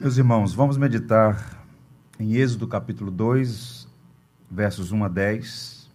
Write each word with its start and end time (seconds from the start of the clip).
Meus 0.00 0.18
irmãos, 0.18 0.52
vamos 0.52 0.76
meditar 0.76 1.64
em 2.18 2.34
Êxodo 2.34 2.66
capítulo 2.66 3.12
2, 3.12 3.86
versos 4.50 4.90
1 4.90 5.04
a 5.04 5.08
10, 5.08 5.88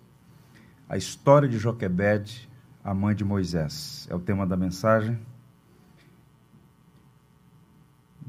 a 0.87 0.95
história 0.95 1.49
de 1.49 1.57
Joquebede, 1.57 2.49
a 2.81 2.93
mãe 2.93 3.13
de 3.13 3.25
Moisés. 3.25 4.07
É 4.09 4.15
o 4.15 4.19
tema 4.19 4.47
da 4.47 4.55
mensagem. 4.55 5.19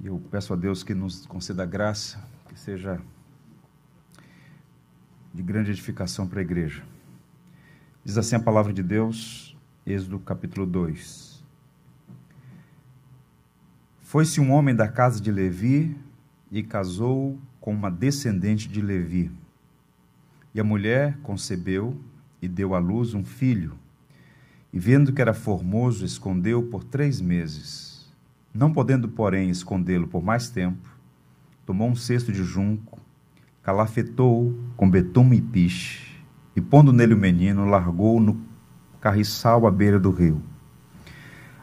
E 0.03 0.09
eu 0.09 0.21
peço 0.29 0.53
a 0.53 0.57
Deus 0.57 0.83
que 0.83 0.93
nos 0.93 1.25
conceda 1.25 1.65
graça, 1.65 2.21
que 2.49 2.59
seja 2.59 3.01
de 5.33 5.41
grande 5.41 5.71
edificação 5.71 6.27
para 6.27 6.41
a 6.41 6.43
igreja. 6.43 6.83
Diz 8.05 8.19
assim 8.19 8.35
a 8.35 8.41
palavra 8.41 8.73
de 8.73 8.83
Deus, 8.83 9.57
Êxodo 9.87 10.19
capítulo 10.19 10.67
2. 10.67 11.30
Foi-se 14.11 14.41
um 14.41 14.51
homem 14.51 14.75
da 14.75 14.89
casa 14.89 15.21
de 15.21 15.31
Levi 15.31 15.97
e 16.51 16.65
casou 16.65 17.39
com 17.61 17.73
uma 17.73 17.89
descendente 17.89 18.69
de 18.69 18.81
Levi. 18.81 19.31
E 20.53 20.59
a 20.59 20.65
mulher 20.65 21.17
concebeu 21.23 21.97
e 22.43 22.49
deu 22.49 22.75
à 22.75 22.81
luz 22.81 23.15
um 23.15 23.25
filho. 23.25 23.75
E 24.73 24.81
vendo 24.81 25.13
que 25.13 25.23
era 25.23 25.33
formoso, 25.33 26.05
escondeu 26.05 26.61
por 26.61 26.83
três 26.83 27.21
meses. 27.21 28.13
Não 28.53 28.73
podendo, 28.73 29.09
porém, 29.09 29.49
escondê-lo 29.49 30.09
por 30.09 30.25
mais 30.25 30.51
tempo, 30.51 30.89
tomou 31.65 31.89
um 31.89 31.95
cesto 31.95 32.33
de 32.33 32.43
junco, 32.43 32.99
calafetou 33.63 34.59
com 34.77 34.91
betume 34.91 35.37
e 35.37 35.41
piche, 35.41 36.21
e 36.57 36.61
pondo 36.61 36.93
nele 36.93 37.15
o 37.15 37.17
menino, 37.17 37.65
largou 37.65 38.19
no 38.19 38.41
carriçal 39.01 39.69
à 39.69 39.71
beira 39.71 40.01
do 40.01 40.11
rio. 40.11 40.43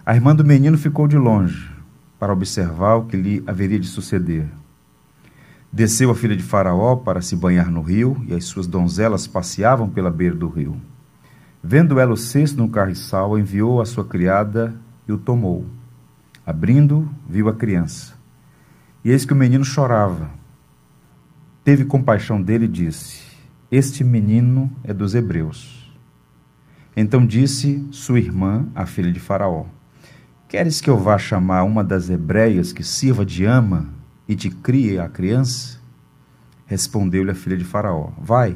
A 0.06 0.16
irmã 0.16 0.34
do 0.34 0.46
menino 0.46 0.78
ficou 0.78 1.10
de 1.10 1.18
longe 1.18 1.76
para 2.20 2.34
observar 2.34 2.96
o 2.96 3.06
que 3.06 3.18
lhe 3.18 3.44
haveria 3.46 3.80
de 3.80 3.88
suceder. 3.88 4.48
Desceu 5.72 6.10
a 6.10 6.16
filha 6.16 6.36
de 6.36 6.44
Faraó 6.44 6.96
para 6.96 7.22
se 7.22 7.36
banhar 7.36 7.70
no 7.70 7.82
rio, 7.82 8.24
e 8.28 8.34
as 8.34 8.46
suas 8.46 8.68
donzelas 8.68 9.28
passeavam 9.28 9.90
pela 9.90 10.10
beira 10.10 10.36
do 10.36 10.48
rio. 10.48 10.80
Vendo 11.64 12.00
ela 12.00 12.14
o 12.14 12.18
cesto 12.18 12.58
no 12.58 12.70
carriçal, 12.70 13.38
enviou 13.38 13.82
a 13.82 13.86
sua 13.86 14.06
criada 14.06 14.74
e 15.08 15.12
o 15.12 15.18
tomou. 15.18 15.66
Abrindo, 16.46 17.10
viu 17.30 17.50
a 17.50 17.54
criança. 17.54 18.16
E 19.04 19.12
eis 19.12 19.26
que 19.26 19.34
o 19.34 19.36
menino 19.36 19.66
chorava. 19.66 20.30
Teve 21.64 21.84
compaixão 21.84 22.42
dele 22.42 22.66
e 22.66 22.70
disse: 22.70 23.22
Este 23.70 24.04
menino 24.04 24.72
é 24.84 24.94
dos 24.94 25.14
hebreus. 25.14 25.94
Então 26.96 27.26
disse 27.26 27.86
sua 27.92 28.20
irmã, 28.20 28.66
a 28.74 28.86
filha 28.86 29.12
de 29.12 29.20
Faraó: 29.20 29.66
Queres 30.48 30.80
que 30.80 30.90
eu 30.90 30.98
vá 30.98 31.18
chamar 31.18 31.64
uma 31.66 31.84
das 31.84 32.10
hebreias 32.10 32.72
que 32.72 32.82
sirva 32.82 33.26
de 33.26 33.44
ama 33.44 33.90
e 34.26 34.34
te 34.34 34.50
crie 34.50 34.98
a 34.98 35.10
criança? 35.10 35.78
Respondeu-lhe 36.66 37.32
a 37.32 37.36
filha 37.36 37.58
de 37.58 37.66
Faraó: 37.66 38.12
Vai. 38.18 38.56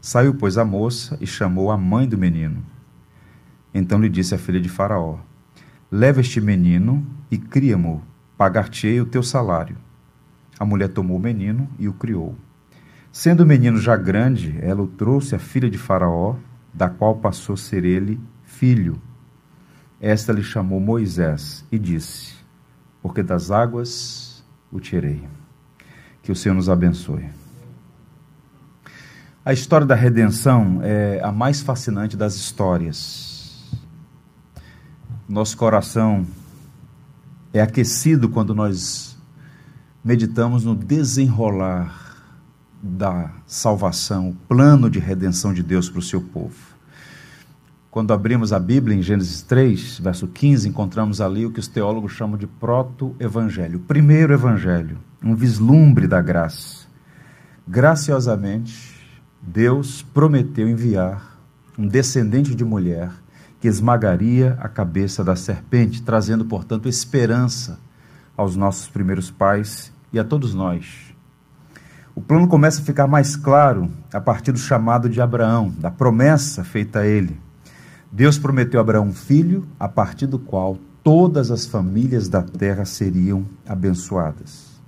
Saiu, 0.00 0.34
pois, 0.34 0.56
a 0.56 0.64
moça 0.64 1.18
e 1.20 1.26
chamou 1.26 1.70
a 1.70 1.76
mãe 1.76 2.08
do 2.08 2.16
menino. 2.16 2.64
Então 3.74 4.00
lhe 4.00 4.08
disse 4.08 4.34
a 4.34 4.38
filha 4.38 4.58
de 4.58 4.70
Faraó: 4.70 5.18
Leva 5.92 6.22
este 6.22 6.40
menino 6.40 7.06
e 7.30 7.36
cria-mo, 7.36 8.02
pagar-te-ei 8.38 8.98
o 8.98 9.06
teu 9.06 9.22
salário. 9.22 9.76
A 10.58 10.64
mulher 10.64 10.88
tomou 10.88 11.18
o 11.18 11.20
menino 11.20 11.68
e 11.78 11.86
o 11.86 11.92
criou. 11.92 12.34
Sendo 13.12 13.42
o 13.42 13.46
menino 13.46 13.78
já 13.78 13.94
grande, 13.94 14.58
ela 14.62 14.80
o 14.80 14.86
trouxe 14.86 15.34
à 15.34 15.38
filha 15.38 15.68
de 15.68 15.76
Faraó, 15.76 16.36
da 16.72 16.88
qual 16.88 17.16
passou 17.16 17.52
a 17.52 17.58
ser 17.58 17.84
ele 17.84 18.18
filho. 18.42 18.98
Esta 20.00 20.32
lhe 20.32 20.42
chamou 20.42 20.78
Moisés 20.78 21.64
e 21.70 21.78
disse: 21.78 22.34
Porque 23.02 23.22
das 23.22 23.50
águas 23.50 24.44
o 24.70 24.78
tirei. 24.78 25.26
Que 26.22 26.30
o 26.30 26.36
Senhor 26.36 26.54
nos 26.54 26.68
abençoe. 26.68 27.28
A 29.44 29.52
história 29.52 29.86
da 29.86 29.94
redenção 29.94 30.80
é 30.82 31.20
a 31.22 31.32
mais 31.32 31.62
fascinante 31.62 32.16
das 32.16 32.34
histórias. 32.36 33.66
Nosso 35.28 35.56
coração 35.56 36.26
é 37.52 37.60
aquecido 37.60 38.28
quando 38.28 38.54
nós 38.54 39.16
meditamos 40.04 40.64
no 40.64 40.74
desenrolar 40.74 42.08
da 42.82 43.32
salvação, 43.46 44.30
o 44.30 44.34
plano 44.34 44.88
de 44.88 44.98
redenção 44.98 45.52
de 45.52 45.62
Deus 45.62 45.88
para 45.88 45.98
o 45.98 46.02
seu 46.02 46.20
povo. 46.20 46.67
Quando 47.98 48.12
abrimos 48.12 48.52
a 48.52 48.60
Bíblia 48.60 48.96
em 48.96 49.02
Gênesis 49.02 49.42
3, 49.42 49.98
verso 49.98 50.28
15, 50.28 50.68
encontramos 50.68 51.20
ali 51.20 51.44
o 51.44 51.50
que 51.50 51.58
os 51.58 51.66
teólogos 51.66 52.12
chamam 52.12 52.38
de 52.38 52.46
proto-evangelho, 52.46 53.80
primeiro 53.80 54.32
evangelho, 54.32 54.98
um 55.20 55.34
vislumbre 55.34 56.06
da 56.06 56.22
graça. 56.22 56.86
Graciosamente, 57.66 59.04
Deus 59.42 60.00
prometeu 60.00 60.68
enviar 60.68 61.40
um 61.76 61.88
descendente 61.88 62.54
de 62.54 62.64
mulher 62.64 63.10
que 63.60 63.66
esmagaria 63.66 64.56
a 64.60 64.68
cabeça 64.68 65.24
da 65.24 65.34
serpente, 65.34 66.00
trazendo, 66.00 66.44
portanto, 66.44 66.88
esperança 66.88 67.80
aos 68.36 68.54
nossos 68.54 68.88
primeiros 68.88 69.28
pais 69.28 69.92
e 70.12 70.20
a 70.20 70.24
todos 70.24 70.54
nós. 70.54 71.12
O 72.14 72.20
plano 72.20 72.46
começa 72.46 72.80
a 72.80 72.84
ficar 72.84 73.08
mais 73.08 73.34
claro 73.34 73.90
a 74.14 74.20
partir 74.20 74.52
do 74.52 74.58
chamado 74.60 75.08
de 75.08 75.20
Abraão, 75.20 75.74
da 75.80 75.90
promessa 75.90 76.62
feita 76.62 77.00
a 77.00 77.04
ele. 77.04 77.47
Deus 78.10 78.38
prometeu 78.38 78.80
a 78.80 78.82
Abraão 78.82 79.06
um 79.06 79.12
filho, 79.12 79.66
a 79.78 79.86
partir 79.88 80.26
do 80.26 80.38
qual 80.38 80.78
todas 81.04 81.50
as 81.50 81.66
famílias 81.66 82.28
da 82.28 82.42
terra 82.42 82.84
seriam 82.84 83.44
abençoadas. 83.66 84.80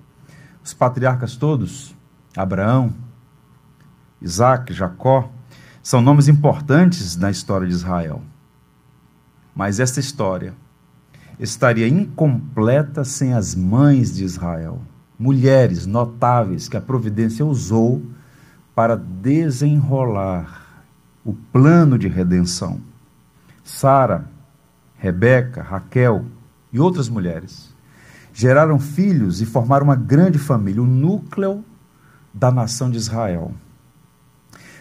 Os 0.64 0.72
patriarcas 0.72 1.36
todos, 1.36 1.94
Abraão, 2.36 2.92
Isaac, 4.20 4.72
Jacó, 4.72 5.30
são 5.82 6.00
nomes 6.00 6.28
importantes 6.28 7.16
na 7.16 7.30
história 7.30 7.66
de 7.66 7.72
Israel. 7.72 8.22
Mas 9.54 9.80
esta 9.80 10.00
história 10.00 10.54
estaria 11.38 11.88
incompleta 11.88 13.04
sem 13.04 13.32
as 13.32 13.54
mães 13.54 14.14
de 14.14 14.24
Israel, 14.24 14.80
mulheres 15.18 15.86
notáveis 15.86 16.68
que 16.68 16.76
a 16.76 16.80
providência 16.80 17.44
usou 17.44 18.02
para 18.74 18.96
desenrolar 18.96 20.84
o 21.24 21.32
plano 21.32 21.98
de 21.98 22.08
redenção. 22.08 22.89
Sara, 23.64 24.24
Rebeca, 24.96 25.62
Raquel 25.62 26.24
e 26.72 26.78
outras 26.78 27.08
mulheres 27.08 27.70
geraram 28.32 28.78
filhos 28.78 29.40
e 29.40 29.46
formaram 29.46 29.84
uma 29.84 29.96
grande 29.96 30.38
família, 30.38 30.82
o 30.82 30.86
núcleo 30.86 31.64
da 32.32 32.50
nação 32.50 32.90
de 32.90 32.96
Israel. 32.96 33.52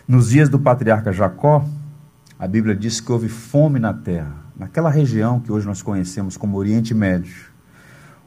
Nos 0.08 0.30
dias 0.30 0.50
do 0.50 0.60
patriarca 0.60 1.12
Jacó, 1.12 1.66
a 2.38 2.48
Bíblia 2.48 2.76
diz 2.76 3.02
que 3.02 3.12
houve 3.12 3.28
fome 3.28 3.80
na 3.80 3.94
terra, 3.94 4.34
naquela 4.58 4.90
região 4.90 5.40
que 5.40 5.52
hoje 5.52 5.68
nós 5.68 5.82
conhecemos 5.82 6.38
como 6.38 6.58
Oriente 6.58 6.94
Médio. 6.94 7.50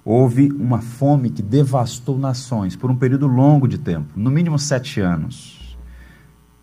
Houve 0.04 0.50
uma 0.52 0.80
fome 0.80 1.30
que 1.30 1.42
devastou 1.42 2.18
nações 2.18 2.74
por 2.74 2.90
um 2.90 2.96
período 2.96 3.26
longo 3.26 3.68
de 3.68 3.78
tempo, 3.78 4.12
no 4.16 4.30
mínimo 4.30 4.58
sete 4.58 5.00
anos. 5.00 5.76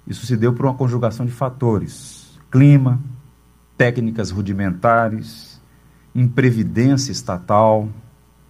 Isso 0.05 0.25
se 0.25 0.35
deu 0.35 0.53
por 0.53 0.65
uma 0.65 0.73
conjugação 0.73 1.25
de 1.25 1.31
fatores: 1.31 2.37
clima, 2.51 2.99
técnicas 3.79 4.29
rudimentares, 4.29 5.57
imprevidência 6.13 7.13
estatal. 7.13 7.87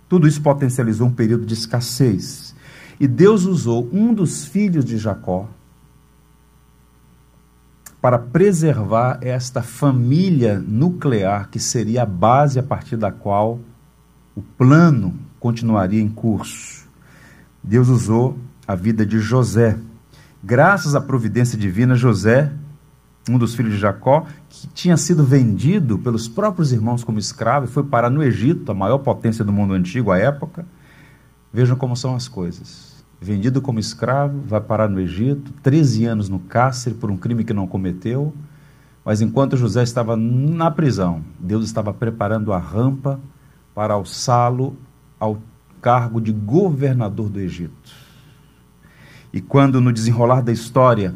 Tudo 0.09 0.27
isso 0.27 0.41
potencializou 0.41 1.05
um 1.05 1.13
período 1.13 1.45
de 1.45 1.53
escassez. 1.53 2.55
E 2.99 3.07
Deus 3.07 3.45
usou 3.45 3.87
um 3.93 4.11
dos 4.11 4.45
filhos 4.45 4.83
de 4.83 4.97
Jacó 4.97 5.47
para 8.01 8.17
preservar 8.17 9.19
esta 9.21 9.61
família 9.61 10.57
nuclear 10.57 11.49
que 11.51 11.59
seria 11.59 12.03
a 12.03 12.07
base 12.07 12.57
a 12.57 12.63
partir 12.63 12.97
da 12.97 13.11
qual 13.11 13.59
o 14.35 14.41
plano 14.41 15.13
continuaria 15.39 16.01
em 16.01 16.09
curso. 16.09 16.87
Deus 17.61 17.87
usou 17.87 18.35
a 18.67 18.73
vida 18.73 19.05
de 19.05 19.19
José. 19.19 19.77
Graças 20.43 20.95
à 20.95 21.01
providência 21.01 21.55
divina, 21.55 21.93
José 21.93 22.51
um 23.29 23.37
dos 23.37 23.55
filhos 23.55 23.73
de 23.73 23.79
Jacó, 23.79 24.25
que 24.49 24.67
tinha 24.67 24.97
sido 24.97 25.23
vendido 25.23 25.97
pelos 25.99 26.27
próprios 26.27 26.71
irmãos 26.71 27.03
como 27.03 27.19
escravo 27.19 27.65
e 27.65 27.69
foi 27.69 27.83
parar 27.83 28.09
no 28.09 28.23
Egito, 28.23 28.71
a 28.71 28.75
maior 28.75 28.97
potência 28.99 29.45
do 29.45 29.53
mundo 29.53 29.73
antigo 29.73 30.11
à 30.11 30.17
época. 30.17 30.65
Vejam 31.53 31.75
como 31.75 31.95
são 31.95 32.15
as 32.15 32.27
coisas. 32.27 33.03
Vendido 33.21 33.61
como 33.61 33.79
escravo, 33.79 34.39
vai 34.47 34.61
parar 34.61 34.89
no 34.89 34.99
Egito, 34.99 35.51
13 35.61 36.05
anos 36.05 36.29
no 36.29 36.39
cárcere 36.39 36.95
por 36.95 37.11
um 37.11 37.17
crime 37.17 37.43
que 37.43 37.53
não 37.53 37.67
cometeu. 37.67 38.33
Mas 39.03 39.21
enquanto 39.21 39.57
José 39.57 39.83
estava 39.83 40.15
na 40.15 40.71
prisão, 40.71 41.21
Deus 41.39 41.65
estava 41.65 41.93
preparando 41.93 42.53
a 42.53 42.57
rampa 42.57 43.19
para 43.73 43.93
alçá-lo 43.93 44.75
ao 45.19 45.37
cargo 45.81 46.19
de 46.19 46.31
governador 46.31 47.29
do 47.29 47.39
Egito. 47.39 47.91
E 49.31 49.39
quando, 49.39 49.79
no 49.79 49.93
desenrolar 49.93 50.41
da 50.41 50.51
história, 50.51 51.13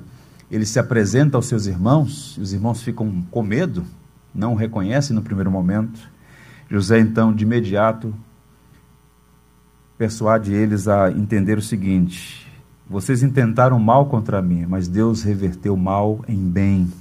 ele 0.54 0.68
se 0.68 0.78
apresenta 0.78 1.36
aos 1.36 1.48
seus 1.48 1.66
irmãos, 1.66 2.36
e 2.38 2.42
os 2.42 2.54
irmãos 2.54 2.84
ficam 2.84 3.24
com 3.32 3.42
medo, 3.42 3.84
não 4.36 4.54
o 4.54 4.56
reconhecem 4.56 5.16
no 5.16 5.24
primeiro 5.24 5.50
momento. 5.50 6.00
José, 6.70 7.00
então, 7.00 7.34
de 7.34 7.44
imediato, 7.44 8.14
persuade 9.98 10.54
eles 10.54 10.88
a 10.88 11.10
entender 11.10 11.58
o 11.58 11.62
seguinte: 11.62 12.48
vocês 12.88 13.24
intentaram 13.24 13.80
mal 13.80 14.06
contra 14.06 14.44
mim, 14.44 14.68
mas 14.68 14.88
Deus 14.88 15.24
reverteu 15.24 15.76
mal 15.76 16.24
em 16.28 16.48
bem. 16.48 16.94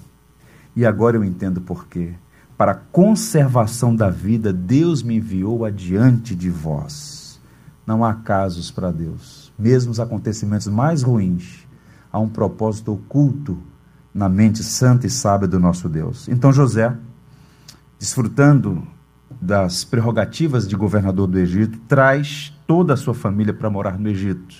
E 0.74 0.86
agora 0.86 1.18
eu 1.18 1.24
entendo 1.24 1.60
por 1.60 1.86
quê. 1.86 2.14
Para 2.56 2.72
a 2.72 2.76
conservação 2.76 3.94
da 3.94 4.08
vida, 4.08 4.50
Deus 4.50 5.02
me 5.02 5.16
enviou 5.16 5.66
adiante 5.66 6.34
de 6.34 6.48
vós. 6.48 7.38
Não 7.86 8.02
há 8.02 8.14
casos 8.14 8.70
para 8.70 8.90
Deus. 8.90 9.52
Mesmo 9.58 9.92
os 9.92 10.00
acontecimentos 10.00 10.68
mais 10.68 11.02
ruins, 11.02 11.66
há 12.12 12.18
um 12.18 12.28
propósito 12.28 12.92
oculto 12.92 13.58
na 14.14 14.28
mente 14.28 14.62
santa 14.62 15.06
e 15.06 15.10
sábia 15.10 15.48
do 15.48 15.58
nosso 15.58 15.88
Deus. 15.88 16.28
Então 16.28 16.52
José, 16.52 16.94
desfrutando 17.98 18.86
das 19.40 19.84
prerrogativas 19.84 20.68
de 20.68 20.76
governador 20.76 21.26
do 21.26 21.38
Egito, 21.38 21.78
traz 21.88 22.52
toda 22.66 22.94
a 22.94 22.96
sua 22.96 23.14
família 23.14 23.54
para 23.54 23.70
morar 23.70 23.98
no 23.98 24.08
Egito. 24.08 24.54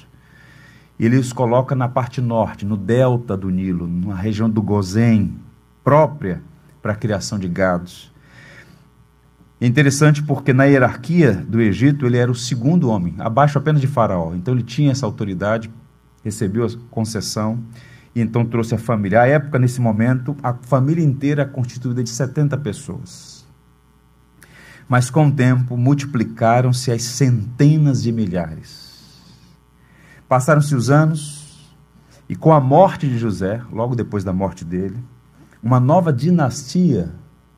Ele 0.99 1.17
os 1.17 1.33
coloca 1.33 1.75
na 1.75 1.89
parte 1.89 2.21
norte, 2.21 2.65
no 2.65 2.77
delta 2.77 3.37
do 3.37 3.51
Nilo, 3.51 3.87
na 3.87 4.15
região 4.15 4.49
do 4.49 4.63
Gozém, 4.63 5.37
própria 5.85 6.43
para 6.81 6.93
a 6.93 6.97
criação 6.97 7.39
de 7.39 7.49
gados. 7.49 8.13
É 9.61 9.67
interessante 9.67 10.23
porque 10.23 10.53
na 10.53 10.65
hierarquia 10.65 11.33
do 11.33 11.61
Egito 11.61 12.07
ele 12.07 12.17
era 12.17 12.31
o 12.31 12.35
segundo 12.35 12.89
homem, 12.89 13.15
abaixo 13.19 13.59
apenas 13.59 13.81
de 13.81 13.87
Faraó. 13.87 14.35
Então 14.35 14.55
ele 14.55 14.65
tinha 14.65 14.91
essa 14.91 15.07
autoridade, 15.07 15.71
recebeu 16.25 16.67
a 16.67 16.71
concessão 16.91 17.59
e 18.15 18.21
então 18.21 18.45
trouxe 18.45 18.75
a 18.75 18.79
família. 18.79 19.23
À 19.23 19.27
época, 19.27 19.59
nesse 19.59 19.81
momento, 19.81 20.37
a 20.43 20.55
família 20.55 21.05
inteira 21.05 21.45
constituída 21.45 22.03
de 22.03 22.11
70 22.11 22.57
pessoas. 22.59 23.47
Mas 24.89 25.11
com 25.11 25.29
o 25.29 25.33
tempo 25.33 25.77
multiplicaram-se 25.77 26.91
as 26.91 27.03
centenas 27.03 28.03
de 28.03 28.13
milhares. 28.13 29.21
Passaram-se 30.29 30.75
os 30.75 30.91
anos 30.91 31.73
e 32.29 32.37
com 32.37 32.53
a 32.53 32.61
morte 32.61 33.09
de 33.09 33.19
José, 33.19 33.63
logo 33.71 33.95
depois 33.95 34.25
da 34.25 34.33
morte 34.33 34.65
dele, 34.65 34.99
uma 35.63 35.79
nova 35.79 36.13
dinastia 36.13 37.13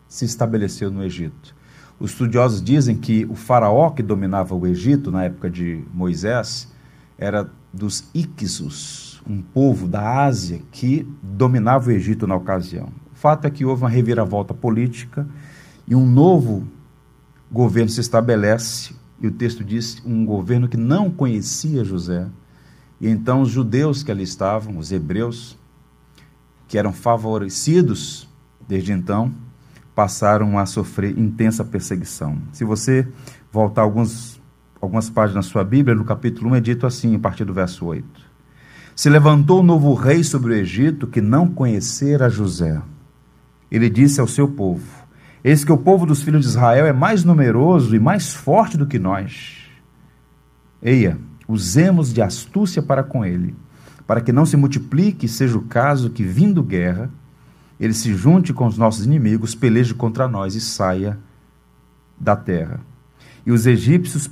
se 0.08 0.24
estabeleceu 0.24 0.90
no 0.90 1.02
Egito. 1.02 1.54
Os 1.98 2.10
estudiosos 2.10 2.62
dizem 2.62 2.96
que 2.96 3.24
o 3.26 3.34
faraó 3.34 3.90
que 3.90 4.02
dominava 4.02 4.54
o 4.54 4.66
Egito 4.66 5.10
na 5.10 5.24
época 5.24 5.48
de 5.48 5.84
Moisés 5.92 6.72
era 7.16 7.48
dos 7.74 8.04
Iquisos, 8.14 9.20
um 9.28 9.42
povo 9.42 9.88
da 9.88 10.24
Ásia 10.24 10.60
que 10.70 11.06
dominava 11.22 11.88
o 11.88 11.92
Egito 11.92 12.26
na 12.26 12.36
ocasião. 12.36 12.88
O 13.12 13.16
fato 13.16 13.46
é 13.46 13.50
que 13.50 13.64
houve 13.64 13.82
uma 13.82 13.88
reviravolta 13.88 14.54
política 14.54 15.26
e 15.86 15.94
um 15.94 16.06
novo 16.06 16.66
governo 17.50 17.90
se 17.90 18.00
estabelece, 18.00 18.94
e 19.20 19.26
o 19.26 19.30
texto 19.30 19.64
diz 19.64 20.02
um 20.04 20.24
governo 20.24 20.68
que 20.68 20.76
não 20.76 21.10
conhecia 21.10 21.84
José. 21.84 22.26
E 23.00 23.08
então 23.08 23.42
os 23.42 23.50
judeus 23.50 24.02
que 24.02 24.10
ali 24.10 24.22
estavam, 24.22 24.78
os 24.78 24.92
hebreus, 24.92 25.58
que 26.66 26.78
eram 26.78 26.92
favorecidos 26.92 28.28
desde 28.66 28.92
então, 28.92 29.32
passaram 29.94 30.58
a 30.58 30.66
sofrer 30.66 31.16
intensa 31.18 31.64
perseguição. 31.64 32.38
Se 32.52 32.64
você 32.64 33.06
voltar 33.52 33.82
alguns, 33.82 34.40
algumas 34.84 35.10
páginas 35.10 35.46
da 35.46 35.50
sua 35.50 35.64
Bíblia, 35.64 35.94
no 35.94 36.04
capítulo 36.04 36.50
1 36.50 36.54
é 36.56 36.60
dito 36.60 36.86
assim, 36.86 37.14
a 37.16 37.18
partir 37.18 37.44
do 37.44 37.52
verso 37.52 37.84
8. 37.86 38.06
Se 38.94 39.10
levantou 39.10 39.60
um 39.60 39.64
novo 39.64 39.92
rei 39.94 40.22
sobre 40.22 40.52
o 40.52 40.56
Egito 40.56 41.06
que 41.06 41.20
não 41.20 41.48
conhecera 41.48 42.30
José. 42.30 42.80
Ele 43.70 43.90
disse 43.90 44.20
ao 44.20 44.28
seu 44.28 44.46
povo: 44.46 44.84
Eis 45.42 45.64
que 45.64 45.72
o 45.72 45.78
povo 45.78 46.06
dos 46.06 46.22
filhos 46.22 46.42
de 46.42 46.48
Israel 46.48 46.86
é 46.86 46.92
mais 46.92 47.24
numeroso 47.24 47.96
e 47.96 47.98
mais 47.98 48.32
forte 48.32 48.76
do 48.76 48.86
que 48.86 48.98
nós. 48.98 49.68
Eia, 50.80 51.18
usemos 51.48 52.12
de 52.12 52.22
astúcia 52.22 52.80
para 52.80 53.02
com 53.02 53.24
ele 53.24 53.56
para 54.06 54.20
que 54.20 54.32
não 54.32 54.44
se 54.44 54.56
multiplique, 54.56 55.26
seja 55.26 55.56
o 55.56 55.62
caso 55.62 56.10
que, 56.10 56.22
vindo 56.22 56.62
guerra, 56.62 57.10
ele 57.80 57.94
se 57.94 58.14
junte 58.14 58.52
com 58.52 58.66
os 58.66 58.78
nossos 58.78 59.04
inimigos, 59.04 59.54
peleje 59.54 59.94
contra 59.94 60.28
nós 60.28 60.54
e 60.54 60.60
saia 60.60 61.18
da 62.18 62.36
terra. 62.36 62.80
E 63.44 63.50
os 63.50 63.66
egípcios 63.66 64.30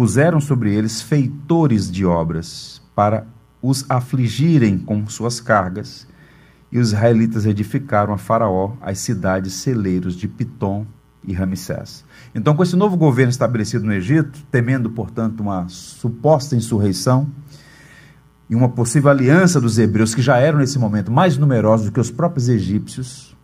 puseram 0.00 0.40
sobre 0.40 0.74
eles 0.74 1.02
feitores 1.02 1.90
de 1.90 2.06
obras 2.06 2.80
para 2.94 3.26
os 3.60 3.84
afligirem 3.86 4.78
com 4.78 5.06
suas 5.06 5.42
cargas. 5.42 6.08
E 6.72 6.78
os 6.78 6.88
israelitas 6.88 7.44
edificaram 7.44 8.14
a 8.14 8.16
Faraó 8.16 8.72
as 8.80 8.98
cidades 9.00 9.52
celeiros 9.52 10.16
de 10.16 10.26
Pitom 10.26 10.86
e 11.22 11.34
Ramsés. 11.34 12.02
Então, 12.34 12.56
com 12.56 12.62
esse 12.62 12.76
novo 12.76 12.96
governo 12.96 13.28
estabelecido 13.28 13.84
no 13.84 13.92
Egito, 13.92 14.42
temendo, 14.50 14.88
portanto, 14.88 15.40
uma 15.40 15.68
suposta 15.68 16.56
insurreição, 16.56 17.30
e 18.48 18.54
uma 18.54 18.70
possível 18.70 19.10
aliança 19.10 19.60
dos 19.60 19.78
hebreus, 19.78 20.14
que 20.14 20.22
já 20.22 20.38
eram 20.38 20.60
nesse 20.60 20.78
momento 20.78 21.12
mais 21.12 21.36
numerosos 21.36 21.84
do 21.84 21.92
que 21.92 22.00
os 22.00 22.10
próprios 22.10 22.48
egípcios, 22.48 23.36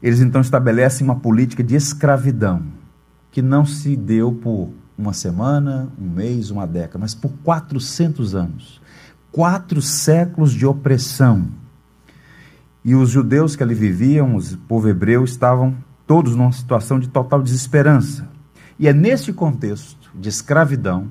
eles 0.00 0.20
então 0.20 0.40
estabelecem 0.40 1.04
uma 1.04 1.16
política 1.16 1.64
de 1.64 1.74
escravidão, 1.74 2.62
que 3.32 3.42
não 3.42 3.66
se 3.66 3.96
deu 3.96 4.32
por 4.32 4.70
uma 5.00 5.12
semana, 5.12 5.88
um 5.98 6.08
mês, 6.08 6.50
uma 6.50 6.66
década, 6.66 6.98
mas 6.98 7.14
por 7.14 7.30
400 7.42 8.34
anos. 8.34 8.80
Quatro 9.32 9.80
séculos 9.80 10.52
de 10.52 10.66
opressão. 10.66 11.48
E 12.84 12.94
os 12.94 13.10
judeus 13.10 13.56
que 13.56 13.62
ali 13.62 13.74
viviam, 13.74 14.36
o 14.36 14.56
povo 14.68 14.88
hebreu, 14.88 15.24
estavam 15.24 15.76
todos 16.06 16.34
numa 16.34 16.52
situação 16.52 16.98
de 16.98 17.08
total 17.08 17.42
desesperança. 17.42 18.28
E 18.78 18.88
é 18.88 18.92
nesse 18.92 19.32
contexto 19.32 20.10
de 20.14 20.28
escravidão 20.28 21.08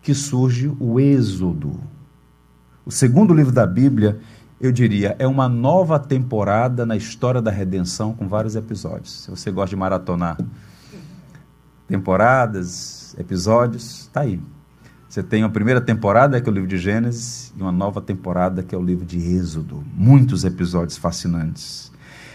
que 0.00 0.14
surge 0.14 0.72
o 0.78 0.98
Êxodo. 0.98 1.80
O 2.84 2.90
segundo 2.90 3.32
livro 3.32 3.52
da 3.52 3.66
Bíblia, 3.66 4.18
eu 4.60 4.72
diria, 4.72 5.14
é 5.18 5.26
uma 5.26 5.48
nova 5.48 5.98
temporada 5.98 6.84
na 6.84 6.96
história 6.96 7.40
da 7.40 7.50
redenção 7.50 8.12
com 8.12 8.28
vários 8.28 8.56
episódios. 8.56 9.22
Se 9.22 9.30
você 9.30 9.50
gosta 9.50 9.70
de 9.70 9.76
maratonar 9.76 10.36
temporadas, 11.86 13.01
episódios, 13.18 14.08
tá 14.12 14.20
aí. 14.20 14.40
Você 15.08 15.22
tem 15.22 15.42
a 15.42 15.48
primeira 15.48 15.80
temporada, 15.80 16.40
que 16.40 16.48
é 16.48 16.52
o 16.52 16.54
livro 16.54 16.68
de 16.68 16.78
Gênesis, 16.78 17.52
e 17.56 17.62
uma 17.62 17.72
nova 17.72 18.00
temporada, 18.00 18.62
que 18.62 18.74
é 18.74 18.78
o 18.78 18.82
livro 18.82 19.04
de 19.04 19.18
Êxodo. 19.18 19.84
Muitos 19.94 20.44
episódios 20.44 20.96
fascinantes. 20.96 21.92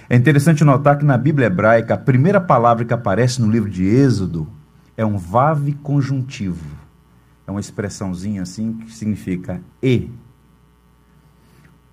É 0.10 0.16
interessante 0.16 0.64
notar 0.64 0.98
que 0.98 1.06
na 1.06 1.18
Bíblia 1.18 1.48
hebraica, 1.48 1.96
a 1.96 1.98
primeira 1.98 2.40
palavra 2.40 2.86
que 2.86 2.94
aparece 2.94 3.42
no 3.42 3.50
livro 3.50 3.70
de 3.70 3.84
Êxodo 3.84 4.48
é 4.96 5.06
um 5.06 5.18
vave 5.18 5.74
conjuntivo 5.74 6.88
é 7.48 7.52
uma 7.52 7.62
expressãozinha 7.62 8.42
assim 8.42 8.74
que 8.74 8.94
significa 8.94 9.62
e. 9.82 10.12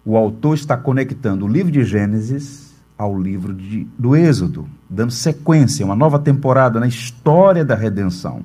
O 0.04 0.16
autor 0.16 0.54
está 0.54 0.76
conectando 0.76 1.46
o 1.46 1.48
livro 1.48 1.72
de 1.72 1.84
Gênesis 1.84 2.74
ao 2.98 3.18
livro 3.18 3.54
de, 3.54 3.86
do 3.98 4.14
Êxodo, 4.14 4.68
dando 4.90 5.12
sequência, 5.12 5.86
uma 5.86 5.96
nova 5.96 6.18
temporada 6.18 6.78
na 6.78 6.86
história 6.86 7.64
da 7.64 7.74
redenção. 7.74 8.42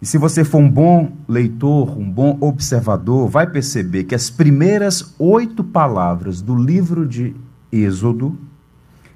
E 0.00 0.06
se 0.06 0.18
você 0.18 0.44
for 0.44 0.58
um 0.58 0.70
bom 0.70 1.12
leitor, 1.26 1.96
um 1.96 2.10
bom 2.10 2.36
observador, 2.40 3.28
vai 3.28 3.46
perceber 3.46 4.04
que 4.04 4.14
as 4.14 4.28
primeiras 4.28 5.14
oito 5.18 5.64
palavras 5.64 6.42
do 6.42 6.54
livro 6.54 7.06
de 7.08 7.34
Êxodo 7.72 8.38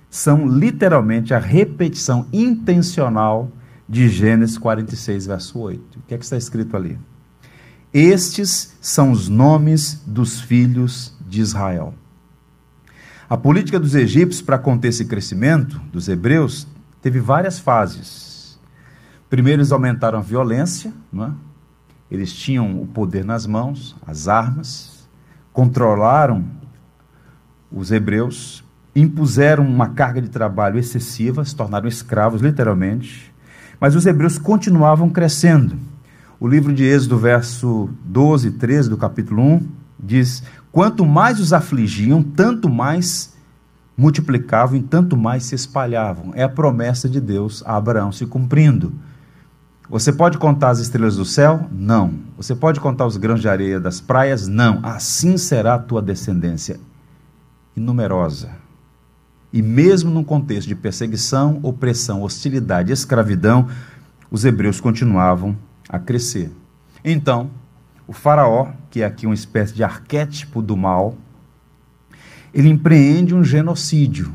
são 0.09 0.47
literalmente 0.47 1.35
a 1.35 1.39
repetição 1.39 2.27
intencional 2.33 3.51
de 3.89 4.09
Gênesis 4.09 4.57
46, 4.57 5.27
verso 5.27 5.59
8. 5.59 5.99
O 5.99 6.03
que 6.03 6.15
é 6.15 6.19
que 6.19 6.25
está 6.25 6.37
escrito 6.37 6.77
ali? 6.77 6.99
Estes 7.93 8.77
são 8.81 9.11
os 9.11 9.29
nomes 9.29 10.01
dos 10.07 10.41
filhos 10.41 11.13
de 11.29 11.41
Israel. 11.41 11.95
A 13.29 13.37
política 13.37 13.79
dos 13.79 13.95
egípcios 13.95 14.43
para 14.43 14.59
conter 14.59 14.89
esse 14.89 15.05
crescimento 15.05 15.81
dos 15.93 16.09
hebreus 16.09 16.67
teve 17.03 17.21
várias 17.21 17.59
fases. 17.59 18.30
Primeiro, 19.31 19.61
eles 19.61 19.71
aumentaram 19.71 20.19
a 20.19 20.23
violência, 20.23 20.93
é? 21.17 21.31
eles 22.11 22.33
tinham 22.33 22.83
o 22.83 22.87
poder 22.87 23.25
nas 23.25 23.47
mãos, 23.47 23.95
as 24.05 24.27
armas, 24.27 25.09
controlaram 25.53 26.45
os 27.71 27.93
hebreus, 27.93 28.65
impuseram 28.95 29.65
uma 29.65 29.91
carga 29.91 30.21
de 30.21 30.29
trabalho 30.29 30.81
excessiva, 30.81 31.45
se 31.45 31.55
tornaram 31.55 31.87
escravos, 31.87 32.43
literalmente, 32.43 33.33
mas 33.79 33.95
os 33.95 34.05
hebreus 34.05 34.37
continuavam 34.37 35.09
crescendo. 35.09 35.79
O 36.41 36.49
livro 36.49 36.73
de 36.75 36.83
Êxodo, 36.83 37.17
verso 37.17 37.89
12 38.05 38.49
e 38.49 38.51
13 38.51 38.91
do 38.91 38.97
capítulo 38.97 39.43
1, 39.43 39.69
diz: 39.97 40.43
Quanto 40.73 41.07
mais 41.07 41.39
os 41.39 41.53
afligiam, 41.53 42.21
tanto 42.21 42.69
mais 42.69 43.33
multiplicavam 43.97 44.77
e 44.77 44.83
tanto 44.83 45.17
mais 45.17 45.45
se 45.45 45.55
espalhavam. 45.55 46.33
É 46.35 46.43
a 46.43 46.49
promessa 46.49 47.09
de 47.09 47.21
Deus 47.21 47.63
a 47.65 47.77
Abraão 47.77 48.11
se 48.11 48.27
cumprindo. 48.27 48.93
Você 49.91 50.13
pode 50.13 50.39
contar 50.39 50.71
as 50.71 50.79
estrelas 50.79 51.17
do 51.17 51.25
céu? 51.25 51.69
Não. 51.73 52.15
Você 52.37 52.55
pode 52.55 52.79
contar 52.79 53.07
os 53.07 53.17
grãos 53.17 53.41
de 53.41 53.49
areia 53.49 53.81
das 53.81 54.01
praias? 54.01 54.47
Não. 54.47 54.79
Assim 54.85 55.37
será 55.37 55.75
a 55.75 55.79
tua 55.81 56.01
descendência, 56.01 56.79
inumerosa. 57.77 58.51
E 59.53 59.61
mesmo 59.61 60.09
num 60.09 60.23
contexto 60.23 60.69
de 60.69 60.77
perseguição, 60.77 61.59
opressão, 61.65 62.23
hostilidade, 62.23 62.93
escravidão, 62.93 63.69
os 64.31 64.45
hebreus 64.45 64.81
continuavam 64.81 65.59
a 65.89 65.99
crescer. 65.99 66.53
Então, 67.05 67.51
o 68.07 68.13
Faraó, 68.13 68.69
que 68.91 69.03
é 69.03 69.05
aqui 69.05 69.27
uma 69.27 69.35
espécie 69.35 69.75
de 69.75 69.83
arquétipo 69.83 70.63
do 70.63 70.77
mal, 70.77 71.17
ele 72.55 72.69
empreende 72.69 73.35
um 73.35 73.43
genocídio, 73.43 74.33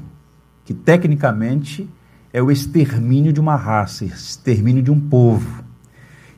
que 0.65 0.73
tecnicamente 0.73 1.89
é 2.35 2.41
o 2.41 2.51
extermínio 2.51 3.31
de 3.31 3.39
uma 3.39 3.55
raça, 3.55 4.03
extermínio 4.03 4.83
de 4.83 4.91
um 4.91 4.99
povo. 4.99 5.63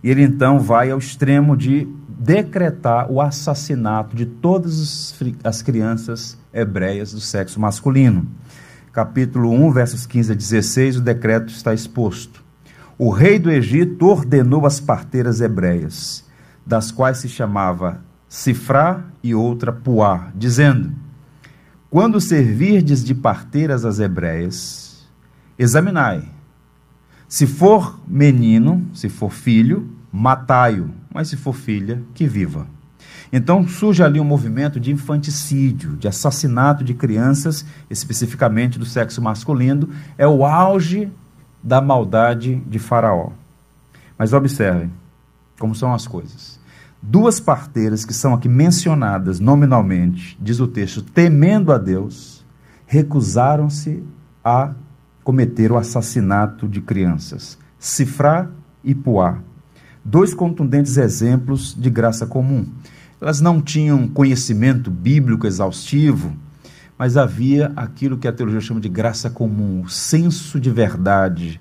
E 0.03 0.11
ele 0.11 0.21
então 0.21 0.59
vai 0.59 0.91
ao 0.91 0.99
extremo 0.99 1.57
de 1.57 1.87
decretar 2.07 3.11
o 3.11 3.19
assassinato 3.19 4.15
de 4.15 4.27
todas 4.27 5.15
as 5.43 5.63
crianças 5.63 6.37
hebreias 6.53 7.13
do 7.13 7.19
sexo 7.19 7.59
masculino. 7.59 8.27
Capítulo 8.93 9.49
1, 9.49 9.71
versos 9.71 10.05
15 10.05 10.33
a 10.33 10.35
16, 10.35 10.97
o 10.97 11.01
decreto 11.01 11.51
está 11.51 11.73
exposto. 11.73 12.43
O 12.95 13.09
rei 13.09 13.39
do 13.39 13.49
Egito 13.49 14.05
ordenou 14.05 14.67
as 14.67 14.79
parteiras 14.79 15.41
hebreias, 15.41 16.23
das 16.63 16.91
quais 16.91 17.17
se 17.17 17.27
chamava 17.27 18.01
Sifrá 18.29 19.03
e 19.23 19.33
outra 19.33 19.73
Puá, 19.73 20.31
dizendo: 20.35 20.91
Quando 21.89 22.21
servirdes 22.21 23.03
de 23.03 23.15
parteiras 23.15 23.83
as 23.83 23.99
hebreias, 23.99 24.86
examinai. 25.57 26.23
Se 27.27 27.45
for 27.45 27.99
menino, 28.07 28.85
se 28.93 29.09
for 29.09 29.31
filho, 29.31 29.89
matai-o, 30.11 30.89
mas 31.13 31.27
se 31.27 31.35
for 31.35 31.53
filha, 31.53 32.01
que 32.13 32.27
viva. 32.27 32.67
Então 33.31 33.67
surge 33.67 34.01
ali 34.01 34.19
um 34.19 34.23
movimento 34.23 34.79
de 34.79 34.91
infanticídio, 34.91 35.97
de 35.97 36.07
assassinato 36.07 36.83
de 36.83 36.93
crianças, 36.93 37.65
especificamente 37.89 38.79
do 38.79 38.85
sexo 38.85 39.21
masculino, 39.21 39.89
é 40.17 40.27
o 40.27 40.45
auge 40.45 41.11
da 41.61 41.81
maldade 41.81 42.55
de 42.67 42.79
Faraó. 42.79 43.31
Mas 44.17 44.31
observem 44.31 44.91
como 45.59 45.75
são 45.75 45.93
as 45.93 46.07
coisas. 46.07 46.59
Duas 47.01 47.39
parteiras 47.39 48.05
que 48.05 48.13
são 48.13 48.33
aqui 48.33 48.49
mencionadas 48.49 49.39
nominalmente, 49.39 50.37
diz 50.41 50.59
o 50.59 50.67
texto, 50.67 51.01
temendo 51.01 51.71
a 51.71 51.77
Deus, 51.77 52.45
recusaram-se 52.85 54.03
a 54.43 54.73
cometer 55.27 55.73
o 55.73 55.77
assassinato 55.77 56.69
de 56.69 56.79
crianças. 56.79 57.57
Cifrá 57.77 58.49
e 58.81 58.95
Puá. 58.95 59.39
Dois 60.01 60.33
contundentes 60.33 60.95
exemplos 60.95 61.75
de 61.77 61.89
graça 61.89 62.25
comum. 62.25 62.65
Elas 63.19 63.41
não 63.41 63.59
tinham 63.59 64.07
conhecimento 64.07 64.89
bíblico 64.89 65.45
exaustivo, 65.45 66.33
mas 66.97 67.17
havia 67.17 67.73
aquilo 67.75 68.17
que 68.17 68.25
a 68.25 68.31
teologia 68.31 68.61
chama 68.61 68.79
de 68.79 68.87
graça 68.87 69.29
comum, 69.29 69.81
o 69.81 69.89
senso 69.89 70.61
de 70.61 70.71
verdade, 70.71 71.59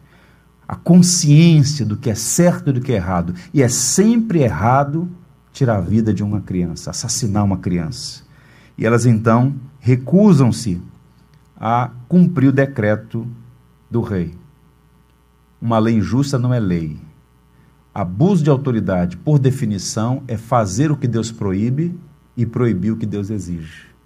a 0.68 0.76
consciência 0.76 1.85
do 1.85 1.96
que 1.96 2.08
é 2.08 2.14
certo 2.14 2.70
e 2.70 2.73
do 2.73 2.80
que 2.80 2.92
é 2.92 2.94
errado. 2.94 3.35
E 3.52 3.64
é 3.64 3.68
sempre 3.68 4.42
errado 4.42 5.11
tirar 5.52 5.78
a 5.78 5.80
vida 5.80 6.14
de 6.14 6.23
uma 6.23 6.40
criança, 6.40 6.90
assassinar 6.90 7.42
uma 7.42 7.58
criança. 7.58 8.23
E 8.78 8.87
elas 8.87 9.06
então 9.06 9.56
recusam-se 9.80 10.80
a 11.58 11.90
cumprir 12.06 12.50
o 12.50 12.52
decreto 12.52 13.26
do 13.90 14.00
rei. 14.00 14.35
Uma 15.61 15.78
lei 15.78 15.97
injusta 15.97 16.38
não 16.38 16.52
é 16.52 16.61
lei. 16.61 16.99
Abuso 17.95 18.45
de 18.45 18.50
autoridade, 18.50 19.16
por 19.16 19.38
definição, 19.38 20.23
é 20.28 20.37
fazer 20.37 20.90
o 20.90 20.97
que 20.97 21.09
Deus 21.09 21.33
proíbe 21.33 21.99
e 22.37 22.45
proibir 22.45 22.93
o 22.93 22.97
que 22.97 23.07
Deus 23.07 23.31
exige 23.31 23.97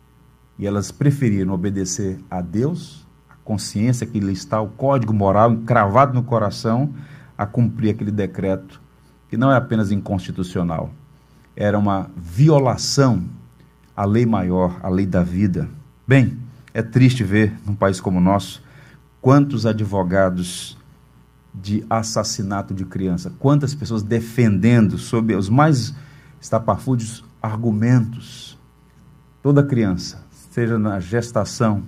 e 0.61 0.67
elas 0.67 0.91
preferiram 0.91 1.55
obedecer 1.55 2.21
a 2.31 2.43
Deus, 2.43 3.07
a 3.31 3.35
consciência 3.43 4.07
que 4.07 4.21
lhe 4.21 4.35
está, 4.35 4.61
o 4.61 4.69
código 4.69 5.11
moral 5.11 5.53
encravado 5.53 6.13
no 6.13 6.23
coração, 6.23 6.93
a 7.37 7.47
cumprir 7.47 7.89
aquele 7.89 8.11
decreto 8.11 8.79
que 9.31 9.39
não 9.39 9.51
é 9.51 9.57
apenas 9.57 9.91
inconstitucional, 9.91 10.91
era 11.57 11.79
uma 11.79 12.11
violação 12.15 13.25
à 13.97 14.05
lei 14.05 14.27
maior, 14.27 14.79
à 14.83 14.91
lei 14.91 15.07
da 15.07 15.23
vida. 15.23 15.67
Bem, 16.07 16.37
é 16.75 16.83
triste 16.83 17.25
ver 17.25 17.55
num 17.65 17.75
país 17.75 17.99
como 17.99 18.19
o 18.19 18.23
nosso 18.23 18.63
quantos 19.21 19.67
advogados 19.67 20.79
de 21.55 21.85
assassinato 21.91 22.73
de 22.73 22.85
criança, 22.85 23.33
quantas 23.39 23.75
pessoas 23.75 24.03
defendendo 24.03 24.99
sob 24.99 25.35
os 25.35 25.49
mais 25.49 25.95
estapafúdios 26.41 27.25
argumentos 27.43 28.59
toda 29.43 29.62
criança 29.62 30.25
seja 30.50 30.79
na 30.79 30.99
gestação 31.00 31.83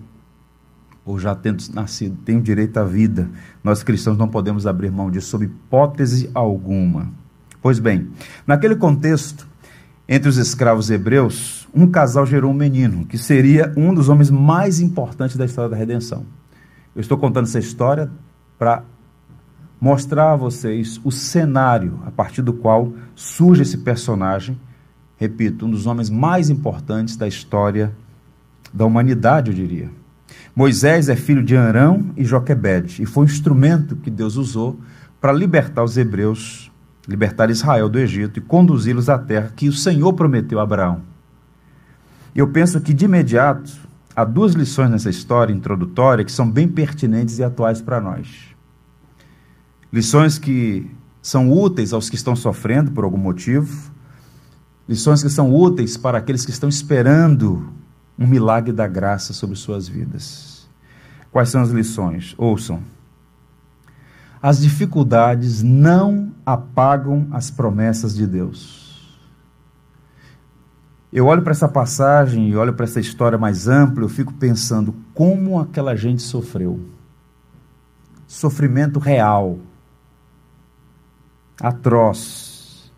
ou 1.05 1.19
já 1.19 1.35
tendo 1.35 1.62
nascido, 1.75 2.17
tem 2.25 2.39
o 2.39 2.43
direito 2.43 2.77
à 2.77 2.85
vida. 2.85 3.29
Nós 3.62 3.83
cristãos 3.83 4.17
não 4.17 4.29
podemos 4.29 4.69
abrir 4.69 4.91
mão 4.93 5.11
disso 5.11 5.31
sob 5.31 5.45
hipótese 5.45 6.31
alguma. 6.33 7.11
Pois 7.61 7.81
bem, 7.81 8.11
naquele 8.47 8.77
contexto, 8.77 9.49
entre 10.09 10.29
os 10.29 10.37
escravos 10.37 10.91
hebreus, 10.91 11.69
um 11.75 11.89
casal 11.89 12.25
gerou 12.25 12.53
um 12.53 12.55
menino, 12.55 13.05
que 13.05 13.19
seria 13.19 13.73
um 13.77 13.93
dos 13.93 14.09
homens 14.09 14.31
mais 14.31 14.79
importantes 14.79 15.37
da 15.37 15.45
história 15.45 15.71
da 15.71 15.77
redenção. 15.77 16.25
Eu 16.95 17.01
estou 17.01 17.17
contando 17.17 17.45
essa 17.45 17.59
história 17.59 18.11
para 18.59 18.85
mostrar 19.81 20.33
a 20.33 20.37
vocês 20.37 21.01
o 21.03 21.11
cenário 21.11 22.01
a 22.07 22.11
partir 22.11 22.43
do 22.43 22.53
qual 22.53 22.93
surge 23.15 23.63
esse 23.63 23.79
personagem, 23.79 24.61
repito, 25.17 25.67
um 25.67 25.71
dos 25.71 25.87
homens 25.87 26.11
mais 26.11 26.51
importantes 26.51 27.17
da 27.17 27.27
história 27.27 27.93
da 28.73 28.85
humanidade, 28.85 29.51
eu 29.51 29.57
diria. 29.57 29.91
Moisés 30.55 31.09
é 31.09 31.17
filho 31.17 31.43
de 31.43 31.57
Arão 31.57 32.11
e 32.17 32.25
Joquebede, 32.25 33.03
e 33.03 33.07
foi 33.07 33.25
um 33.25 33.27
instrumento 33.27 33.97
que 33.97 34.11
Deus 34.11 34.37
usou 34.37 34.79
para 35.21 35.33
libertar 35.33 35.83
os 35.83 35.97
hebreus, 35.97 36.71
libertar 37.09 37.51
Israel 37.51 37.89
do 37.89 37.99
Egito 37.99 38.39
e 38.39 38.43
conduzi-los 38.43 39.09
à 39.09 39.19
terra 39.19 39.53
que 39.55 39.69
o 39.69 39.73
Senhor 39.73 40.13
prometeu 40.13 40.61
a 40.61 40.63
Abraão. 40.63 41.01
Eu 42.35 42.49
penso 42.49 42.81
que, 42.81 42.95
de 42.95 43.05
imediato, 43.05 43.73
há 44.14 44.25
duas 44.25 44.52
lições 44.52 44.90
nessa 44.90 45.11
história 45.11 45.52
introdutória 45.52 46.25
que 46.25 46.33
são 46.33 46.50
bem 46.50 46.69
pertinentes 46.69 47.38
e 47.38 47.45
atuais 47.45 47.81
para 47.81 48.00
nós. 48.00 48.28
Lições 49.92 50.38
que 50.38 50.90
são 51.21 51.50
úteis 51.52 51.92
aos 51.92 52.11
que 52.11 52.16
estão 52.16 52.35
sofrendo 52.35 52.90
por 52.90 53.04
algum 53.04 53.19
motivo, 53.19 53.92
lições 54.88 55.23
que 55.23 55.31
são 55.31 55.54
úteis 55.54 55.97
para 55.97 56.19
aqueles 56.19 56.45
que 56.45 56.50
estão 56.50 56.69
esperando 56.69 57.73
um 58.19 58.26
milagre 58.26 58.73
da 58.73 58.87
graça 58.87 59.33
sobre 59.33 59.57
suas 59.57 59.88
vidas. 59.88 60.69
Quais 61.31 61.49
são 61.49 61.62
as 61.62 61.71
lições? 61.71 62.35
Ouçam. 62.37 62.83
As 64.42 64.61
dificuldades 64.61 65.62
não 65.62 66.33
apagam 66.45 67.28
as 67.31 67.50
promessas 67.50 68.14
de 68.14 68.26
Deus. 68.26 68.82
Eu 71.12 71.26
olho 71.26 71.42
para 71.42 71.50
essa 71.50 71.69
passagem 71.69 72.49
e 72.49 72.57
olho 72.57 72.73
para 72.73 72.85
essa 72.85 72.99
história 72.99 73.37
mais 73.37 73.69
ampla, 73.69 74.02
eu 74.02 74.09
fico 74.09 74.33
pensando 74.33 74.95
como 75.12 75.61
aquela 75.61 75.95
gente 75.95 76.23
sofreu. 76.23 76.81
Sofrimento 78.26 78.99
real, 78.99 79.59
atroz. 81.61 82.90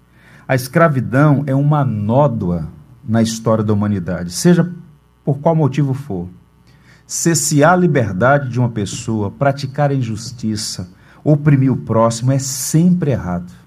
A 0.47 0.55
escravidão 0.55 1.43
é 1.45 1.55
uma 1.55 1.85
nódoa 1.85 2.69
na 3.03 3.21
história 3.21 3.65
da 3.65 3.73
humanidade, 3.73 4.31
seja 4.31 4.73
por 5.25 5.39
qual 5.41 5.57
motivo 5.57 5.93
for, 5.93 6.29
cessear 7.07 7.73
a 7.73 7.77
liberdade 7.77 8.49
de 8.49 8.61
uma 8.61 8.69
pessoa, 8.69 9.31
praticar 9.31 9.91
a 9.91 9.95
injustiça, 9.95 10.89
oprimir 11.25 11.73
o 11.73 11.79
próximo 11.79 12.31
é 12.31 12.39
sempre 12.39 13.11
errado. 13.11 13.64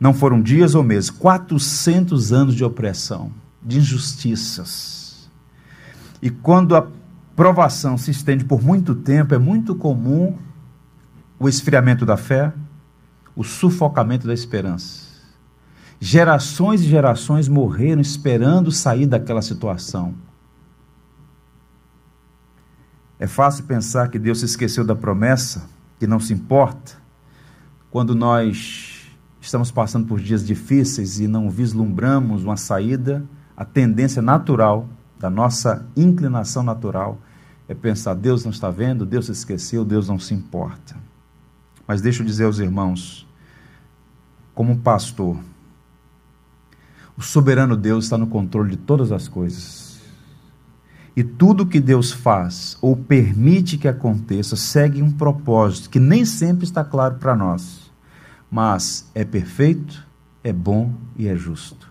Não 0.00 0.14
foram 0.14 0.40
dias 0.40 0.74
ou 0.74 0.82
meses, 0.82 1.10
400 1.10 2.32
anos 2.32 2.54
de 2.54 2.64
opressão, 2.64 3.30
de 3.62 3.78
injustiças. 3.78 5.30
E 6.22 6.30
quando 6.30 6.74
a 6.74 6.86
provação 7.36 7.98
se 7.98 8.10
estende 8.10 8.42
por 8.42 8.62
muito 8.62 8.94
tempo, 8.94 9.34
é 9.34 9.38
muito 9.38 9.74
comum 9.74 10.38
o 11.38 11.46
esfriamento 11.46 12.06
da 12.06 12.16
fé, 12.16 12.50
o 13.36 13.44
sufocamento 13.44 14.26
da 14.26 14.32
esperança. 14.32 15.10
Gerações 16.00 16.80
e 16.80 16.84
gerações 16.84 17.46
morreram 17.46 18.00
esperando 18.00 18.72
sair 18.72 19.04
daquela 19.06 19.42
situação. 19.42 20.14
É 23.18 23.26
fácil 23.26 23.64
pensar 23.64 24.08
que 24.08 24.18
Deus 24.18 24.38
se 24.40 24.46
esqueceu 24.46 24.82
da 24.82 24.94
promessa, 24.94 25.68
que 25.98 26.06
não 26.06 26.18
se 26.18 26.32
importa, 26.32 26.92
quando 27.90 28.14
nós 28.14 28.89
estamos 29.40 29.70
passando 29.70 30.06
por 30.06 30.20
dias 30.20 30.46
difíceis 30.46 31.18
e 31.18 31.26
não 31.26 31.48
vislumbramos 31.50 32.44
uma 32.44 32.56
saída, 32.56 33.24
a 33.56 33.64
tendência 33.64 34.20
natural 34.20 34.88
da 35.18 35.30
nossa 35.30 35.86
inclinação 35.96 36.62
natural 36.62 37.18
é 37.68 37.74
pensar: 37.74 38.14
Deus 38.14 38.44
não 38.44 38.50
está 38.50 38.70
vendo, 38.70 39.06
Deus 39.06 39.26
se 39.26 39.32
esqueceu, 39.32 39.84
Deus 39.84 40.08
não 40.08 40.18
se 40.18 40.34
importa. 40.34 40.96
Mas 41.86 42.00
deixa 42.00 42.22
eu 42.22 42.26
dizer 42.26 42.44
aos 42.44 42.58
irmãos, 42.58 43.26
como 44.54 44.78
pastor, 44.78 45.38
o 47.16 47.22
soberano 47.22 47.76
Deus 47.76 48.04
está 48.04 48.16
no 48.16 48.26
controle 48.26 48.70
de 48.70 48.76
todas 48.76 49.12
as 49.12 49.28
coisas. 49.28 50.00
E 51.16 51.24
tudo 51.24 51.66
que 51.66 51.80
Deus 51.80 52.12
faz 52.12 52.78
ou 52.80 52.96
permite 52.96 53.76
que 53.76 53.88
aconteça 53.88 54.56
segue 54.56 55.02
um 55.02 55.10
propósito 55.10 55.90
que 55.90 55.98
nem 55.98 56.24
sempre 56.24 56.64
está 56.64 56.84
claro 56.84 57.16
para 57.16 57.36
nós. 57.36 57.89
Mas 58.50 59.10
é 59.14 59.24
perfeito, 59.24 60.06
é 60.42 60.52
bom 60.52 60.94
e 61.16 61.28
é 61.28 61.36
justo. 61.36 61.88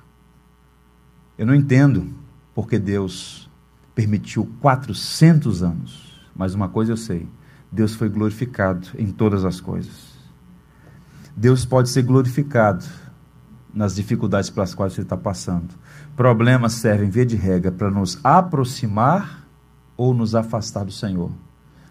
Eu 1.37 1.47
não 1.47 1.55
entendo 1.55 2.13
porque 2.53 2.77
Deus 2.77 3.49
permitiu 3.95 4.49
400 4.59 5.63
anos, 5.63 6.29
mas 6.35 6.53
uma 6.53 6.67
coisa 6.67 6.91
eu 6.91 6.97
sei: 6.97 7.27
Deus 7.71 7.95
foi 7.95 8.09
glorificado 8.09 8.89
em 8.97 9.11
todas 9.11 9.45
as 9.45 9.61
coisas. 9.61 10.09
Deus 11.35 11.63
pode 11.63 11.89
ser 11.89 12.01
glorificado 12.01 12.83
nas 13.73 13.95
dificuldades 13.95 14.49
pelas 14.49 14.75
quais 14.75 14.93
você 14.93 15.01
está 15.01 15.15
passando. 15.15 15.73
Problemas 16.15 16.73
servem, 16.73 17.09
via 17.09 17.25
de 17.25 17.37
regra, 17.37 17.71
para 17.71 17.89
nos 17.89 18.19
aproximar 18.21 19.47
ou 19.95 20.13
nos 20.13 20.35
afastar 20.35 20.83
do 20.83 20.91
Senhor. 20.91 21.31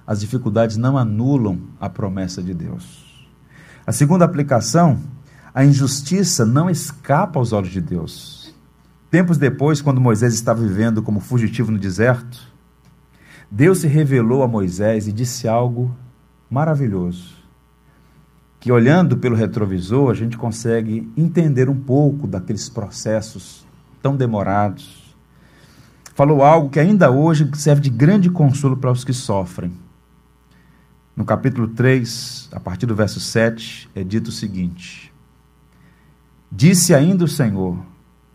As 0.06 0.20
dificuldades 0.20 0.76
não 0.76 0.98
anulam 0.98 1.60
a 1.80 1.88
promessa 1.88 2.42
de 2.42 2.52
Deus. 2.52 3.07
A 3.88 3.92
segunda 3.92 4.26
aplicação, 4.26 4.98
a 5.54 5.64
injustiça 5.64 6.44
não 6.44 6.68
escapa 6.68 7.38
aos 7.38 7.54
olhos 7.54 7.70
de 7.70 7.80
Deus. 7.80 8.54
Tempos 9.10 9.38
depois, 9.38 9.80
quando 9.80 9.98
Moisés 9.98 10.34
estava 10.34 10.60
vivendo 10.60 11.02
como 11.02 11.20
fugitivo 11.20 11.72
no 11.72 11.78
deserto, 11.78 12.38
Deus 13.50 13.78
se 13.78 13.86
revelou 13.86 14.42
a 14.42 14.46
Moisés 14.46 15.08
e 15.08 15.10
disse 15.10 15.48
algo 15.48 15.96
maravilhoso 16.50 17.38
que 18.60 18.70
olhando 18.70 19.16
pelo 19.16 19.34
retrovisor 19.34 20.10
a 20.10 20.14
gente 20.14 20.36
consegue 20.36 21.10
entender 21.16 21.70
um 21.70 21.80
pouco 21.80 22.26
daqueles 22.26 22.68
processos 22.68 23.66
tão 24.02 24.14
demorados. 24.14 25.16
Falou 26.14 26.42
algo 26.42 26.68
que 26.68 26.78
ainda 26.78 27.10
hoje 27.10 27.50
serve 27.54 27.80
de 27.80 27.88
grande 27.88 28.28
consolo 28.28 28.76
para 28.76 28.92
os 28.92 29.02
que 29.02 29.14
sofrem. 29.14 29.72
No 31.18 31.24
capítulo 31.24 31.66
3, 31.66 32.48
a 32.52 32.60
partir 32.60 32.86
do 32.86 32.94
verso 32.94 33.18
7, 33.18 33.90
é 33.92 34.04
dito 34.04 34.28
o 34.28 34.32
seguinte: 34.32 35.12
Disse 36.48 36.94
ainda 36.94 37.24
o 37.24 37.28
Senhor: 37.28 37.76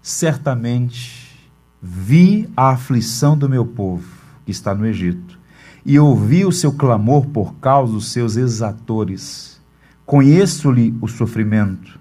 Certamente 0.02 1.48
vi 1.82 2.50
a 2.58 2.72
aflição 2.72 3.38
do 3.38 3.48
meu 3.48 3.66
povo 3.66 4.04
que 4.46 4.52
está 4.52 4.76
no 4.76 4.86
Egito, 4.86 5.40
e 5.86 5.98
ouvi 5.98 6.44
o 6.44 6.52
seu 6.52 6.74
clamor 6.74 7.28
por 7.28 7.56
causa 7.56 7.94
dos 7.94 8.12
seus 8.12 8.36
exatores 8.36 9.62
Conheço-lhe 10.06 10.94
o 11.00 11.08
sofrimento. 11.08 11.98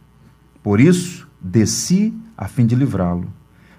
Por 0.64 0.80
isso, 0.80 1.28
desci 1.40 2.12
a 2.36 2.48
fim 2.48 2.66
de 2.66 2.74
livrá-lo 2.74 3.32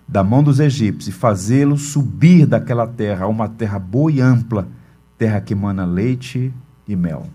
da 0.07 0.24
mão 0.24 0.41
dos 0.41 0.57
egípcios 0.57 1.13
e 1.13 1.19
fazê-lo 1.19 1.77
subir 1.77 2.45
daquela 2.45 2.88
terra 2.88 3.25
a 3.25 3.27
uma 3.27 3.50
terra 3.50 3.77
boa 3.77 4.10
e 4.10 4.22
ampla, 4.22 4.69
terra 5.17 5.41
que 5.41 5.53
mana 5.53 5.83
leite 5.83 6.53
e 6.88 6.96
mel. 6.96 7.28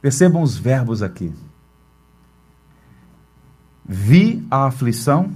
Percebam 0.00 0.42
os 0.42 0.56
verbos 0.56 1.02
aqui. 1.02 1.32
Vi 3.84 4.46
a 4.50 4.66
aflição, 4.66 5.30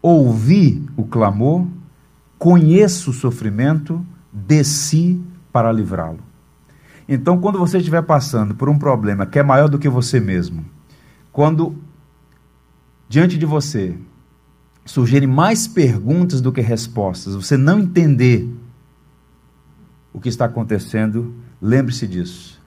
ouvi 0.00 0.86
o 0.96 1.04
clamor, 1.04 1.66
conheço 2.38 3.10
o 3.10 3.14
sofrimento, 3.14 4.04
desci 4.32 5.20
para 5.52 5.72
livrá-lo. 5.72 6.20
Então, 7.08 7.40
quando 7.40 7.58
você 7.58 7.78
estiver 7.78 8.02
passando 8.02 8.54
por 8.54 8.68
um 8.68 8.78
problema 8.78 9.26
que 9.26 9.38
é 9.38 9.42
maior 9.42 9.68
do 9.68 9.78
que 9.78 9.88
você 9.88 10.20
mesmo, 10.20 10.64
quando 11.32 11.74
diante 13.08 13.38
de 13.38 13.46
você 13.46 13.96
surgirem 14.84 15.28
mais 15.28 15.66
perguntas 15.66 16.40
do 16.40 16.52
que 16.52 16.60
respostas, 16.60 17.34
você 17.34 17.56
não 17.56 17.80
entender 17.80 18.48
o 20.12 20.20
que 20.20 20.28
está 20.28 20.44
acontecendo, 20.44 21.34
lembre-se 21.60 22.06
disso. 22.06 22.60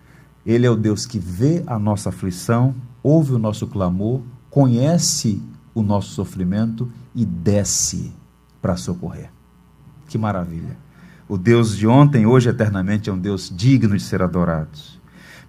Ele 0.46 0.66
é 0.66 0.70
o 0.70 0.76
Deus 0.76 1.06
que 1.06 1.20
vê 1.20 1.64
a 1.68 1.78
nossa 1.78 2.10
aflição, 2.10 2.76
ouve 3.04 3.34
o 3.34 3.40
nosso 3.40 3.68
clamor, 3.68 4.22
conhece 4.50 5.42
o 5.74 5.82
nosso 5.82 6.10
sofrimento 6.12 6.92
e 7.16 7.26
desce 7.26 8.12
para 8.62 8.76
socorrer. 8.76 9.30
Que 10.08 10.18
maravilha! 10.18 10.78
O 11.28 11.38
Deus 11.38 11.78
de 11.78 11.88
ontem, 11.88 12.26
hoje 12.26 12.50
eternamente, 12.50 13.10
é 13.10 13.14
um 13.14 13.18
Deus 13.18 13.50
digno 13.56 13.96
de 13.96 14.04
ser 14.04 14.22
adorado. 14.22 14.78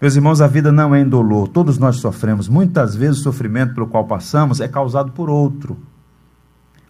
Meus 0.00 0.14
irmãos, 0.14 0.40
a 0.40 0.46
vida 0.46 0.70
não 0.70 0.94
é 0.94 1.00
indolor, 1.00 1.48
todos 1.48 1.78
nós 1.78 1.96
sofremos. 1.96 2.48
Muitas 2.48 2.94
vezes 2.94 3.20
o 3.20 3.22
sofrimento 3.22 3.74
pelo 3.74 3.86
qual 3.86 4.04
passamos 4.04 4.60
é 4.60 4.68
causado 4.68 5.12
por 5.12 5.30
outro, 5.30 5.76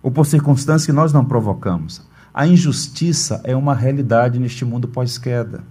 ou 0.03 0.11
por 0.11 0.27
circunstâncias 0.27 0.87
que 0.87 0.93
nós 0.93 1.13
não 1.13 1.25
provocamos. 1.25 2.03
A 2.35 2.47
injustiça 2.47 3.41
é 3.45 3.55
uma 3.55 3.75
realidade 3.75 4.39
neste 4.39 4.65
mundo 4.65 4.89
pós-queda. 4.89 5.65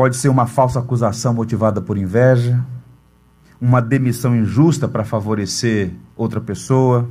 Pode 0.00 0.16
ser 0.16 0.30
uma 0.30 0.46
falsa 0.46 0.78
acusação 0.78 1.34
motivada 1.34 1.78
por 1.78 1.98
inveja, 1.98 2.64
uma 3.60 3.82
demissão 3.82 4.34
injusta 4.34 4.88
para 4.88 5.04
favorecer 5.04 5.92
outra 6.16 6.40
pessoa 6.40 7.06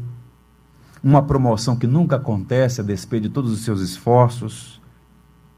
uma 1.04 1.22
promoção 1.22 1.76
que 1.76 1.86
nunca 1.86 2.16
acontece 2.16 2.82
a 2.82 2.84
despeito 2.84 3.28
de 3.28 3.34
todos 3.36 3.52
os 3.52 3.64
seus 3.64 3.80
esforços, 3.80 4.82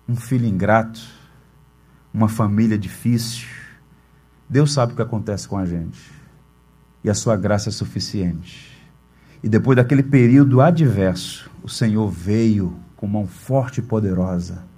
um 0.09 0.13
filho 0.13 0.45
ingrato, 0.45 0.99
uma 2.13 2.27
família 2.27 2.77
difícil. 2.77 3.47
Deus 4.49 4.73
sabe 4.73 4.91
o 4.91 4.95
que 4.97 5.01
acontece 5.01 5.47
com 5.47 5.57
a 5.57 5.65
gente. 5.65 6.11
E 7.01 7.09
a 7.09 7.13
sua 7.13 7.37
graça 7.37 7.69
é 7.69 7.71
suficiente. 7.71 8.77
E 9.41 9.47
depois 9.47 9.77
daquele 9.77 10.03
período 10.03 10.59
adverso, 10.59 11.49
o 11.63 11.69
Senhor 11.69 12.09
veio 12.09 12.77
com 12.97 13.07
mão 13.07 13.25
forte 13.25 13.79
e 13.79 13.83
poderosa, 13.83 14.69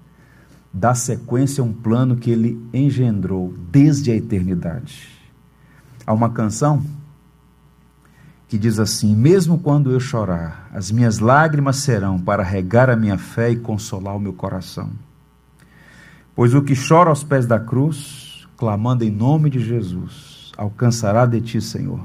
dar 0.73 0.95
sequência 0.95 1.61
a 1.61 1.65
um 1.65 1.71
plano 1.71 2.15
que 2.15 2.31
ele 2.31 2.59
engendrou 2.73 3.53
desde 3.69 4.11
a 4.11 4.15
eternidade. 4.15 5.07
Há 6.05 6.11
uma 6.11 6.31
canção 6.31 6.83
que 8.47 8.57
diz 8.57 8.79
assim: 8.79 9.15
Mesmo 9.15 9.59
quando 9.59 9.91
eu 9.91 9.99
chorar, 9.99 10.69
as 10.73 10.89
minhas 10.89 11.19
lágrimas 11.19 11.77
serão 11.77 12.19
para 12.19 12.41
regar 12.41 12.89
a 12.89 12.95
minha 12.95 13.17
fé 13.17 13.51
e 13.51 13.55
consolar 13.55 14.15
o 14.15 14.19
meu 14.19 14.33
coração. 14.33 14.91
Pois 16.35 16.53
o 16.53 16.61
que 16.63 16.73
chora 16.75 17.09
aos 17.09 17.23
pés 17.23 17.45
da 17.45 17.59
cruz, 17.59 18.47
clamando 18.57 19.03
em 19.03 19.11
nome 19.11 19.51
de 19.51 19.59
Jesus, 19.59 20.51
alcançará 20.57 21.25
de 21.27 21.39
ti, 21.39 21.61
Senhor, 21.61 22.01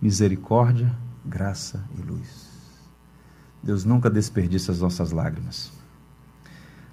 misericórdia, 0.00 0.94
graça 1.24 1.82
e 1.98 2.02
luz. 2.02 2.46
Deus 3.62 3.84
nunca 3.84 4.10
desperdiça 4.10 4.70
as 4.70 4.80
nossas 4.80 5.10
lágrimas. 5.10 5.75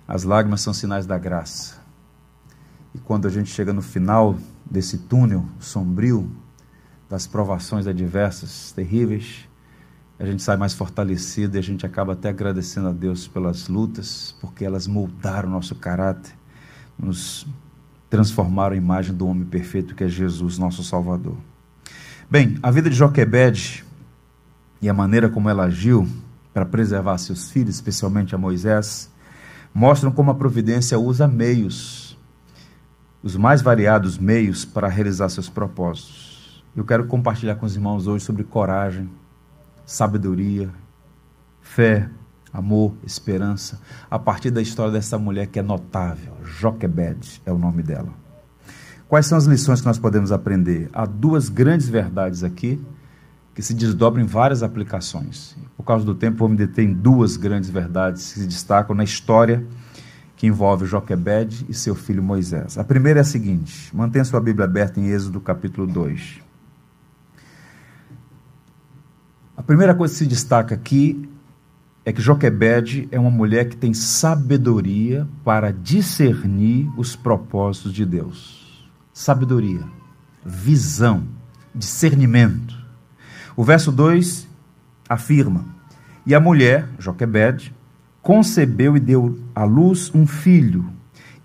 As 0.07 0.23
lágrimas 0.23 0.61
são 0.61 0.73
sinais 0.73 1.05
da 1.05 1.17
graça. 1.17 1.81
E 2.93 2.99
quando 2.99 3.27
a 3.27 3.29
gente 3.29 3.49
chega 3.49 3.73
no 3.73 3.81
final 3.81 4.37
desse 4.69 4.97
túnel 4.97 5.45
sombrio, 5.59 6.29
das 7.09 7.27
provações 7.27 7.87
adversas, 7.87 8.71
terríveis, 8.71 9.47
a 10.19 10.25
gente 10.25 10.41
sai 10.41 10.57
mais 10.57 10.73
fortalecido 10.73 11.57
e 11.57 11.59
a 11.59 11.61
gente 11.61 11.85
acaba 11.85 12.13
até 12.13 12.29
agradecendo 12.29 12.87
a 12.87 12.91
Deus 12.91 13.27
pelas 13.27 13.67
lutas, 13.67 14.35
porque 14.39 14.63
elas 14.63 14.87
moldaram 14.87 15.49
o 15.49 15.51
nosso 15.51 15.75
caráter, 15.75 16.33
nos 16.97 17.47
transformaram 18.09 18.73
a 18.73 18.77
imagem 18.77 19.13
do 19.15 19.27
homem 19.27 19.45
perfeito 19.45 19.95
que 19.95 20.03
é 20.03 20.07
Jesus, 20.07 20.57
nosso 20.57 20.83
Salvador. 20.83 21.37
Bem, 22.29 22.57
a 22.61 22.71
vida 22.71 22.89
de 22.89 22.95
Joquebede 22.95 23.83
e 24.81 24.89
a 24.89 24.93
maneira 24.93 25.29
como 25.29 25.49
ela 25.49 25.65
agiu 25.65 26.07
para 26.53 26.65
preservar 26.65 27.17
seus 27.17 27.51
filhos, 27.51 27.75
especialmente 27.75 28.35
a 28.35 28.37
Moisés, 28.37 29.11
mostram 29.73 30.11
como 30.11 30.29
a 30.31 30.35
providência 30.35 30.99
usa 30.99 31.27
meios, 31.27 32.17
os 33.23 33.35
mais 33.35 33.61
variados 33.61 34.17
meios 34.17 34.65
para 34.65 34.87
realizar 34.87 35.29
seus 35.29 35.49
propósitos. 35.49 36.63
Eu 36.75 36.85
quero 36.85 37.07
compartilhar 37.07 37.55
com 37.55 37.65
os 37.65 37.75
irmãos 37.75 38.07
hoje 38.07 38.25
sobre 38.25 38.43
coragem, 38.43 39.09
sabedoria, 39.85 40.69
fé, 41.61 42.09
amor, 42.51 42.93
esperança, 43.03 43.81
a 44.09 44.19
partir 44.19 44.51
da 44.51 44.61
história 44.61 44.91
dessa 44.91 45.17
mulher 45.17 45.47
que 45.47 45.57
é 45.57 45.63
notável, 45.63 46.33
Joquebed 46.43 47.41
é 47.45 47.51
o 47.51 47.57
nome 47.57 47.81
dela. 47.81 48.09
Quais 49.07 49.25
são 49.25 49.37
as 49.37 49.45
lições 49.45 49.79
que 49.79 49.87
nós 49.87 49.99
podemos 49.99 50.31
aprender? 50.31 50.89
Há 50.93 51.05
duas 51.05 51.49
grandes 51.49 51.87
verdades 51.87 52.43
aqui 52.43 52.79
que 53.53 53.61
se 53.61 53.73
desdobram 53.73 54.23
em 54.23 54.27
várias 54.27 54.63
aplicações. 54.63 55.55
Por 55.77 55.83
causa 55.83 56.05
do 56.05 56.15
tempo, 56.15 56.37
vou 56.37 56.49
me 56.49 56.57
deter 56.57 56.85
em 56.85 56.93
duas 56.93 57.37
grandes 57.37 57.69
verdades 57.69 58.33
que 58.33 58.39
se 58.39 58.47
destacam 58.47 58.95
na 58.95 59.03
história 59.03 59.65
que 60.35 60.47
envolve 60.47 60.85
Joquebed 60.85 61.65
e 61.69 61.73
seu 61.73 61.95
filho 61.95 62.21
Moisés. 62.21 62.77
A 62.77 62.83
primeira 62.83 63.19
é 63.19 63.21
a 63.21 63.25
seguinte: 63.25 63.95
mantenha 63.95 64.25
sua 64.25 64.41
Bíblia 64.41 64.65
aberta 64.65 64.99
em 64.99 65.07
Êxodo 65.07 65.39
capítulo 65.39 65.87
2. 65.87 66.41
A 69.55 69.61
primeira 69.61 69.93
coisa 69.93 70.13
que 70.13 70.17
se 70.17 70.25
destaca 70.25 70.75
aqui 70.75 71.29
é 72.03 72.11
que 72.11 72.21
Joquebede 72.21 73.07
é 73.11 73.19
uma 73.19 73.31
mulher 73.31 73.69
que 73.69 73.77
tem 73.77 73.93
sabedoria 73.93 75.25
para 75.43 75.71
discernir 75.71 76.91
os 76.97 77.15
propósitos 77.15 77.93
de 77.93 78.05
Deus. 78.05 78.91
Sabedoria, 79.13 79.85
visão, 80.43 81.23
discernimento. 81.73 82.82
O 83.55 83.63
verso 83.63 83.91
2 83.91 84.47
afirma: 85.07 85.65
E 86.25 86.33
a 86.33 86.39
mulher, 86.39 86.89
Joquebede, 86.97 87.73
concebeu 88.21 88.97
e 88.97 88.99
deu 88.99 89.39
à 89.53 89.63
luz 89.63 90.11
um 90.13 90.25
filho, 90.25 90.89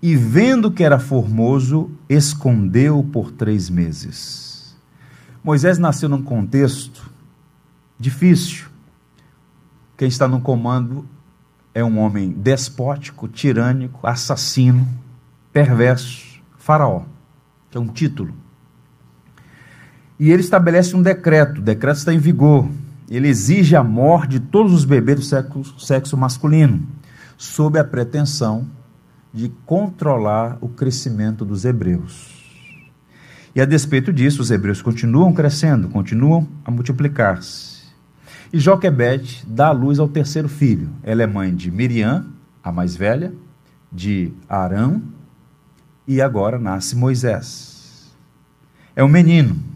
e 0.01 0.15
vendo 0.15 0.71
que 0.71 0.83
era 0.83 0.97
formoso, 0.97 1.91
escondeu 2.07 3.03
por 3.03 3.31
três 3.31 3.69
meses. 3.69 4.77
Moisés 5.43 5.77
nasceu 5.77 6.09
num 6.09 6.21
contexto 6.21 7.09
difícil. 7.99 8.67
Quem 9.97 10.07
está 10.07 10.27
no 10.27 10.39
comando 10.39 11.05
é 11.73 11.83
um 11.83 11.99
homem 11.99 12.31
despótico, 12.31 13.27
tirânico, 13.27 14.07
assassino, 14.07 14.87
perverso, 15.51 16.41
faraó, 16.57 17.03
que 17.69 17.77
é 17.77 17.81
um 17.81 17.87
título. 17.87 18.33
E 20.19 20.31
ele 20.31 20.41
estabelece 20.41 20.95
um 20.95 21.01
decreto, 21.01 21.59
o 21.59 21.63
decreto 21.63 21.97
está 21.97 22.13
em 22.13 22.17
vigor. 22.17 22.67
Ele 23.09 23.27
exige 23.27 23.75
a 23.75 23.83
morte 23.83 24.31
de 24.31 24.39
todos 24.39 24.73
os 24.73 24.83
bebês 24.83 25.19
do 25.19 25.25
sexo, 25.25 25.79
sexo 25.79 26.17
masculino, 26.17 26.85
sob 27.37 27.79
a 27.79 27.83
pretensão 27.83 28.67
de 29.33 29.49
controlar 29.65 30.57
o 30.59 30.67
crescimento 30.67 31.45
dos 31.45 31.63
hebreus. 31.63 32.37
E 33.55 33.61
a 33.61 33.65
despeito 33.65 34.11
disso, 34.11 34.41
os 34.41 34.51
hebreus 34.51 34.81
continuam 34.81 35.33
crescendo, 35.33 35.87
continuam 35.87 36.47
a 36.63 36.69
multiplicar-se. 36.69 37.79
E 38.51 38.59
Joquebede 38.59 39.43
dá 39.47 39.67
a 39.67 39.71
luz 39.71 39.99
ao 39.99 40.07
terceiro 40.07 40.49
filho. 40.49 40.89
Ela 41.03 41.23
é 41.23 41.27
mãe 41.27 41.53
de 41.53 41.71
Miriam, 41.71 42.25
a 42.63 42.71
mais 42.71 42.95
velha, 42.95 43.33
de 43.91 44.31
Arão, 44.47 45.01
e 46.07 46.21
agora 46.21 46.59
nasce 46.59 46.95
Moisés. 46.95 48.11
É 48.95 49.03
um 49.03 49.07
menino. 49.07 49.68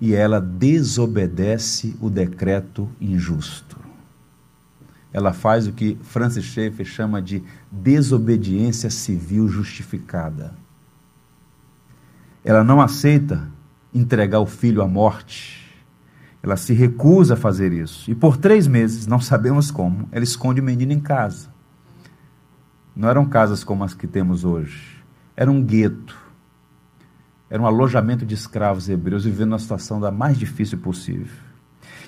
E 0.00 0.14
ela 0.14 0.40
desobedece 0.40 1.96
o 2.00 2.08
decreto 2.08 2.88
injusto. 3.00 3.78
Ela 5.12 5.32
faz 5.32 5.66
o 5.66 5.72
que 5.72 5.98
Francis 6.02 6.44
Schaeffer 6.44 6.86
chama 6.86 7.20
de 7.20 7.42
desobediência 7.70 8.88
civil 8.90 9.48
justificada. 9.48 10.54
Ela 12.44 12.64
não 12.64 12.80
aceita 12.80 13.48
entregar 13.92 14.40
o 14.40 14.46
filho 14.46 14.82
à 14.82 14.88
morte. 14.88 15.60
Ela 16.42 16.56
se 16.56 16.72
recusa 16.72 17.34
a 17.34 17.36
fazer 17.36 17.72
isso. 17.72 18.10
E 18.10 18.14
por 18.14 18.36
três 18.36 18.66
meses, 18.66 19.06
não 19.06 19.20
sabemos 19.20 19.70
como, 19.70 20.08
ela 20.10 20.24
esconde 20.24 20.60
o 20.60 20.64
menino 20.64 20.92
em 20.92 21.00
casa. 21.00 21.48
Não 22.94 23.08
eram 23.08 23.26
casas 23.26 23.62
como 23.62 23.84
as 23.84 23.94
que 23.94 24.06
temos 24.06 24.44
hoje. 24.44 25.02
Era 25.36 25.50
um 25.50 25.62
gueto. 25.62 26.16
Era 27.50 27.60
um 27.60 27.66
alojamento 27.66 28.24
de 28.24 28.34
escravos 28.34 28.88
hebreus 28.88 29.24
vivendo 29.24 29.52
uma 29.52 29.58
situação 29.58 30.00
da 30.00 30.12
mais 30.12 30.38
difícil 30.38 30.78
possível. 30.78 31.26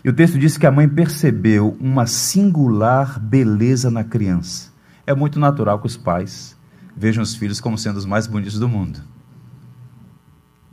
E 0.05 0.09
o 0.09 0.13
texto 0.13 0.39
diz 0.39 0.57
que 0.57 0.67
a 0.67 0.71
mãe 0.71 0.89
percebeu 0.89 1.77
uma 1.81 2.07
singular 2.07 3.19
beleza 3.19 3.91
na 3.91 4.05
criança. 4.05 4.71
É 5.05 5.15
muito 5.15 5.41
natural 5.41 5.81
que 5.81 5.87
os 5.87 5.97
pais 5.97 6.57
vejam 6.97 7.23
os 7.23 7.35
filhos 7.35 7.61
como 7.61 7.77
sendo 7.77 7.97
os 7.97 8.07
mais 8.07 8.27
bonitos 8.27 8.59
do 8.59 8.69
mundo. 8.69 9.01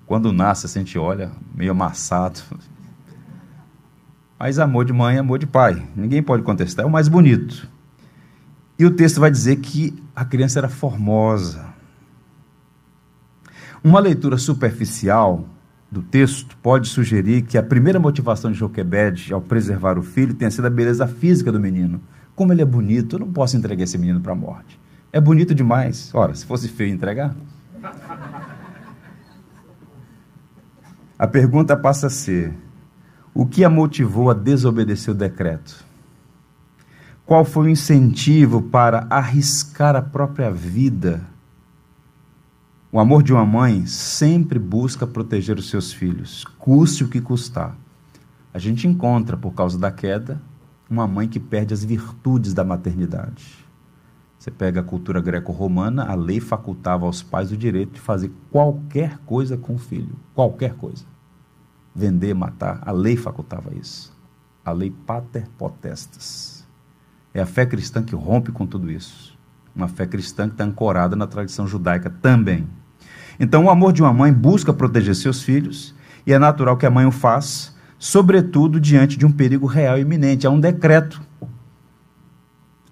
Quando 0.06 0.32
nasce, 0.32 0.66
a 0.66 0.70
gente 0.70 0.98
olha 0.98 1.32
meio 1.54 1.72
amassado. 1.72 2.40
Mas 4.40 4.58
amor 4.58 4.86
de 4.86 4.94
mãe 4.94 5.18
amor 5.18 5.38
de 5.38 5.46
pai. 5.46 5.88
Ninguém 5.96 6.24
pode 6.24 6.44
contestar, 6.44 6.86
é 6.86 6.88
o 6.88 6.92
mais 6.92 7.08
bonito. 7.08 7.70
E 8.78 8.86
o 8.86 8.92
texto 8.92 9.20
vai 9.20 9.30
dizer 9.30 9.58
que 9.58 10.02
a 10.16 10.24
criança 10.24 10.60
era 10.60 10.70
formosa. 10.70 11.69
Uma 13.84 14.00
leitura 14.00 14.38
superficial 14.38 15.46
do 15.89 16.02
texto 16.02 16.58
pode 16.58 16.89
sugerir 16.89 17.44
que 17.44 17.58
a 17.58 17.63
primeira 17.63 18.00
motivação 18.00 18.52
de 18.52 18.58
Joquebed 18.58 19.34
ao 19.34 19.42
preservar 19.42 19.98
o 19.98 20.04
filho 20.04 20.34
tenha 20.34 20.52
sido 20.52 20.68
a 20.68 20.70
beleza 20.70 21.08
física 21.08 21.52
do 21.52 21.60
menino. 21.60 22.02
Como 22.36 22.52
ele 22.54 22.62
é 22.62 22.65
bonito, 22.65 23.15
eu 23.15 23.20
não 23.22 23.32
posso 23.32 23.58
entregar 23.58 23.84
esse 23.84 23.98
menino 23.98 24.20
para 24.20 24.34
a 24.34 24.36
morte. 24.36 24.80
É 25.12 25.20
bonito 25.20 25.56
demais. 25.56 26.12
Ora, 26.13 26.36
se 26.36 26.46
fosse 26.46 26.68
feio, 26.68 26.94
entregar. 26.94 27.36
A 31.18 31.28
pergunta 31.28 31.76
passa 31.76 32.08
a 32.08 32.10
ser: 32.10 32.54
o 33.34 33.46
que 33.46 33.63
a 33.63 33.70
motivou 33.70 34.30
a 34.30 34.34
desobedecer 34.34 35.13
o 35.13 35.18
decreto? 35.18 35.84
Qual 37.26 37.46
foi 37.46 37.68
o 37.68 37.70
incentivo 37.70 38.62
para 38.62 39.08
arriscar 39.10 39.96
a 39.96 40.02
própria 40.02 40.52
vida? 40.52 41.22
O 42.91 42.99
amor 42.99 43.21
de 43.21 43.32
uma 43.32 43.45
mãe 43.45 43.86
sempre 43.86 44.58
busca 44.58 45.06
proteger 45.06 45.60
os 45.60 45.69
seus 45.69 45.93
filhos, 45.93 46.43
custe 46.58 47.04
o 47.04 47.08
que 47.08 47.21
custar. 47.21 47.78
A 48.52 48.58
gente 48.58 48.88
encontra, 48.88 49.38
por 49.38 49.54
causa 49.54 49.78
da 49.78 49.91
queda, 49.91 50.41
uma 50.89 51.06
mãe 51.08 51.28
que 51.28 51.39
perde 51.39 51.71
as 51.71 51.84
virtudes 51.84 52.52
da 52.52 52.63
maternidade. 52.63 53.63
Você 54.39 54.49
pega 54.49 54.80
a 54.80 54.84
cultura 54.84 55.21
greco-romana, 55.21 56.06
a 56.06 56.15
lei 56.15 56.39
facultava 56.39 57.06
aos 57.06 57.21
pais 57.21 57.52
o 57.52 57.58
direito 57.58 57.93
de 57.93 57.99
fazer 57.99 58.32
qualquer 58.49 59.19
coisa 59.19 59.56
com 59.56 59.75
o 59.75 59.78
filho, 59.78 60.15
qualquer 60.34 60.73
coisa. 60.73 61.06
Vender, 61.93 62.34
matar, 62.34 62.82
a 62.82 62.91
lei 62.91 63.15
facultava 63.15 63.71
isso. 63.75 64.12
A 64.65 64.71
lei 64.71 64.89
pater 64.89 65.47
potestas. 65.60 66.67
É 67.36 67.39
a 67.39 67.45
fé 67.45 67.67
cristã 67.67 68.02
que 68.02 68.15
rompe 68.15 68.52
com 68.52 68.65
tudo 68.65 68.89
isso. 68.89 69.29
Uma 69.80 69.88
fé 69.88 70.06
cristã 70.06 70.46
que 70.46 70.56
está 70.56 70.65
ancorada 70.65 71.15
na 71.15 71.26
tradição 71.26 71.65
judaica 71.65 72.10
também. 72.10 72.68
Então, 73.39 73.63
o 73.63 73.70
amor 73.70 73.94
de 73.94 74.02
uma 74.02 74.12
mãe 74.12 74.34
busca 74.34 74.74
proteger 74.74 75.15
seus 75.15 75.42
filhos, 75.42 75.96
e 76.28 76.34
é 76.34 76.38
natural 76.38 76.76
que 76.76 76.86
a 76.86 76.89
mãe 76.89 77.06
o 77.06 77.12
faça, 77.12 77.72
sobretudo 77.98 78.78
diante 78.78 79.18
de 79.18 79.26
um 79.26 79.32
perigo 79.32 79.65
real 79.65 79.98
e 79.98 80.02
iminente. 80.02 80.46
Há 80.46 80.50
um 80.50 80.60
decreto 80.60 81.22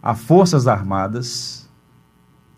a 0.02 0.16
forças 0.16 0.66
armadas, 0.66 1.70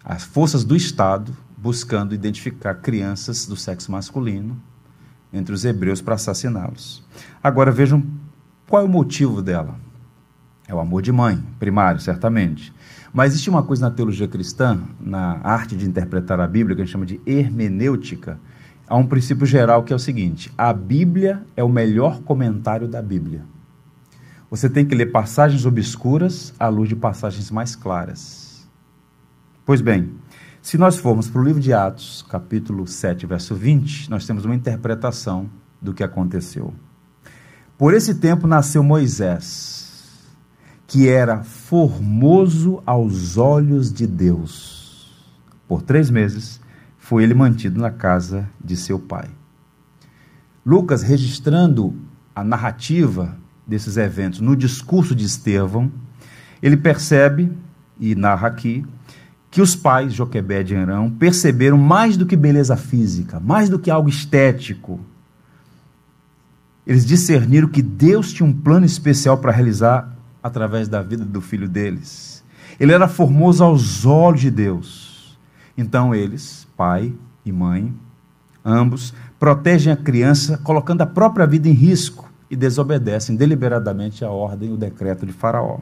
as 0.06 0.26
forças 0.26 0.63
do 0.63 0.76
Estado, 0.76 1.36
buscando 1.58 2.13
identificar 2.13 2.76
crianças 2.76 3.48
do 3.48 3.56
sexo 3.56 3.92
masculino 3.92 4.62
entre 5.34 5.56
os 5.56 5.65
hebreus 5.65 6.04
para 6.04 6.13
assassiná-los. 6.13 7.04
Agora 7.42 7.72
vejam 7.72 8.06
qual 8.68 8.84
é 8.84 8.86
o 8.86 8.89
motivo 8.89 9.42
dela. 9.42 9.76
É 10.68 10.76
o 10.76 10.80
amor 10.80 11.02
de 11.02 11.12
mãe, 11.12 11.44
primário, 11.58 12.00
certamente. 12.00 12.72
Mas 13.13 13.32
existe 13.32 13.50
uma 13.50 13.63
coisa 13.63 13.89
na 13.89 13.95
teologia 13.95 14.28
cristã, 14.28 14.80
na 15.00 15.39
arte 15.43 15.76
de 15.76 15.88
interpretar 15.88 16.39
a 16.39 16.48
Bíblia, 16.48 16.76
que 16.76 16.82
a 16.82 16.86
gente 16.86 16.91
chama 16.91 17.06
de 17.06 17.19
hermenêutica. 17.26 18.39
Há 18.88 18.95
um 18.95 19.06
princípio 19.06 19.45
geral 19.45 19.84
que 19.84 19.91
é 19.91 19.95
o 19.95 20.00
seguinte: 20.00 20.52
a 20.58 20.72
Bíblia 20.72 21.43
é 21.56 21.63
o 21.63 21.69
melhor 21.69 22.22
comentário 22.22 22.88
da 22.88 23.02
Bíblia. 23.02 23.43
Você 24.50 24.69
tem 24.69 24.86
que 24.86 24.95
ler 24.95 25.12
passagens 25.12 25.65
obscuras 25.65 26.54
à 26.60 26.67
luz 26.67 26.89
de 26.89 26.95
passagens 26.95 27.52
mais 27.52 27.76
claras. 27.76 28.67
Pois 29.63 29.80
bem, 29.80 30.12
se 30.62 30.78
nós 30.78 30.98
formos 30.98 31.30
para 31.30 31.39
o 31.39 31.43
livro 31.43 31.62
de 31.62 31.72
Atos, 31.72 32.26
capítulo 32.28 32.88
7, 32.88 33.28
verso 33.28 33.56
20, 33.56 34.10
nós 34.10 34.26
temos 34.26 34.45
uma 34.45 34.56
interpretação 34.56 35.50
do 35.80 35.93
que 35.93 36.04
aconteceu. 36.04 36.74
Por 37.78 37.93
esse 37.93 38.15
tempo 38.15 38.45
nasceu 38.45 38.84
Moisés, 38.84 39.79
que 40.89 41.08
era 41.08 41.43
formoso 41.43 42.82
aos 42.84 43.38
olhos 43.38 43.93
de 43.93 44.08
Deus. 44.08 45.08
Por 45.67 45.84
três 45.84 46.10
meses 46.10 46.60
foi 46.97 47.23
ele 47.23 47.36
mantido 47.36 47.80
na 47.80 47.91
casa 47.91 48.49
de 48.60 48.75
seu 48.75 48.97
pai. 48.97 49.30
Lucas, 50.65 51.04
registrando 51.04 51.95
a 52.36 52.43
narrativa 52.43 53.38
desses 53.67 53.97
eventos 53.97 54.39
no 54.39 54.56
discurso 54.56 55.13
de 55.13 55.25
Estevão, 55.25 55.91
ele 56.60 56.75
percebe, 56.75 57.52
e 57.99 58.15
narra 58.15 58.47
aqui, 58.47 58.84
que 59.52 59.62
os 59.62 59.75
pais, 59.75 60.12
Joquebed 60.12 60.73
e 60.73 60.78
Arão, 60.78 61.12
perceberam 61.12 61.78
mais 61.78 62.17
do 62.17 62.25
que 62.25 62.36
beleza 62.36 62.75
física, 62.75 63.39
mais 63.39 63.69
do 63.69 63.78
que 63.78 63.91
algo 63.91 64.10
estético. 64.10 64.99
Eles 66.86 67.06
discerniram 67.06 67.67
que 67.67 67.84
Deus 67.84 68.34
tinha 68.34 68.49
um 68.49 68.54
plano 68.54 68.88
especial 68.88 69.38
para 69.38 69.52
realizar 69.52 70.17
através 70.41 70.88
da 70.88 71.02
vida 71.02 71.25
do 71.25 71.41
filho 71.41 71.67
deles. 71.67 72.43
Ele 72.80 72.93
era 72.93 73.08
formoso 73.08 73.63
aos 73.63 74.06
olhos 74.06 74.41
de 74.41 74.52
Deus. 74.52 75.38
Então 75.78 76.13
eles, 76.13 76.67
pai 76.75 77.13
e 77.45 77.52
mãe, 77.52 77.93
ambos, 78.63 79.13
protegem 79.39 79.91
a 79.91 79.97
criança, 79.97 80.58
colocando 80.58 81.02
a 81.02 81.06
própria 81.06 81.45
vida 81.45 81.67
em 81.67 81.73
risco 81.73 82.30
e 82.49 82.56
desobedecem 82.56 83.36
deliberadamente 83.36 84.25
a 84.25 84.30
ordem, 84.30 84.73
o 84.73 84.78
decreto 84.78 85.25
de 85.25 85.32
Faraó. 85.32 85.80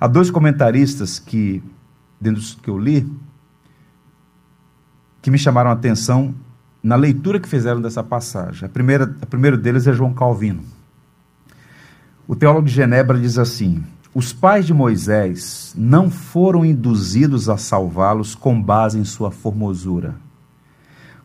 Há 0.00 0.06
dois 0.06 0.30
comentaristas 0.30 1.18
que, 1.18 1.62
dentro 2.20 2.40
dos 2.40 2.54
que 2.54 2.68
eu 2.68 2.78
li, 2.78 3.10
que 5.22 5.30
me 5.30 5.38
chamaram 5.38 5.70
a 5.70 5.72
atenção 5.72 6.34
na 6.82 6.96
leitura 6.96 7.40
que 7.40 7.48
fizeram 7.48 7.80
dessa 7.80 8.02
passagem. 8.02 8.66
A 8.66 8.68
primeira, 8.68 9.04
o 9.04 9.26
primeiro 9.26 9.56
deles 9.56 9.86
é 9.86 9.92
João 9.92 10.12
Calvino. 10.12 10.62
O 12.26 12.34
teólogo 12.34 12.66
de 12.66 12.72
Genebra 12.72 13.18
diz 13.18 13.38
assim: 13.38 13.82
os 14.14 14.32
pais 14.32 14.66
de 14.66 14.74
Moisés 14.74 15.74
não 15.76 16.10
foram 16.10 16.64
induzidos 16.64 17.48
a 17.48 17.56
salvá-los 17.56 18.34
com 18.34 18.60
base 18.60 18.98
em 18.98 19.04
sua 19.04 19.30
formosura, 19.30 20.16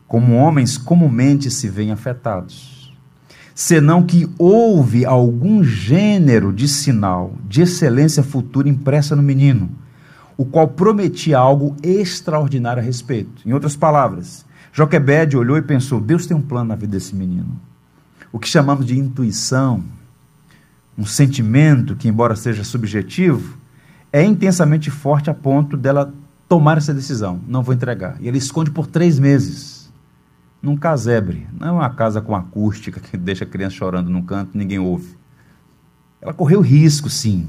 como 0.07 0.35
homens 0.35 0.77
comumente 0.77 1.49
se 1.49 1.69
veem 1.69 1.91
afetados 1.91 2.79
senão 3.59 4.01
que 4.01 4.25
houve 4.37 5.05
algum 5.05 5.61
gênero 5.61 6.53
de 6.53 6.65
sinal 6.65 7.33
de 7.45 7.63
excelência 7.63 8.23
futura 8.23 8.69
impressa 8.69 9.17
no 9.17 9.21
menino, 9.21 9.69
o 10.37 10.45
qual 10.45 10.69
prometia 10.69 11.37
algo 11.37 11.75
extraordinário 11.83 12.81
a 12.81 12.85
respeito. 12.85 13.45
Em 13.45 13.51
outras 13.51 13.75
palavras, 13.75 14.45
Joquebede 14.71 15.35
olhou 15.35 15.57
e 15.57 15.61
pensou: 15.61 15.99
Deus 15.99 16.25
tem 16.25 16.37
um 16.37 16.41
plano 16.41 16.69
na 16.69 16.75
vida 16.75 16.93
desse 16.93 17.13
menino. 17.13 17.59
o 18.31 18.39
que 18.39 18.47
chamamos 18.47 18.85
de 18.85 18.97
intuição, 18.97 19.83
um 20.99 21.05
sentimento 21.05 21.95
que, 21.95 22.09
embora 22.09 22.35
seja 22.35 22.61
subjetivo, 22.65 23.57
é 24.11 24.21
intensamente 24.21 24.91
forte 24.91 25.29
a 25.29 25.33
ponto 25.33 25.77
dela 25.77 26.13
tomar 26.49 26.77
essa 26.77 26.93
decisão. 26.93 27.39
Não 27.47 27.63
vou 27.63 27.73
entregar. 27.73 28.17
E 28.19 28.27
ele 28.27 28.37
esconde 28.37 28.69
por 28.69 28.85
três 28.85 29.17
meses, 29.17 29.89
num 30.61 30.75
casebre. 30.75 31.47
Não 31.57 31.67
é 31.67 31.71
uma 31.71 31.89
casa 31.89 32.19
com 32.19 32.35
acústica 32.35 32.99
que 32.99 33.15
deixa 33.17 33.45
a 33.45 33.47
criança 33.47 33.77
chorando 33.77 34.09
num 34.09 34.21
canto 34.21 34.57
ninguém 34.57 34.77
ouve. 34.77 35.17
Ela 36.21 36.33
correu 36.33 36.59
risco, 36.59 37.09
sim. 37.09 37.47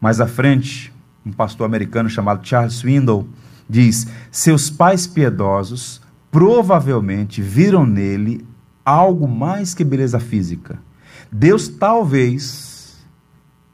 Mais 0.00 0.18
à 0.18 0.26
frente, 0.26 0.90
um 1.26 1.32
pastor 1.32 1.66
americano 1.66 2.08
chamado 2.08 2.46
Charles 2.46 2.72
Swindoll 2.72 3.28
diz: 3.68 4.06
Seus 4.30 4.70
pais 4.70 5.06
piedosos 5.06 6.00
provavelmente 6.30 7.42
viram 7.42 7.84
nele 7.84 8.42
algo 8.82 9.28
mais 9.28 9.74
que 9.74 9.84
beleza 9.84 10.18
física. 10.18 10.78
Deus 11.32 11.66
talvez 11.66 13.02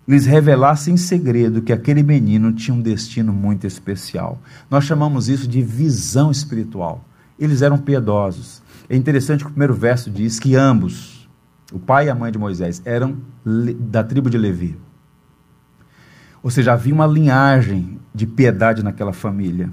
lhes 0.06 0.24
revelasse 0.24 0.92
em 0.92 0.96
segredo 0.96 1.60
que 1.60 1.72
aquele 1.72 2.04
menino 2.04 2.52
tinha 2.52 2.74
um 2.74 2.80
destino 2.80 3.32
muito 3.32 3.66
especial. 3.66 4.40
Nós 4.70 4.84
chamamos 4.84 5.28
isso 5.28 5.48
de 5.48 5.60
visão 5.60 6.30
espiritual. 6.30 7.04
Eles 7.36 7.60
eram 7.60 7.76
piedosos. 7.76 8.62
É 8.88 8.96
interessante 8.96 9.40
que 9.40 9.48
o 9.48 9.50
primeiro 9.50 9.74
verso 9.74 10.08
diz 10.08 10.38
que 10.38 10.54
ambos, 10.54 11.28
o 11.72 11.78
pai 11.80 12.06
e 12.06 12.10
a 12.10 12.14
mãe 12.14 12.30
de 12.30 12.38
Moisés, 12.38 12.80
eram 12.84 13.18
da 13.44 14.04
tribo 14.04 14.30
de 14.30 14.38
Levi. 14.38 14.78
Ou 16.42 16.50
seja, 16.50 16.72
havia 16.72 16.94
uma 16.94 17.06
linhagem 17.06 17.98
de 18.14 18.26
piedade 18.26 18.84
naquela 18.84 19.12
família. 19.12 19.70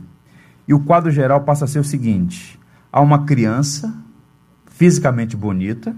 E 0.67 0.74
o 0.74 0.80
quadro 0.80 1.12
geral 1.12 1.41
passa 1.41 1.65
a 1.65 1.67
ser 1.67 1.80
o 1.80 1.84
seguinte: 1.84 2.60
há 2.91 3.00
uma 3.00 3.26
criança 3.26 3.95
fisicamente 4.65 5.38
bonita, 5.38 5.95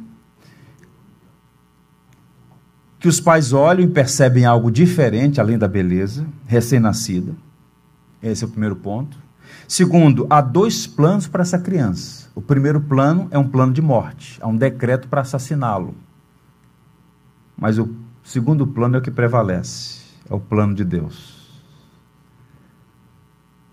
que 2.99 3.07
os 3.07 3.19
pais 3.19 3.53
olham 3.53 3.83
e 3.83 3.89
percebem 3.89 4.45
algo 4.45 4.71
diferente 4.71 5.39
além 5.39 5.57
da 5.57 5.67
beleza, 5.67 6.25
recém-nascida. 6.47 7.33
Esse 8.21 8.43
é 8.43 8.47
o 8.47 8.49
primeiro 8.49 8.75
ponto. 8.75 9.17
Segundo, 9.67 10.25
há 10.29 10.41
dois 10.41 10.87
planos 10.87 11.27
para 11.27 11.41
essa 11.41 11.59
criança. 11.59 12.29
O 12.33 12.41
primeiro 12.41 12.81
plano 12.81 13.27
é 13.31 13.37
um 13.37 13.47
plano 13.47 13.73
de 13.73 13.81
morte, 13.81 14.39
há 14.41 14.47
um 14.47 14.55
decreto 14.55 15.07
para 15.07 15.21
assassiná-lo. 15.21 15.95
Mas 17.55 17.77
o 17.77 17.95
segundo 18.23 18.65
plano 18.65 18.95
é 18.95 18.99
o 18.99 19.01
que 19.01 19.11
prevalece, 19.11 20.01
é 20.29 20.33
o 20.33 20.39
plano 20.39 20.73
de 20.73 20.83
Deus. 20.83 21.37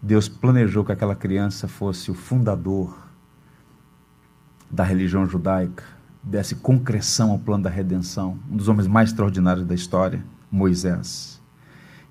Deus 0.02 0.28
planejou 0.28 0.84
que 0.84 0.92
aquela 0.92 1.14
criança 1.14 1.66
fosse 1.66 2.10
o 2.10 2.14
fundador 2.14 2.94
da 4.70 4.84
religião 4.84 5.26
judaica, 5.26 5.84
desse 6.24 6.54
concreção 6.54 7.30
ao 7.30 7.38
plano 7.38 7.64
da 7.64 7.70
redenção, 7.70 8.38
um 8.50 8.56
dos 8.56 8.68
homens 8.68 8.87
mais 8.87 9.10
extraordinários 9.10 9.66
da 9.66 9.74
história, 9.74 10.24
Moisés. 10.50 11.40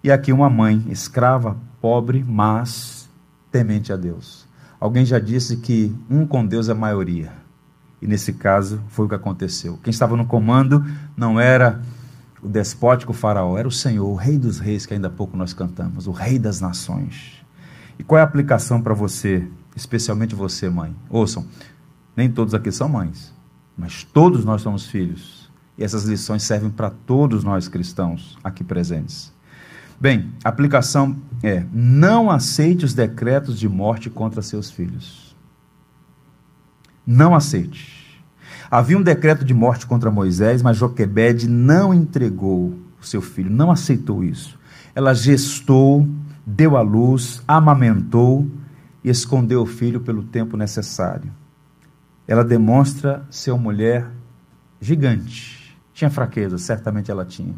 E 0.04 0.12
aqui 0.12 0.32
uma 0.32 0.50
mãe 0.50 0.86
escrava, 0.90 1.58
pobre, 1.82 2.24
mas 2.28 3.10
temente 3.52 3.92
a 3.92 3.96
Deus. 3.96 4.48
Alguém 4.80 5.06
já 5.06 5.18
disse 5.18 5.58
que 5.58 5.96
um 6.10 6.28
com 6.28 6.46
Deus 6.46 6.68
é 6.68 6.74
maioria. 6.74 7.32
E 8.02 8.08
nesse 8.08 8.34
caso 8.34 8.82
foi 8.90 9.06
o 9.06 9.10
que 9.10 9.16
aconteceu. 9.16 9.80
Quem 9.82 9.92
estava 9.92 10.18
no 10.18 10.26
comando 10.26 10.86
não 11.16 11.40
era 11.40 11.82
o 12.42 12.50
despótico 12.50 13.14
faraó, 13.14 13.58
era 13.58 13.68
o 13.68 13.72
Senhor, 13.72 14.06
o 14.06 14.16
rei 14.16 14.38
dos 14.38 14.60
reis 14.60 14.86
que 14.86 14.94
ainda 14.94 15.08
há 15.08 15.12
pouco 15.12 15.38
nós 15.38 15.54
cantamos, 15.54 16.06
o 16.06 16.12
rei 16.12 16.38
das 16.38 16.60
nações. 16.60 17.42
E 17.98 18.04
qual 18.04 18.20
é 18.20 18.22
a 18.22 18.26
aplicação 18.26 18.82
para 18.82 18.94
você, 18.94 19.48
especialmente 19.74 20.36
você, 20.36 20.70
mãe? 20.70 20.94
Ouçam, 21.10 21.46
nem 22.16 22.30
todos 22.30 22.54
aqui 22.54 22.70
são 22.70 22.90
mães, 22.90 23.33
mas 23.78 24.04
todos 24.04 24.46
nós 24.46 24.62
somos 24.62 24.88
filhos. 24.88 25.52
E 25.78 25.84
essas 25.84 26.04
lições 26.04 26.44
servem 26.44 26.70
para 26.70 26.90
todos 26.90 27.44
nós 27.44 27.68
cristãos 27.68 28.38
aqui 28.44 28.64
presentes. 28.64 29.34
Bem, 30.00 30.32
a 30.44 30.50
aplicação 30.50 31.16
é: 31.42 31.66
não 31.74 32.30
aceite 32.30 32.86
os 32.86 32.94
decretos 32.94 33.60
de 33.60 33.68
morte 33.68 34.10
contra 34.10 34.42
seus 34.42 34.70
filhos. 34.70 35.36
Não 37.06 37.34
aceite. 37.36 38.22
Havia 38.70 38.98
um 38.98 39.04
decreto 39.04 39.44
de 39.44 39.54
morte 39.54 39.86
contra 39.86 40.10
Moisés, 40.12 40.62
mas 40.62 40.78
Joquebede 40.78 41.48
não 41.48 41.94
entregou 41.94 42.74
o 43.00 43.06
seu 43.06 43.22
filho, 43.22 43.50
não 43.50 43.70
aceitou 43.70 44.24
isso. 44.24 44.58
Ela 44.96 45.14
gestou 45.14 46.08
deu 46.46 46.76
à 46.76 46.82
luz, 46.82 47.42
amamentou 47.48 48.48
e 49.04 49.10
escondeu 49.10 49.62
o 49.62 49.66
filho 49.66 50.02
pelo 50.02 50.24
tempo 50.24 50.58
necessário. 50.58 51.32
Ela 52.28 52.44
demonstra 52.44 53.26
ser 53.30 53.52
uma 53.52 53.64
mulher 53.64 54.10
gigante. 54.80 55.78
Tinha 55.94 56.10
fraqueza, 56.10 56.58
certamente 56.58 57.12
ela 57.12 57.26
tinha. 57.26 57.56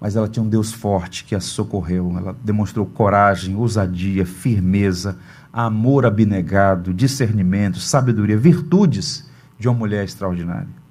Mas 0.00 0.16
ela 0.16 0.28
tinha 0.28 0.42
um 0.42 0.48
Deus 0.48 0.72
forte 0.72 1.24
que 1.24 1.34
a 1.34 1.40
socorreu. 1.40 2.14
Ela 2.16 2.36
demonstrou 2.42 2.84
coragem, 2.84 3.54
ousadia, 3.54 4.26
firmeza, 4.26 5.18
amor 5.52 6.04
abnegado, 6.04 6.92
discernimento, 6.92 7.78
sabedoria, 7.78 8.36
virtudes 8.36 9.30
de 9.58 9.68
uma 9.68 9.78
mulher 9.78 10.04
extraordinária. 10.04 10.82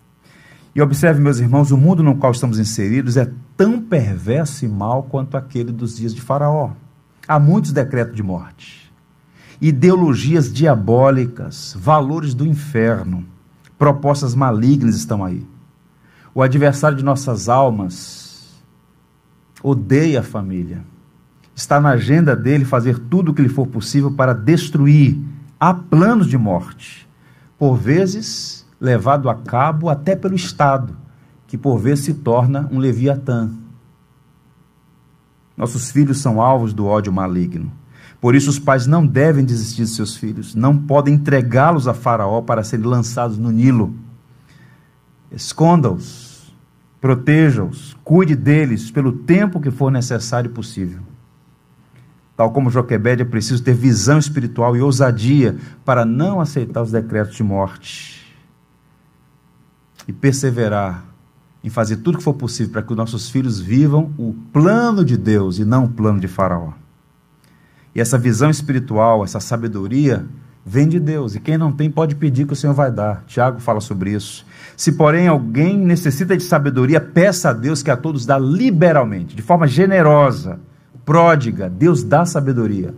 E 0.74 0.82
observe, 0.82 1.20
meus 1.20 1.40
irmãos, 1.40 1.72
o 1.72 1.78
mundo 1.78 2.02
no 2.02 2.16
qual 2.16 2.32
estamos 2.32 2.58
inseridos 2.58 3.18
é 3.18 3.30
tão 3.58 3.82
perverso 3.82 4.64
e 4.64 4.68
mau 4.70 5.04
quanto 5.04 5.36
aquele 5.36 5.72
dos 5.72 5.98
dias 5.98 6.16
de 6.16 6.22
Faraó. 6.22 6.72
Há 7.28 7.38
muitos 7.38 7.74
decretos 7.74 8.16
de 8.16 8.24
morte, 8.24 8.81
ideologias 9.62 10.52
diabólicas, 10.52 11.78
valores 11.80 12.34
do 12.34 12.48
inferno, 12.48 13.24
propostas 13.78 14.34
malignas 14.34 14.96
estão 14.96 15.24
aí. 15.24 15.46
O 16.34 16.42
adversário 16.42 16.98
de 16.98 17.04
nossas 17.04 17.48
almas 17.48 18.60
odeia 19.62 20.22
a 20.22 20.24
família. 20.24 20.84
Está 21.54 21.80
na 21.80 21.90
agenda 21.90 22.36
dele 22.36 22.66
fazer 22.66 22.98
tudo 22.98 23.32
o 23.32 23.34
que 23.36 23.42
lhe 23.42 23.50
for 23.50 23.68
possível 23.68 24.12
para 24.12 24.34
destruir. 24.34 25.22
Há 25.60 25.74
planos 25.74 26.26
de 26.26 26.38
morte. 26.38 27.08
Por 27.60 27.76
vezes, 27.76 28.66
levado 28.80 29.30
a 29.30 29.36
cabo 29.36 29.90
até 29.90 30.16
pelo 30.16 30.34
Estado, 30.34 30.98
que 31.46 31.58
por 31.58 31.78
vezes 31.78 32.06
se 32.06 32.14
torna 32.16 32.68
um 32.72 32.80
leviatã. 32.80 33.52
Nossos 35.56 35.92
filhos 35.92 36.20
são 36.20 36.42
alvos 36.42 36.74
do 36.74 36.88
ódio 36.88 37.14
maligno. 37.14 37.72
Por 38.22 38.36
isso, 38.36 38.52
os 38.52 38.60
pais 38.60 38.86
não 38.86 39.06
devem 39.06 39.44
desistir 39.44 39.82
de 39.82 39.90
seus 39.90 40.16
filhos, 40.16 40.54
não 40.54 40.78
podem 40.78 41.16
entregá-los 41.16 41.88
a 41.88 41.94
Faraó 41.94 42.40
para 42.40 42.64
serem 42.64 42.86
lançados 42.86 43.36
no 43.36 43.50
Nilo. 43.50 43.96
Esconda-os, 45.32 46.54
proteja-os, 47.02 47.98
cuide 48.04 48.36
deles 48.36 48.92
pelo 48.92 49.12
tempo 49.12 49.60
que 49.60 49.72
for 49.72 49.92
necessário 49.92 50.52
e 50.52 50.54
possível. 50.54 51.02
Tal 52.38 52.52
como 52.52 52.70
Joquebede, 52.70 53.24
é 53.24 53.26
preciso 53.26 53.64
ter 53.64 53.74
visão 53.74 54.20
espiritual 54.20 54.78
e 54.78 54.82
ousadia 54.82 55.58
para 55.84 56.06
não 56.06 56.40
aceitar 56.40 56.84
os 56.84 56.92
decretos 56.92 57.36
de 57.36 57.44
morte 57.44 58.36
e 60.08 60.14
perseverar 60.14 61.06
em 61.64 61.70
fazer 61.70 61.98
tudo 61.98 62.20
que 62.20 62.24
for 62.24 62.34
possível 62.34 62.72
para 62.72 62.84
que 62.84 62.92
os 62.92 62.98
nossos 62.98 63.30
filhos 63.30 63.60
vivam 63.60 64.12
o 64.18 64.34
plano 64.54 65.04
de 65.04 65.18
Deus 65.18 65.58
e 65.58 65.66
não 65.66 65.86
o 65.86 65.90
plano 65.90 66.20
de 66.20 66.28
Faraó. 66.28 66.81
E 67.94 68.02
essa 68.02 68.18
visão 68.18 68.50
espiritual, 68.50 69.24
essa 69.24 69.40
sabedoria, 69.40 70.26
vem 70.66 70.88
de 70.88 71.00
Deus. 71.00 71.36
E 71.36 71.40
quem 71.40 71.58
não 71.58 71.72
tem 71.72 71.90
pode 71.90 72.16
pedir 72.16 72.46
que 72.46 72.54
o 72.54 72.56
Senhor 72.56 72.74
vai 72.74 72.92
dar. 72.92 73.24
Tiago 73.28 73.60
fala 73.60 73.82
sobre 73.82 74.12
isso. 74.12 74.46
Se, 74.78 74.94
porém, 74.94 75.28
alguém 75.28 75.78
necessita 75.78 76.38
de 76.38 76.44
sabedoria, 76.44 77.02
peça 77.02 77.50
a 77.50 77.54
Deus 77.54 77.84
que 77.84 77.92
a 77.92 77.98
todos 77.98 78.26
dá 78.26 78.38
liberalmente, 78.38 79.36
de 79.36 79.42
forma 79.42 79.68
generosa, 79.68 80.60
pródiga. 81.06 81.70
Deus 81.70 82.04
dá 82.04 82.26
sabedoria 82.26 82.94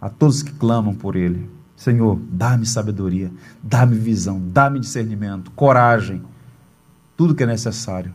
a 0.00 0.08
todos 0.08 0.42
que 0.42 0.52
clamam 0.52 0.94
por 0.94 1.16
Ele. 1.16 1.50
Senhor, 1.76 2.18
dá-me 2.30 2.66
sabedoria, 2.66 3.30
dá-me 3.62 3.96
visão, 3.96 4.40
dá-me 4.52 4.80
discernimento, 4.80 5.50
coragem 5.52 6.22
tudo 7.16 7.34
que 7.34 7.42
é 7.42 7.46
necessário 7.46 8.14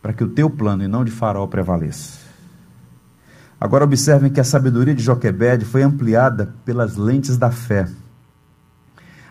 para 0.00 0.12
que 0.12 0.22
o 0.22 0.28
teu 0.28 0.48
plano 0.48 0.84
e 0.84 0.88
não 0.88 1.04
de 1.04 1.10
Faraó 1.10 1.46
prevaleça. 1.48 2.19
Agora 3.60 3.84
observem 3.84 4.32
que 4.32 4.40
a 4.40 4.44
sabedoria 4.44 4.94
de 4.94 5.02
Joquebede 5.02 5.66
foi 5.66 5.82
ampliada 5.82 6.54
pelas 6.64 6.96
lentes 6.96 7.36
da 7.36 7.50
fé. 7.50 7.86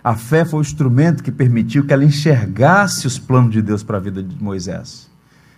A 0.03 0.15
fé 0.15 0.45
foi 0.45 0.59
o 0.59 0.61
instrumento 0.61 1.23
que 1.23 1.31
permitiu 1.31 1.83
que 1.85 1.91
ela 1.91 2.05
enxergasse 2.05 3.07
os 3.07 3.17
planos 3.17 3.51
de 3.51 3.61
Deus 3.61 3.81
para 3.81 3.97
a 3.97 3.99
vida 3.99 4.21
de 4.21 4.41
Moisés. 4.41 5.09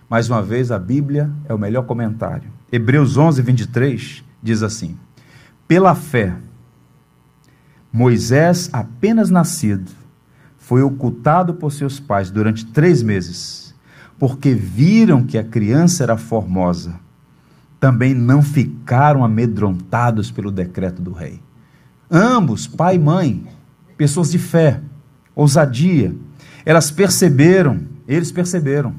Mais 0.10 0.29
uma 0.29 0.41
vez, 0.41 0.71
a 0.71 0.79
Bíblia 0.79 1.29
é 1.47 1.53
o 1.53 1.60
melhor 1.60 1.84
comentário. 1.84 2.49
Hebreus 2.71 3.17
11, 3.17 3.41
23 3.41 4.23
diz 4.41 4.63
assim: 4.63 4.97
Pela 5.67 5.93
fé, 5.93 6.34
Moisés, 7.91 8.69
apenas 8.71 9.29
nascido, 9.29 9.91
foi 10.57 10.81
ocultado 10.81 11.55
por 11.55 11.73
seus 11.73 11.99
pais 11.99 12.31
durante 12.31 12.65
três 12.65 13.03
meses, 13.03 13.75
porque 14.17 14.53
viram 14.53 15.23
que 15.23 15.38
a 15.38 15.43
criança 15.43 16.03
era 16.03 16.15
formosa. 16.15 16.95
Também 17.82 18.13
não 18.13 18.44
ficaram 18.44 19.26
amedrontados 19.26 20.30
pelo 20.30 20.52
decreto 20.52 21.02
do 21.02 21.12
rei. 21.12 21.41
Ambos, 22.10 22.67
pai 22.67 22.96
e 22.96 23.00
mãe, 23.00 23.48
pessoas 23.98 24.32
de 24.32 24.38
fé, 24.38 24.82
ousadia, 25.36 26.15
Elas 26.63 26.91
perceberam, 26.91 27.82
eles 28.08 28.32
perceberam, 28.32 28.94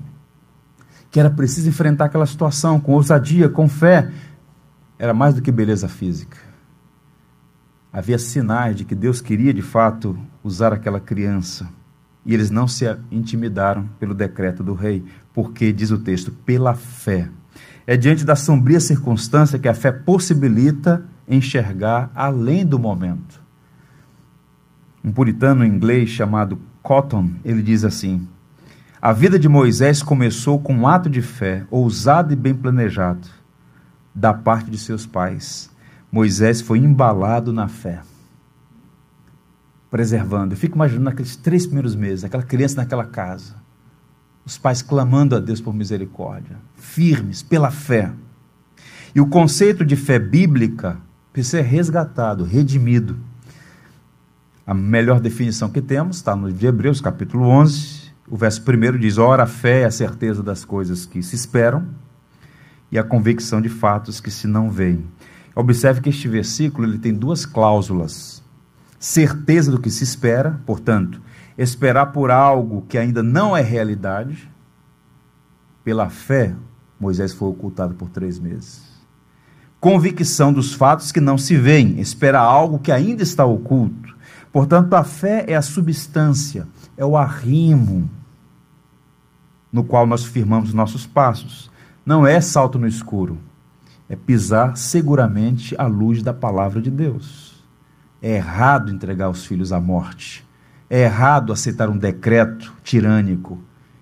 que 1.12 1.20
era 1.20 1.30
preciso 1.30 1.68
enfrentar 1.68 2.06
aquela 2.06 2.26
situação 2.26 2.80
com 2.80 2.94
ousadia, 2.94 3.48
com 3.48 3.68
fé. 3.68 4.10
Era 4.98 5.14
mais 5.14 5.34
do 5.34 5.42
que 5.42 5.52
beleza 5.52 5.88
física. 5.88 6.36
Havia 7.92 8.18
sinais 8.18 8.74
de 8.74 8.84
que 8.84 8.96
Deus 8.96 9.20
queria 9.20 9.54
de 9.54 9.62
fato 9.62 10.18
usar 10.42 10.72
aquela 10.72 10.98
criança. 10.98 11.68
E 12.26 12.34
eles 12.34 12.50
não 12.50 12.66
se 12.66 12.84
intimidaram 13.12 13.88
pelo 14.00 14.12
decreto 14.12 14.64
do 14.64 14.74
rei, 14.74 15.04
porque, 15.32 15.72
diz 15.72 15.92
o 15.92 15.98
texto, 15.98 16.32
pela 16.32 16.74
fé. 16.74 17.28
É 17.86 17.96
diante 17.96 18.24
da 18.24 18.36
sombria 18.36 18.80
circunstância 18.80 19.58
que 19.58 19.68
a 19.68 19.74
fé 19.74 19.90
possibilita 19.90 21.04
enxergar 21.26 22.10
além 22.14 22.64
do 22.64 22.78
momento. 22.78 23.40
Um 25.04 25.10
puritano 25.10 25.64
inglês 25.64 26.10
chamado 26.10 26.60
Cotton, 26.82 27.30
ele 27.44 27.62
diz 27.62 27.84
assim: 27.84 28.26
A 29.00 29.12
vida 29.12 29.38
de 29.38 29.48
Moisés 29.48 30.02
começou 30.02 30.60
com 30.60 30.74
um 30.74 30.86
ato 30.86 31.10
de 31.10 31.22
fé, 31.22 31.66
ousado 31.70 32.32
e 32.32 32.36
bem 32.36 32.54
planejado, 32.54 33.28
da 34.14 34.32
parte 34.32 34.70
de 34.70 34.78
seus 34.78 35.06
pais. 35.06 35.70
Moisés 36.10 36.60
foi 36.60 36.78
embalado 36.78 37.52
na 37.52 37.66
fé, 37.66 38.00
preservando. 39.90 40.52
Eu 40.52 40.58
fico 40.58 40.76
imaginando 40.76 41.08
aqueles 41.08 41.36
três 41.36 41.64
primeiros 41.64 41.96
meses, 41.96 42.22
aquela 42.22 42.42
criança 42.42 42.76
naquela 42.76 43.04
casa, 43.04 43.54
os 44.44 44.58
pais 44.58 44.82
clamando 44.82 45.36
a 45.36 45.40
Deus 45.40 45.60
por 45.60 45.72
misericórdia, 45.72 46.56
firmes 46.74 47.42
pela 47.42 47.70
fé. 47.70 48.12
E 49.14 49.20
o 49.20 49.26
conceito 49.26 49.84
de 49.84 49.94
fé 49.94 50.18
bíblica 50.18 50.98
precisa 51.32 51.58
ser 51.58 51.68
resgatado, 51.68 52.44
redimido. 52.44 53.16
A 54.66 54.74
melhor 54.74 55.20
definição 55.20 55.68
que 55.68 55.80
temos 55.80 56.16
está 56.16 56.34
no 56.34 56.46
livro 56.46 56.60
de 56.60 56.66
Hebreus, 56.66 57.00
capítulo 57.00 57.46
11. 57.46 58.12
O 58.28 58.36
verso 58.36 58.62
1 58.62 58.98
diz: 58.98 59.18
Ora, 59.18 59.44
a 59.44 59.46
fé 59.46 59.82
é 59.82 59.84
a 59.84 59.90
certeza 59.90 60.42
das 60.42 60.64
coisas 60.64 61.04
que 61.04 61.22
se 61.22 61.34
esperam 61.36 61.86
e 62.90 62.98
a 62.98 63.02
convicção 63.02 63.60
de 63.60 63.68
fatos 63.68 64.20
que 64.20 64.30
se 64.30 64.46
não 64.46 64.70
veem. 64.70 65.04
Observe 65.54 66.00
que 66.00 66.08
este 66.08 66.28
versículo 66.28 66.86
ele 66.86 66.98
tem 66.98 67.12
duas 67.12 67.44
cláusulas: 67.44 68.42
certeza 68.98 69.70
do 69.70 69.80
que 69.80 69.90
se 69.90 70.04
espera, 70.04 70.60
portanto, 70.64 71.20
esperar 71.62 72.06
por 72.06 72.30
algo 72.30 72.84
que 72.88 72.98
ainda 72.98 73.22
não 73.22 73.56
é 73.56 73.60
realidade. 73.60 74.50
Pela 75.84 76.08
fé, 76.08 76.54
Moisés 76.98 77.32
foi 77.32 77.48
ocultado 77.48 77.94
por 77.94 78.08
três 78.08 78.38
meses. 78.38 78.92
Convicção 79.80 80.52
dos 80.52 80.72
fatos 80.72 81.10
que 81.10 81.20
não 81.20 81.36
se 81.36 81.56
veem, 81.56 81.98
espera 81.98 82.38
algo 82.38 82.78
que 82.78 82.92
ainda 82.92 83.22
está 83.22 83.44
oculto. 83.44 84.16
Portanto, 84.52 84.94
a 84.94 85.02
fé 85.02 85.44
é 85.48 85.56
a 85.56 85.62
substância, 85.62 86.68
é 86.96 87.04
o 87.04 87.16
arrimo 87.16 88.08
no 89.72 89.82
qual 89.82 90.06
nós 90.06 90.24
firmamos 90.24 90.74
nossos 90.74 91.06
passos. 91.06 91.70
Não 92.04 92.26
é 92.26 92.40
salto 92.40 92.78
no 92.78 92.86
escuro, 92.86 93.38
é 94.08 94.14
pisar 94.14 94.76
seguramente 94.76 95.74
à 95.78 95.86
luz 95.86 96.22
da 96.22 96.34
palavra 96.34 96.80
de 96.80 96.90
Deus. 96.90 97.64
É 98.20 98.36
errado 98.36 98.92
entregar 98.92 99.30
os 99.30 99.46
filhos 99.46 99.72
à 99.72 99.80
morte. 99.80 100.46
É 100.92 101.04
errado 101.04 101.54
aceitar 101.54 101.88
um 101.88 101.96
decreto 101.96 102.70
tirânico. 102.84 103.58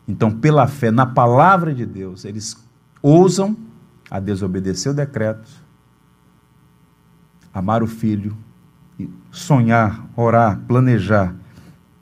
Então, 0.09 0.29
pela 0.29 0.67
fé 0.67 0.91
na 0.91 1.07
palavra 1.07 1.73
de 1.73 1.87
Deus, 1.87 2.25
eles 2.25 2.57
ousam 3.01 3.57
a 4.11 4.19
desobedecer 4.19 4.91
o 4.91 4.95
decreto, 4.95 5.49
amar 7.55 7.81
o 7.81 7.87
filho, 7.87 8.37
sonhar, 9.31 10.05
orar, 10.17 10.59
planejar 10.67 11.33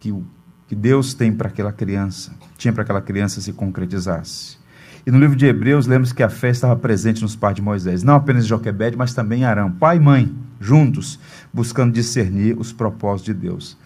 que 0.01 0.11
o 0.11 0.25
que 0.67 0.75
Deus 0.75 1.13
tem 1.13 1.33
para 1.33 1.49
aquela 1.49 1.73
criança, 1.73 2.33
tinha 2.57 2.73
para 2.73 2.83
aquela 2.83 3.03
criança 3.03 3.43
se 3.43 3.53
concretizasse. 3.53 4.59
E 5.07 5.11
no 5.11 5.19
livro 5.19 5.37
de 5.37 5.47
Hebreus, 5.47 5.87
lemos 5.87 6.13
que 6.13 6.23
a 6.23 6.29
fé 6.31 6.49
estava 6.49 6.77
presente 6.77 7.21
nos 7.21 7.37
pais 7.37 7.57
de 7.57 7.63
Moisés, 7.63 8.03
não 8.03 8.15
apenas 8.15 8.45
em 8.45 8.49
Joquebede, 8.49 8.97
mas 8.97 9.13
também 9.13 9.45
Arão, 9.45 9.71
pai 9.71 9.97
e 9.97 10.01
mãe, 10.01 10.35
juntos, 10.59 11.19
buscando 11.53 11.93
discernir 11.93 12.59
os 12.59 12.73
propósitos 12.73 13.35
de 13.35 13.35
Deus. 13.35 13.79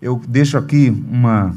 Eu 0.00 0.20
deixo 0.28 0.56
aqui 0.56 0.90
uma 0.90 1.52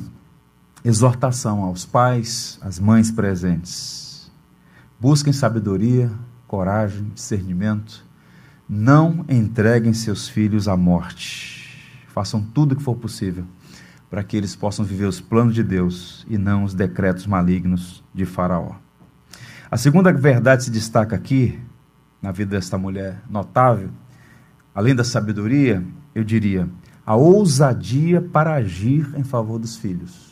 exortação 0.84 1.64
aos 1.64 1.86
pais, 1.86 2.58
às 2.62 2.80
mães 2.80 3.12
presentes. 3.12 4.32
Busquem 5.00 5.32
sabedoria, 5.32 6.12
coragem, 6.48 7.12
discernimento. 7.14 8.04
Não 8.68 9.24
entreguem 9.30 9.94
seus 9.94 10.28
filhos 10.28 10.68
à 10.68 10.76
morte. 10.76 12.04
Façam 12.08 12.42
tudo 12.42 12.72
o 12.72 12.76
que 12.76 12.82
for 12.82 12.96
possível 12.96 13.46
para 14.10 14.24
que 14.24 14.36
eles 14.36 14.56
possam 14.56 14.84
viver 14.84 15.06
os 15.06 15.22
planos 15.22 15.54
de 15.54 15.64
Deus 15.64 16.26
e 16.28 16.38
não 16.38 16.64
os 16.64 16.74
decretos 16.74 17.28
malignos 17.28 18.04
de 18.14 18.26
Faraó. 18.26 18.76
A 19.70 19.78
segunda 19.78 20.12
verdade 20.12 20.66
se 20.66 20.72
destaca 20.72 21.16
aqui, 21.16 21.58
na 22.22 22.32
vida 22.32 22.58
desta 22.58 22.78
mulher 22.78 23.22
notável, 23.30 23.90
além 24.76 24.94
da 24.94 25.04
sabedoria, 25.04 25.82
eu 26.14 26.26
diria, 26.26 26.68
a 27.06 27.16
ousadia 27.16 28.22
para 28.22 28.54
agir 28.54 29.10
em 29.16 29.24
favor 29.24 29.60
dos 29.60 29.76
filhos. 29.76 30.32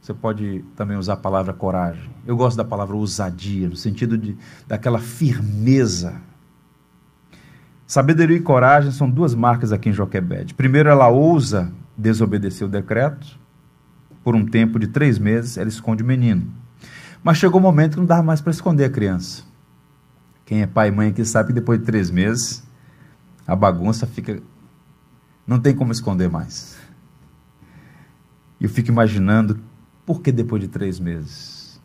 Você 0.00 0.12
pode 0.12 0.62
também 0.76 0.98
usar 0.98 1.14
a 1.14 1.16
palavra 1.16 1.54
coragem. 1.54 2.10
Eu 2.26 2.36
gosto 2.36 2.56
da 2.56 2.64
palavra 2.64 2.94
ousadia, 2.94 3.68
no 3.68 3.76
sentido 3.76 4.18
de 4.18 4.36
daquela 4.66 4.98
firmeza. 4.98 6.20
Sabedoria 7.86 8.36
e 8.36 8.40
coragem 8.40 8.90
são 8.90 9.08
duas 9.08 9.34
marcas 9.34 9.72
aqui 9.72 9.88
em 9.88 9.92
Joquebede. 9.92 10.52
Primeiro, 10.52 10.88
ela 10.88 11.08
ousa 11.08 11.72
desobedecer 11.96 12.66
o 12.66 12.70
decreto. 12.70 13.38
Por 14.22 14.34
um 14.34 14.44
tempo 14.44 14.78
de 14.78 14.88
três 14.88 15.18
meses, 15.18 15.56
ela 15.56 15.68
esconde 15.68 16.02
o 16.02 16.06
menino. 16.06 16.52
Mas 17.22 17.38
chegou 17.38 17.58
o 17.58 17.62
um 17.62 17.66
momento 17.66 17.92
que 17.92 18.00
não 18.00 18.06
dava 18.06 18.22
mais 18.22 18.40
para 18.40 18.50
esconder 18.50 18.84
a 18.84 18.90
criança. 18.90 19.42
Quem 20.44 20.60
é 20.60 20.66
pai 20.66 20.88
e 20.88 20.90
mãe 20.90 21.08
aqui 21.08 21.24
sabe 21.24 21.48
que 21.48 21.54
depois 21.54 21.78
de 21.78 21.86
três 21.86 22.10
meses, 22.10 22.62
a 23.46 23.56
bagunça 23.56 24.06
fica 24.06 24.42
não 25.46 25.58
tem 25.58 25.74
como 25.74 25.92
esconder 25.92 26.28
mais. 26.28 26.76
Eu 28.60 28.68
fico 28.68 28.88
imaginando 28.88 29.60
por 30.06 30.20
que 30.20 30.32
depois 30.32 30.62
de 30.62 30.68
três 30.68 30.98
meses. 30.98 31.80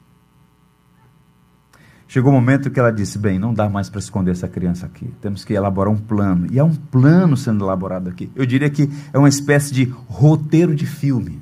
Chegou 2.08 2.32
o 2.32 2.36
um 2.36 2.39
momento 2.39 2.72
que 2.72 2.80
ela 2.80 2.91
disse: 2.91 3.19
Bem, 3.19 3.38
não 3.38 3.54
dá 3.54 3.69
mais 3.69 3.89
para 3.89 4.00
esconder 4.00 4.32
essa 4.32 4.48
criança 4.48 4.86
aqui. 4.86 5.13
Temos 5.22 5.45
que 5.45 5.54
elaborar 5.54 5.93
um 5.93 5.98
plano. 5.98 6.48
E 6.52 6.60
há 6.60 6.63
um 6.63 6.74
plano 6.74 7.38
sendo 7.38 7.65
elaborado 7.65 8.10
aqui. 8.10 8.32
Eu 8.36 8.45
diria 8.45 8.69
que 8.69 8.89
é 9.13 9.17
uma 9.17 9.30
espécie 9.30 9.74
de 9.74 9.84
roteiro 10.08 10.74
de 10.74 10.88
filme. 10.88 11.39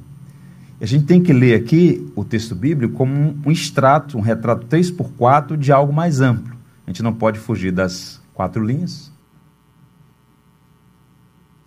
A 0.79 0.85
gente 0.85 1.05
tem 1.05 1.23
que 1.23 1.33
ler 1.33 1.55
aqui 1.55 2.11
o 2.15 2.23
texto 2.23 2.53
bíblico 2.53 2.95
como 2.95 3.35
um 3.45 3.51
extrato, 3.51 4.17
um 4.17 4.21
retrato 4.21 4.67
3 4.67 4.91
por 4.91 5.09
4 5.11 5.57
de 5.57 5.71
algo 5.71 5.93
mais 5.93 6.21
amplo. 6.21 6.55
A 6.85 6.89
gente 6.89 7.01
não 7.01 7.13
pode 7.13 7.39
fugir 7.39 7.71
das 7.71 8.21
quatro 8.33 8.63
linhas, 8.63 9.11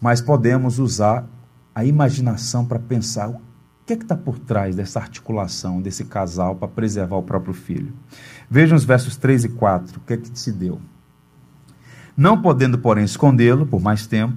mas 0.01 0.21
podemos 0.21 0.79
usar 0.79 1.27
a 1.75 1.85
imaginação 1.85 2.65
para 2.65 2.79
pensar 2.79 3.29
o 3.29 3.41
que 3.85 3.93
é 3.93 3.97
que 3.97 4.05
está 4.05 4.17
por 4.17 4.39
trás 4.39 4.75
dessa 4.75 5.01
articulação 5.01 5.83
desse 5.83 6.05
casal 6.05 6.57
para 6.57 6.69
preservar 6.69 7.17
o 7.17 7.23
próprio 7.23 7.53
filho. 7.53 7.93
Vejam 8.49 8.77
os 8.77 8.85
versos 8.85 9.17
3 9.17 9.45
e 9.45 9.49
4, 9.51 9.99
o 9.99 10.01
que 10.01 10.13
é 10.15 10.17
que 10.17 10.39
se 10.39 10.53
deu. 10.53 10.81
Não 12.17 12.41
podendo, 12.41 12.79
porém, 12.79 13.05
escondê-lo 13.05 13.67
por 13.67 13.81
mais 13.81 14.07
tempo, 14.07 14.37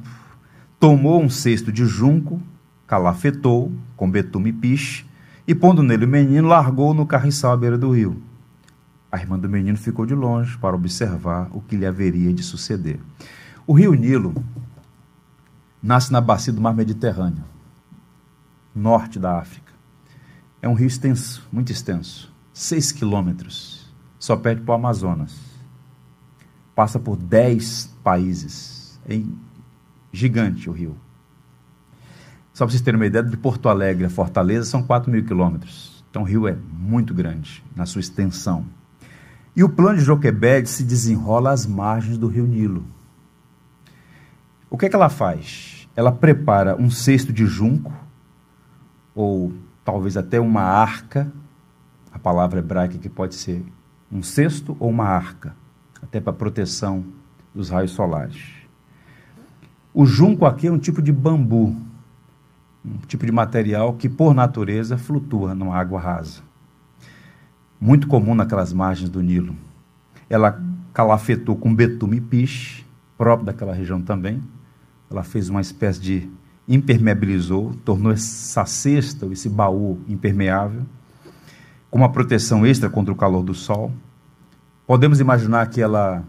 tomou 0.80 1.21
um 1.21 1.30
cesto 1.30 1.71
de 1.71 1.86
junco, 1.86 2.41
calafetou 2.88 3.71
com 3.95 4.10
betume 4.10 4.49
e 4.49 4.54
piche, 4.54 5.06
e 5.47 5.54
pondo 5.54 5.84
nele 5.84 6.06
o 6.06 6.08
menino, 6.08 6.48
largou 6.48 6.94
no 6.94 7.06
carriçal 7.06 7.52
à 7.52 7.58
beira 7.58 7.77
do 7.77 7.92
rio. 7.92 8.21
A 9.12 9.19
irmã 9.19 9.37
do 9.37 9.50
menino 9.50 9.77
ficou 9.77 10.06
de 10.06 10.15
longe 10.15 10.58
para 10.58 10.75
observar 10.75 11.48
o 11.52 11.62
que 11.62 11.75
lhe 11.75 11.85
haveria 11.85 12.33
de 12.33 12.42
suceder. 12.42 13.00
O 13.67 13.73
rio 13.73 13.94
Nilo 13.94 14.33
nasce 15.84 16.13
na 16.13 16.21
bacia 16.21 16.54
do 16.54 16.62
mar 16.62 16.73
Mediterrâneo, 16.73 17.44
norte 18.73 19.19
da 19.19 19.38
África. 19.38 19.73
É 20.62 20.69
um 20.69 20.73
rio 20.73 20.88
extenso, 20.88 21.46
muito 21.52 21.73
extenso, 21.73 22.34
6 22.54 22.94
quilômetros, 22.94 23.94
só 24.17 24.38
perde 24.38 24.62
para 24.62 24.71
o 24.71 24.75
Amazonas. 24.75 25.38
Passa 26.73 26.98
por 26.98 27.17
10 27.17 27.98
países, 28.02 28.98
é 29.06 29.21
gigante 30.12 30.69
o 30.69 30.73
rio. 30.73 30.96
Só 32.54 32.65
para 32.65 32.71
vocês 32.71 32.81
terem 32.81 33.00
uma 33.00 33.06
ideia, 33.06 33.23
de 33.23 33.36
Porto 33.36 33.67
Alegre 33.67 34.06
a 34.06 34.10
Fortaleza 34.10 34.69
são 34.69 34.81
4 34.84 35.12
mil 35.12 35.25
quilômetros. 35.25 36.04
Então 36.10 36.21
o 36.21 36.25
rio 36.25 36.48
é 36.48 36.56
muito 36.71 37.13
grande 37.13 37.63
na 37.75 37.86
sua 37.86 38.00
extensão. 38.00 38.65
E 39.56 39.63
o 39.63 39.69
plano 39.69 39.98
de 39.98 40.06
Joquebed 40.06 40.69
se 40.69 40.84
desenrola 40.84 41.52
às 41.52 41.65
margens 41.65 42.17
do 42.17 42.27
rio 42.27 42.46
Nilo. 42.48 42.86
O 44.69 44.77
que 44.77 44.86
é 44.86 44.90
que 44.90 44.96
ela 44.96 45.10
faz? 45.10 45.73
Ela 45.96 46.12
prepara 46.12 46.75
um 46.75 46.89
cesto 46.89 47.31
de 47.31 47.46
junco, 47.46 47.94
ou 49.13 49.54
talvez 49.85 50.17
até 50.17 50.39
uma 50.39 50.62
arca, 50.62 51.31
a 52.12 52.17
palavra 52.17 52.60
hebraica 52.60 52.98
que 52.98 53.10
pode 53.10 53.35
ser 53.35 53.63
um 54.12 54.21
cesto 54.23 54.75
ou 54.79 54.89
uma 54.89 55.06
arca, 55.06 55.56
até 56.02 56.19
para 56.19 56.33
proteção 56.33 57.04
dos 57.54 57.69
raios 57.69 57.91
solares. 57.91 58.63
O 59.94 60.06
junco 60.06 60.46
aqui 60.46 60.67
é 60.67 60.71
um 60.71 60.79
tipo 60.79 61.02
de 61.02 61.12
bambu. 61.12 61.75
um 62.83 62.98
tipo 63.08 63.25
de 63.25 63.31
material 63.31 63.94
que, 63.94 64.10
por 64.10 64.33
natureza, 64.33 64.98
flutua 64.98 65.56
numa 65.56 65.77
água 65.77 66.00
rasa. 66.00 66.41
Muito 67.79 68.08
comum 68.08 68.35
naquelas 68.35 68.73
margens 68.73 69.10
do 69.10 69.21
Nilo. 69.21 69.56
Ela 70.29 70.62
calafetou 70.94 71.56
com 71.56 71.73
betume 71.73 72.17
e 72.17 72.21
piche, 72.21 72.85
próprio 73.17 73.46
daquela 73.46 73.73
região 73.73 74.02
também. 74.02 74.41
Ela 75.13 75.21
fez 75.21 75.47
uma 75.47 75.61
espécie 75.61 76.01
de 76.01 76.29
impermeabilizou, 76.67 77.75
tornou 77.85 78.11
essa 78.11 78.65
cesta, 78.65 79.27
esse 79.27 79.47
baú 79.47 79.99
impermeável, 80.07 80.81
com 81.91 81.99
uma 81.99 82.11
proteção 82.11 82.65
extra 82.65 82.89
contra 82.89 83.13
o 83.13 83.15
calor 83.15 83.43
do 83.43 83.53
sol. 83.53 83.91
Podemos 84.87 85.19
imaginar 85.19 85.69
que 85.69 85.79
ela 85.79 86.23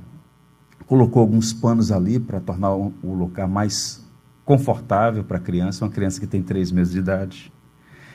colocou 0.87 1.23
alguns 1.23 1.51
panos 1.51 1.91
ali 1.91 2.21
para 2.21 2.41
tornar 2.41 2.75
o 2.75 2.93
lugar 3.03 3.49
mais 3.49 4.05
confortável 4.45 5.25
para 5.25 5.39
a 5.39 5.41
criança, 5.41 5.87
uma 5.87 5.91
criança 5.91 6.21
que 6.21 6.27
tem 6.27 6.43
três 6.43 6.71
meses 6.71 6.93
de 6.93 6.99
idade. 6.99 7.51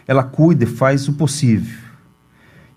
Ela 0.08 0.24
cuida 0.24 0.66
e 0.66 0.68
faz 0.68 1.08
o 1.08 1.14
possível. 1.14 1.89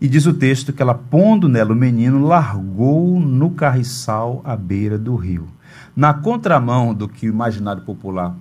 E 0.02 0.08
diz 0.08 0.26
o 0.26 0.34
texto 0.34 0.72
que 0.72 0.82
ela, 0.82 0.96
pondo 0.96 1.48
nela 1.48 1.72
o 1.72 1.76
menino, 1.76 2.26
largou 2.26 3.20
no 3.20 3.52
carriçal 3.52 4.42
à 4.44 4.56
beira 4.56 4.98
do 4.98 5.14
rio. 5.14 5.46
Na 5.94 6.12
contramão 6.12 6.92
do 6.92 7.08
que 7.08 7.28
o 7.28 7.32
imaginário 7.32 7.84
popular 7.84 8.34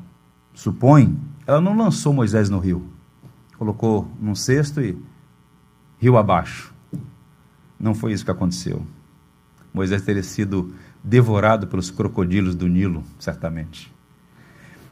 supõe, 0.56 1.16
ela 1.46 1.62
não 1.62 1.78
lançou 1.78 2.14
Moisés 2.14 2.50
no 2.50 2.58
rio. 2.58 2.88
Colocou 3.60 4.08
num 4.20 4.34
cesto 4.34 4.82
e 4.82 4.98
rio 6.00 6.18
abaixo. 6.18 6.74
Não 7.80 7.94
foi 7.94 8.14
isso 8.14 8.26
que 8.26 8.32
aconteceu. 8.32 8.82
Moisés 9.72 10.02
teria 10.02 10.24
sido 10.24 10.74
devorado 11.04 11.68
pelos 11.68 11.92
crocodilos 11.92 12.56
do 12.56 12.68
Nilo, 12.68 13.04
certamente. 13.20 13.94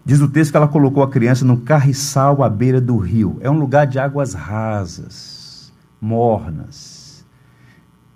Diz 0.06 0.22
o 0.22 0.30
texto 0.30 0.52
que 0.52 0.58
ela 0.58 0.68
colocou 0.68 1.02
a 1.02 1.10
criança 1.10 1.44
num 1.44 1.58
carriçal 1.58 2.44
à 2.44 2.50
beira 2.50 2.80
do 2.80 2.96
rio. 2.98 3.40
É 3.42 3.50
um 3.50 3.58
lugar 3.58 3.88
de 3.88 3.98
águas 3.98 4.36
rasas, 4.36 5.39
mornas. 6.00 7.26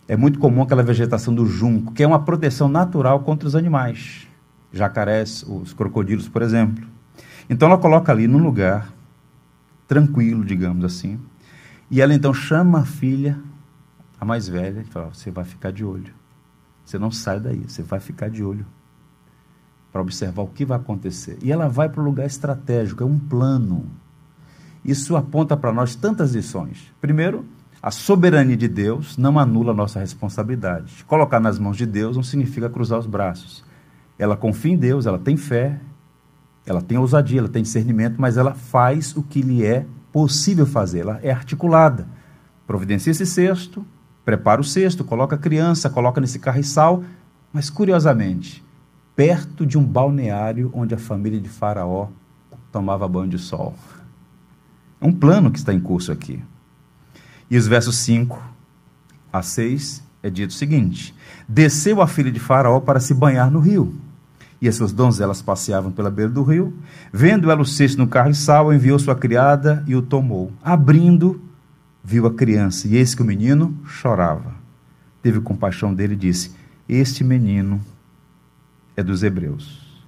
É 0.07 0.15
muito 0.15 0.39
comum 0.39 0.61
aquela 0.61 0.83
vegetação 0.83 1.33
do 1.33 1.45
junco, 1.45 1.93
que 1.93 2.03
é 2.03 2.07
uma 2.07 2.23
proteção 2.23 2.67
natural 2.67 3.21
contra 3.21 3.47
os 3.47 3.55
animais. 3.55 4.27
Jacarés, 4.71 5.43
os 5.47 5.73
crocodilos, 5.73 6.27
por 6.27 6.41
exemplo. 6.41 6.85
Então 7.49 7.67
ela 7.67 7.77
coloca 7.77 8.11
ali 8.11 8.27
num 8.27 8.39
lugar 8.39 8.93
tranquilo, 9.87 10.43
digamos 10.43 10.83
assim. 10.83 11.19
E 11.89 12.01
ela 12.01 12.13
então 12.13 12.33
chama 12.33 12.79
a 12.79 12.85
filha, 12.85 13.39
a 14.19 14.25
mais 14.25 14.47
velha, 14.47 14.81
e 14.81 14.85
fala: 14.85 15.13
Você 15.13 15.29
vai 15.29 15.45
ficar 15.45 15.71
de 15.71 15.85
olho. 15.85 16.13
Você 16.83 16.97
não 16.97 17.11
sai 17.11 17.39
daí, 17.39 17.63
você 17.67 17.81
vai 17.81 17.99
ficar 17.99 18.29
de 18.29 18.43
olho 18.43 18.65
para 19.91 20.01
observar 20.01 20.41
o 20.41 20.47
que 20.47 20.65
vai 20.65 20.77
acontecer. 20.77 21.37
E 21.41 21.51
ela 21.51 21.69
vai 21.69 21.87
para 21.87 22.01
um 22.01 22.05
lugar 22.05 22.25
estratégico, 22.25 23.03
é 23.03 23.05
um 23.05 23.19
plano. 23.19 23.85
Isso 24.83 25.15
aponta 25.15 25.55
para 25.55 25.71
nós 25.71 25.95
tantas 25.95 26.33
lições. 26.33 26.91
Primeiro, 26.99 27.45
a 27.83 27.91
soberania 27.91 28.55
de 28.55 28.69
Deus 28.69 29.17
não 29.17 29.37
anula 29.37 29.73
a 29.73 29.75
nossa 29.75 29.99
responsabilidade. 29.99 31.03
Colocar 31.05 31.41
nas 31.41 31.59
mãos 31.59 31.75
de 31.75 31.85
Deus 31.85 32.15
não 32.15 32.23
significa 32.23 32.69
cruzar 32.69 32.97
os 32.97 33.05
braços. 33.05 33.61
Ela 34.17 34.37
confia 34.37 34.71
em 34.71 34.77
Deus, 34.77 35.05
ela 35.05 35.19
tem 35.19 35.35
fé, 35.35 35.81
ela 36.65 36.81
tem 36.81 36.97
ousadia, 36.97 37.39
ela 37.39 37.49
tem 37.49 37.61
discernimento, 37.61 38.15
mas 38.17 38.37
ela 38.37 38.53
faz 38.53 39.13
o 39.17 39.21
que 39.21 39.41
lhe 39.41 39.65
é 39.65 39.85
possível 40.13 40.65
fazer. 40.65 40.99
Ela 40.99 41.19
é 41.21 41.29
articulada. 41.29 42.07
Providencia 42.65 43.11
esse 43.11 43.25
cesto, 43.25 43.85
prepara 44.23 44.61
o 44.61 44.63
cesto, 44.63 45.03
coloca 45.03 45.35
a 45.35 45.39
criança, 45.39 45.89
coloca 45.89 46.21
nesse 46.21 46.39
carriçal, 46.39 47.03
mas 47.51 47.69
curiosamente, 47.69 48.63
perto 49.13 49.65
de 49.65 49.77
um 49.77 49.83
balneário 49.83 50.71
onde 50.73 50.95
a 50.95 50.97
família 50.97 51.41
de 51.41 51.49
Faraó 51.49 52.07
tomava 52.71 53.09
banho 53.09 53.27
de 53.27 53.37
sol. 53.37 53.75
É 55.01 55.05
um 55.05 55.11
plano 55.11 55.51
que 55.51 55.57
está 55.57 55.73
em 55.73 55.81
curso 55.81 56.13
aqui. 56.13 56.41
E 57.53 57.57
os 57.57 57.67
versos 57.67 57.97
5 57.97 58.41
a 59.31 59.43
6 59.43 60.01
é 60.23 60.29
dito 60.31 60.49
o 60.49 60.53
seguinte: 60.53 61.13
Desceu 61.47 62.01
a 62.01 62.07
filha 62.07 62.31
de 62.31 62.39
Faraó 62.39 62.79
para 62.79 62.99
se 62.99 63.13
banhar 63.13 63.51
no 63.51 63.59
rio 63.59 63.95
e 64.59 64.67
as 64.67 64.73
suas 64.73 64.91
donzelas 64.91 65.39
passeavam 65.39 65.91
pela 65.91 66.09
beira 66.09 66.31
do 66.31 66.41
rio. 66.41 66.73
Vendo 67.13 67.51
ela 67.51 67.61
o 67.61 67.65
cesto 67.65 67.99
no 67.99 68.07
carriçal, 68.07 68.73
enviou 68.73 68.97
sua 68.97 69.15
criada 69.15 69.83
e 69.85 69.95
o 69.95 70.01
tomou. 70.01 70.51
Abrindo, 70.63 71.43
viu 72.03 72.25
a 72.25 72.33
criança, 72.33 72.87
e 72.87 72.95
eis 72.95 73.13
que 73.13 73.21
o 73.21 73.25
menino 73.25 73.77
chorava. 73.85 74.55
Teve 75.21 75.39
compaixão 75.39 75.93
dele 75.93 76.15
e 76.15 76.17
disse: 76.17 76.55
Este 76.89 77.23
menino 77.23 77.79
é 78.97 79.03
dos 79.03 79.21
hebreus. 79.21 80.03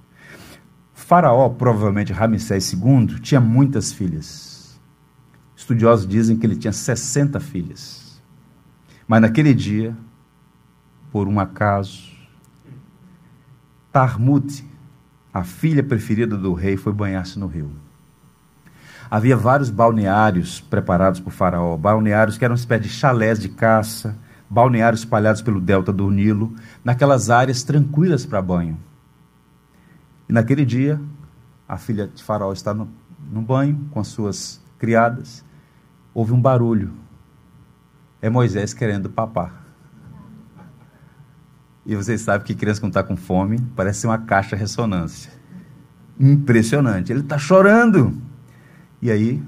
Faraó, 0.92 1.48
provavelmente 1.48 2.12
Ramsés 2.12 2.72
II, 2.72 3.20
tinha 3.20 3.40
muitas 3.40 3.92
filhas. 3.92 4.45
Estudiosos 5.66 6.06
dizem 6.06 6.36
que 6.36 6.46
ele 6.46 6.54
tinha 6.54 6.72
60 6.72 7.40
filhas. 7.40 8.22
Mas 9.08 9.20
naquele 9.20 9.52
dia, 9.52 9.96
por 11.10 11.26
um 11.26 11.40
acaso, 11.40 12.12
Tarmut, 13.90 14.64
a 15.34 15.42
filha 15.42 15.82
preferida 15.82 16.36
do 16.36 16.54
rei, 16.54 16.76
foi 16.76 16.92
banhar-se 16.92 17.36
no 17.36 17.48
rio. 17.48 17.72
Havia 19.10 19.36
vários 19.36 19.68
balneários 19.68 20.60
preparados 20.60 21.18
por 21.18 21.32
Faraó, 21.32 21.76
balneários 21.76 22.38
que 22.38 22.44
eram 22.44 22.52
uma 22.52 22.60
espécie 22.60 22.84
de 22.84 22.90
chalés 22.90 23.40
de 23.40 23.48
caça, 23.48 24.16
balneários 24.48 25.00
espalhados 25.00 25.42
pelo 25.42 25.60
delta 25.60 25.92
do 25.92 26.08
Nilo, 26.12 26.54
naquelas 26.84 27.28
áreas 27.28 27.64
tranquilas 27.64 28.24
para 28.24 28.40
banho. 28.40 28.78
E 30.28 30.32
naquele 30.32 30.64
dia, 30.64 31.00
a 31.68 31.76
filha 31.76 32.06
de 32.06 32.22
Faraó 32.22 32.52
está 32.52 32.72
no, 32.72 32.88
no 33.32 33.42
banho 33.42 33.88
com 33.90 33.98
as 33.98 34.06
suas 34.06 34.64
criadas, 34.78 35.44
houve 36.16 36.32
um 36.32 36.40
barulho. 36.40 36.92
É 38.22 38.30
Moisés 38.30 38.72
querendo 38.72 39.10
papar. 39.10 39.66
E 41.84 41.94
vocês 41.94 42.22
sabem 42.22 42.46
que 42.46 42.54
criança 42.54 42.80
quando 42.80 42.92
está 42.92 43.02
com 43.02 43.18
fome 43.18 43.60
parece 43.76 44.06
uma 44.06 44.16
caixa 44.16 44.56
ressonância. 44.56 45.30
Impressionante. 46.18 47.12
Ele 47.12 47.20
está 47.20 47.36
chorando. 47.36 48.16
E 49.02 49.10
aí 49.10 49.42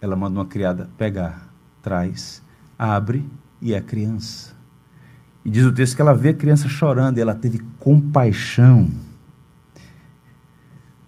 ela 0.00 0.16
manda 0.16 0.40
uma 0.40 0.46
criada 0.46 0.90
pegar, 0.98 1.48
traz, 1.80 2.42
abre 2.76 3.24
e 3.62 3.72
é 3.72 3.78
a 3.78 3.82
criança. 3.82 4.56
E 5.44 5.50
diz 5.50 5.64
o 5.64 5.72
texto 5.72 5.94
que 5.94 6.02
ela 6.02 6.14
vê 6.14 6.30
a 6.30 6.34
criança 6.34 6.68
chorando 6.68 7.18
e 7.18 7.20
ela 7.20 7.34
teve 7.34 7.60
compaixão. 7.78 8.90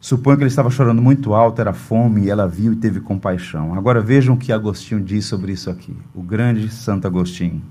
Suponho 0.01 0.39
que 0.39 0.45
ele 0.45 0.49
estava 0.49 0.71
chorando 0.71 1.03
muito 1.03 1.35
alto, 1.35 1.61
era 1.61 1.75
fome, 1.75 2.23
e 2.23 2.31
ela 2.31 2.49
viu 2.49 2.73
e 2.73 2.77
teve 2.77 3.01
compaixão. 3.01 3.75
Agora 3.75 4.01
vejam 4.01 4.35
o 4.35 4.39
que 4.39 4.51
Agostinho 4.51 5.01
diz 5.01 5.27
sobre 5.27 5.53
isso 5.53 5.69
aqui, 5.69 5.95
o 6.15 6.23
grande 6.23 6.71
Santo 6.71 7.07
Agostinho. 7.07 7.63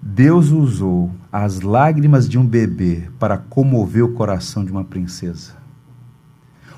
Deus 0.00 0.50
usou 0.50 1.10
as 1.30 1.60
lágrimas 1.60 2.28
de 2.28 2.38
um 2.38 2.46
bebê 2.46 3.10
para 3.18 3.36
comover 3.36 4.04
o 4.04 4.12
coração 4.12 4.64
de 4.64 4.70
uma 4.70 4.84
princesa. 4.84 5.54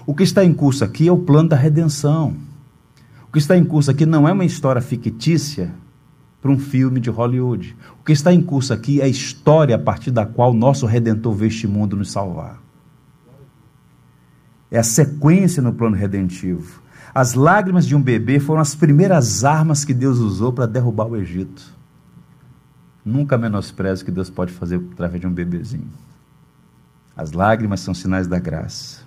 O 0.06 0.14
que 0.14 0.22
está 0.22 0.42
em 0.42 0.54
curso 0.54 0.82
aqui 0.82 1.06
é 1.06 1.12
o 1.12 1.18
plano 1.18 1.50
da 1.50 1.56
redenção. 1.56 2.34
O 3.28 3.32
que 3.32 3.38
está 3.38 3.56
em 3.56 3.64
curso 3.64 3.90
aqui 3.90 4.06
não 4.06 4.26
é 4.26 4.32
uma 4.32 4.44
história 4.44 4.80
fictícia 4.80 5.72
para 6.40 6.50
um 6.50 6.58
filme 6.58 6.98
de 6.98 7.10
Hollywood. 7.10 7.76
O 8.00 8.04
que 8.04 8.12
está 8.12 8.32
em 8.32 8.42
curso 8.42 8.72
aqui 8.72 9.00
é 9.00 9.04
a 9.04 9.08
história 9.08 9.76
a 9.76 9.78
partir 9.78 10.10
da 10.10 10.26
qual 10.26 10.52
nosso 10.52 10.86
Redentor 10.86 11.34
veio 11.34 11.48
este 11.48 11.68
mundo 11.68 11.96
nos 11.96 12.10
salvar. 12.10 12.60
É 14.72 14.78
a 14.78 14.82
sequência 14.82 15.62
no 15.62 15.74
plano 15.74 15.94
redentivo. 15.94 16.80
As 17.14 17.34
lágrimas 17.34 17.86
de 17.86 17.94
um 17.94 18.00
bebê 18.00 18.40
foram 18.40 18.62
as 18.62 18.74
primeiras 18.74 19.44
armas 19.44 19.84
que 19.84 19.92
Deus 19.92 20.18
usou 20.18 20.50
para 20.50 20.64
derrubar 20.64 21.08
o 21.08 21.16
Egito. 21.16 21.62
Nunca 23.04 23.36
menospreze 23.36 24.00
o 24.00 24.06
que 24.06 24.10
Deus 24.10 24.30
pode 24.30 24.50
fazer 24.50 24.82
através 24.92 25.20
de 25.20 25.26
um 25.26 25.30
bebezinho. 25.30 25.90
As 27.14 27.32
lágrimas 27.32 27.80
são 27.80 27.92
sinais 27.92 28.26
da 28.26 28.38
graça. 28.38 29.02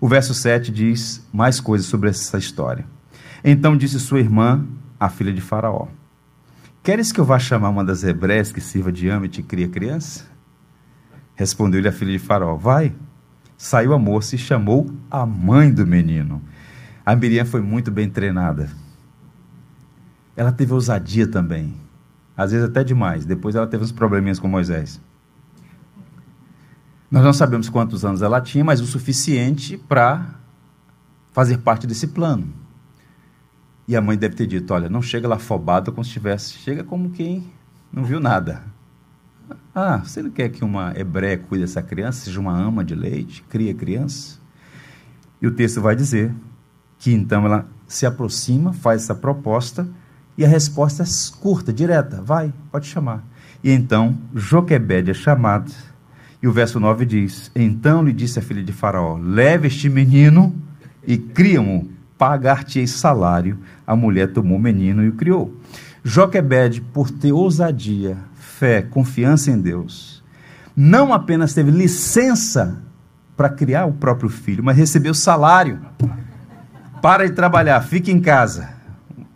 O 0.00 0.06
verso 0.06 0.32
7 0.32 0.70
diz 0.70 1.26
mais 1.32 1.58
coisas 1.58 1.88
sobre 1.88 2.10
essa 2.10 2.38
história. 2.38 2.86
Então 3.42 3.76
disse 3.76 3.98
sua 3.98 4.20
irmã, 4.20 4.64
a 5.00 5.08
filha 5.08 5.32
de 5.32 5.40
Faraó: 5.40 5.88
Queres 6.84 7.10
que 7.10 7.18
eu 7.18 7.24
vá 7.24 7.40
chamar 7.40 7.70
uma 7.70 7.84
das 7.84 8.04
hebreias 8.04 8.52
que 8.52 8.60
sirva 8.60 8.92
de 8.92 9.08
ama 9.08 9.26
e 9.26 9.30
te 9.30 9.42
cria 9.42 9.68
criança? 9.68 10.26
Respondeu-lhe 11.34 11.88
a 11.88 11.92
filha 11.92 12.12
de 12.12 12.20
Faraó: 12.20 12.54
Vai. 12.54 12.94
Saiu 13.56 13.92
a 13.94 13.98
moça 13.98 14.34
e 14.34 14.38
chamou 14.38 14.90
a 15.10 15.24
mãe 15.24 15.72
do 15.72 15.86
menino. 15.86 16.42
A 17.04 17.16
Miriam 17.16 17.44
foi 17.44 17.60
muito 17.60 17.90
bem 17.90 18.08
treinada. 18.08 18.68
Ela 20.36 20.52
teve 20.52 20.72
ousadia 20.72 21.26
também 21.26 21.86
às 22.36 22.52
vezes 22.52 22.68
até 22.68 22.84
demais. 22.84 23.24
Depois 23.24 23.54
ela 23.54 23.66
teve 23.66 23.82
uns 23.82 23.92
probleminhas 23.92 24.38
com 24.38 24.46
Moisés. 24.46 25.00
Nós 27.10 27.24
não 27.24 27.32
sabemos 27.32 27.68
quantos 27.68 28.04
anos 28.04 28.20
ela 28.20 28.40
tinha, 28.40 28.64
mas 28.64 28.80
o 28.80 28.86
suficiente 28.86 29.78
para 29.78 30.34
fazer 31.32 31.58
parte 31.58 31.86
desse 31.86 32.08
plano. 32.08 32.52
E 33.88 33.96
a 33.96 34.02
mãe 34.02 34.18
deve 34.18 34.34
ter 34.34 34.46
dito: 34.46 34.74
Olha, 34.74 34.90
não 34.90 35.00
chega 35.00 35.26
lá 35.26 35.36
afobada 35.36 35.90
como 35.90 36.04
se 36.04 36.08
estivesse, 36.08 36.54
chega 36.54 36.84
como 36.84 37.10
quem 37.10 37.50
não 37.92 38.04
viu 38.04 38.20
nada. 38.20 38.62
Ah, 39.78 39.98
você 40.02 40.22
não 40.22 40.30
quer 40.30 40.48
que 40.48 40.64
uma 40.64 40.94
hebreia 40.96 41.36
cuide 41.36 41.64
dessa 41.64 41.82
criança, 41.82 42.24
seja 42.24 42.40
uma 42.40 42.58
ama 42.58 42.82
de 42.82 42.94
leite, 42.94 43.44
cria 43.46 43.74
criança? 43.74 44.38
E 45.38 45.46
o 45.46 45.50
texto 45.50 45.82
vai 45.82 45.94
dizer 45.94 46.32
que 46.98 47.12
então 47.12 47.44
ela 47.44 47.68
se 47.86 48.06
aproxima, 48.06 48.72
faz 48.72 49.02
essa 49.02 49.14
proposta 49.14 49.86
e 50.38 50.46
a 50.46 50.48
resposta 50.48 51.02
é 51.02 51.06
curta, 51.38 51.74
direta: 51.74 52.22
vai, 52.22 52.54
pode 52.72 52.86
chamar. 52.86 53.22
E 53.62 53.70
então 53.70 54.16
Joquebede 54.34 55.10
é 55.10 55.14
chamado. 55.14 55.70
E 56.42 56.48
o 56.48 56.52
verso 56.52 56.80
9 56.80 57.04
diz: 57.04 57.50
Então 57.54 58.02
lhe 58.02 58.14
disse 58.14 58.38
a 58.38 58.42
filha 58.42 58.64
de 58.64 58.72
Faraó: 58.72 59.18
Leve 59.18 59.66
este 59.66 59.90
menino 59.90 60.56
e 61.06 61.18
cria-o, 61.18 61.86
pagar-te-ei 62.16 62.86
salário. 62.86 63.58
A 63.86 63.94
mulher 63.94 64.32
tomou 64.32 64.56
o 64.56 64.62
menino 64.62 65.04
e 65.04 65.10
o 65.10 65.12
criou. 65.12 65.54
Joquebede, 66.02 66.80
por 66.80 67.10
ter 67.10 67.32
ousadia, 67.32 68.16
fé, 68.58 68.82
confiança 68.82 69.50
em 69.50 69.60
Deus, 69.60 70.22
não 70.74 71.12
apenas 71.12 71.52
teve 71.54 71.70
licença 71.70 72.82
para 73.36 73.48
criar 73.48 73.86
o 73.86 73.92
próprio 73.92 74.28
filho, 74.28 74.64
mas 74.64 74.76
recebeu 74.76 75.12
salário. 75.12 75.80
Para 77.02 77.28
de 77.28 77.34
trabalhar, 77.34 77.80
fique 77.82 78.10
em 78.10 78.20
casa. 78.20 78.70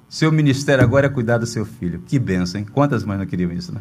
Seu 0.09 0.33
ministério 0.33 0.83
agora 0.83 1.07
é 1.07 1.09
cuidar 1.11 1.39
do 1.39 1.47
seu 1.47 1.65
filho. 1.65 2.03
Que 2.05 2.19
benção, 2.19 2.61
hein? 2.61 2.67
Quantas 2.73 3.05
mães 3.05 3.19
não 3.19 3.27
queriam 3.27 3.53
isso, 3.53 3.73
né? 3.73 3.81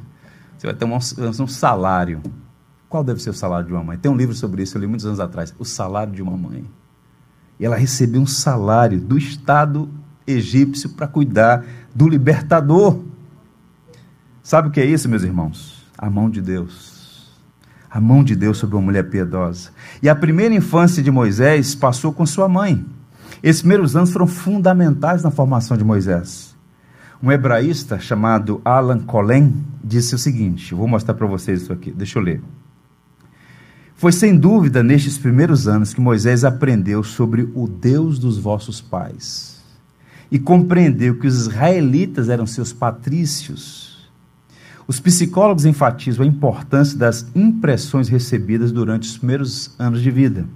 Você 0.57 0.67
vai 0.67 0.75
ter 0.75 0.85
um, 0.85 0.95
um 0.95 1.47
salário. 1.47 2.21
Qual 2.87 3.03
deve 3.03 3.21
ser 3.21 3.29
o 3.29 3.33
salário 3.33 3.65
de 3.65 3.73
uma 3.73 3.83
mãe? 3.83 3.97
Tem 3.97 4.11
um 4.11 4.15
livro 4.15 4.35
sobre 4.35 4.61
isso, 4.61 4.77
eu 4.77 4.81
li 4.81 4.87
muitos 4.87 5.05
anos 5.05 5.19
atrás. 5.19 5.55
O 5.57 5.65
salário 5.65 6.13
de 6.13 6.21
uma 6.21 6.35
mãe. 6.35 6.65
E 7.59 7.65
ela 7.65 7.77
recebeu 7.77 8.21
um 8.21 8.27
salário 8.27 8.99
do 8.99 9.17
Estado 9.17 9.89
egípcio 10.27 10.89
para 10.91 11.07
cuidar 11.07 11.65
do 11.95 12.07
libertador. 12.07 12.99
Sabe 14.49 14.69
o 14.69 14.71
que 14.71 14.79
é 14.79 14.85
isso, 14.85 15.07
meus 15.07 15.21
irmãos? 15.21 15.85
A 15.95 16.09
mão 16.09 16.27
de 16.27 16.41
Deus. 16.41 17.29
A 17.87 18.01
mão 18.01 18.23
de 18.23 18.35
Deus 18.35 18.57
sobre 18.57 18.75
uma 18.75 18.81
mulher 18.81 19.03
piedosa. 19.03 19.69
E 20.01 20.09
a 20.09 20.15
primeira 20.15 20.55
infância 20.55 21.03
de 21.03 21.11
Moisés 21.11 21.75
passou 21.75 22.11
com 22.11 22.25
sua 22.25 22.49
mãe. 22.49 22.83
Esses 23.43 23.61
primeiros 23.61 23.95
anos 23.95 24.11
foram 24.11 24.25
fundamentais 24.25 25.21
na 25.21 25.29
formação 25.29 25.77
de 25.77 25.83
Moisés. 25.83 26.55
Um 27.21 27.31
hebraísta 27.31 27.99
chamado 27.99 28.59
Alan 28.65 28.97
Colen 29.01 29.53
disse 29.83 30.15
o 30.15 30.17
seguinte: 30.17 30.73
vou 30.73 30.87
mostrar 30.87 31.13
para 31.13 31.27
vocês 31.27 31.61
isso 31.61 31.71
aqui, 31.71 31.91
deixa 31.91 32.17
eu 32.17 32.23
ler. 32.23 32.41
Foi 33.93 34.11
sem 34.11 34.35
dúvida 34.35 34.81
nestes 34.81 35.15
primeiros 35.15 35.67
anos 35.67 35.93
que 35.93 36.01
Moisés 36.01 36.43
aprendeu 36.43 37.03
sobre 37.03 37.47
o 37.53 37.67
Deus 37.67 38.17
dos 38.17 38.39
vossos 38.39 38.81
pais 38.81 39.61
e 40.31 40.39
compreendeu 40.39 41.19
que 41.19 41.27
os 41.27 41.37
israelitas 41.37 42.29
eram 42.29 42.47
seus 42.47 42.73
patrícios. 42.73 43.88
Os 44.89 44.99
psicólogos 44.99 45.65
enfatizam 45.65 46.25
a 46.25 46.27
importância 46.27 46.97
das 46.97 47.27
impressões 47.35 48.09
recebidas 48.09 48.71
durante 48.71 49.07
os 49.07 49.19
primeiros 49.19 49.75
anos 49.77 50.01
de 50.01 50.09
vida. 50.09 50.47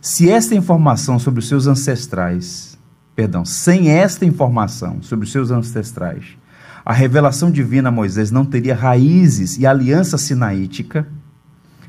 Se 0.00 0.30
esta 0.30 0.54
informação 0.54 1.18
sobre 1.18 1.40
os 1.40 1.48
seus 1.48 1.66
ancestrais 1.66 2.78
perdão, 3.16 3.44
sem 3.44 3.90
esta 3.90 4.24
informação 4.24 5.02
sobre 5.02 5.26
os 5.26 5.32
seus 5.32 5.50
ancestrais, 5.50 6.38
a 6.84 6.92
revelação 6.92 7.50
divina 7.50 7.88
a 7.88 7.92
Moisés 7.92 8.30
não 8.30 8.44
teria 8.44 8.76
raízes 8.76 9.58
e 9.58 9.66
a 9.66 9.70
aliança 9.70 10.16
sinaítica 10.16 11.08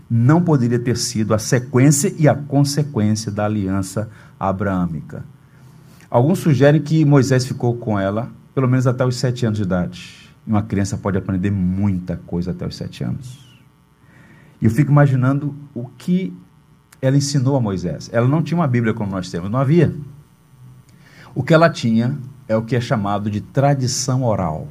não 0.10 0.42
poderia 0.42 0.80
ter 0.80 0.98
sido 0.98 1.36
a 1.36 1.38
sequência 1.38 2.12
e 2.18 2.28
a 2.28 2.34
consequência 2.34 3.32
da 3.32 3.46
aliança 3.46 4.10
abraâmica. 4.40 5.24
Alguns 6.10 6.40
sugerem 6.40 6.82
que 6.82 7.06
Moisés 7.06 7.46
ficou 7.46 7.78
com 7.78 8.00
ela 8.00 8.32
pelo 8.56 8.68
menos 8.68 8.88
até 8.88 9.06
os 9.06 9.18
sete 9.18 9.46
anos 9.46 9.60
de 9.60 9.66
idade. 9.66 10.19
Uma 10.50 10.64
criança 10.64 10.98
pode 10.98 11.16
aprender 11.16 11.52
muita 11.52 12.18
coisa 12.18 12.50
até 12.50 12.66
os 12.66 12.76
sete 12.76 13.04
anos. 13.04 13.38
E 14.60 14.66
eu 14.66 14.72
fico 14.72 14.90
imaginando 14.90 15.54
o 15.76 15.86
que 15.86 16.34
ela 17.00 17.16
ensinou 17.16 17.56
a 17.56 17.62
Moisés. 17.62 18.10
Ela 18.12 18.28
não 18.28 18.42
tinha 18.42 18.58
uma 18.58 18.68
Bíblia 18.68 18.92
como 18.92 19.12
nós 19.12 19.30
temos, 19.30 19.52
não 19.52 19.60
havia. 19.60 19.94
O 21.36 21.44
que 21.44 21.54
ela 21.54 21.70
tinha 21.70 22.18
é 22.48 22.58
o 22.58 22.64
que 22.64 22.76
é 22.76 22.82
chamado 22.82 23.30
de 23.30 23.42
tradição 23.42 24.24
oral. 24.24 24.68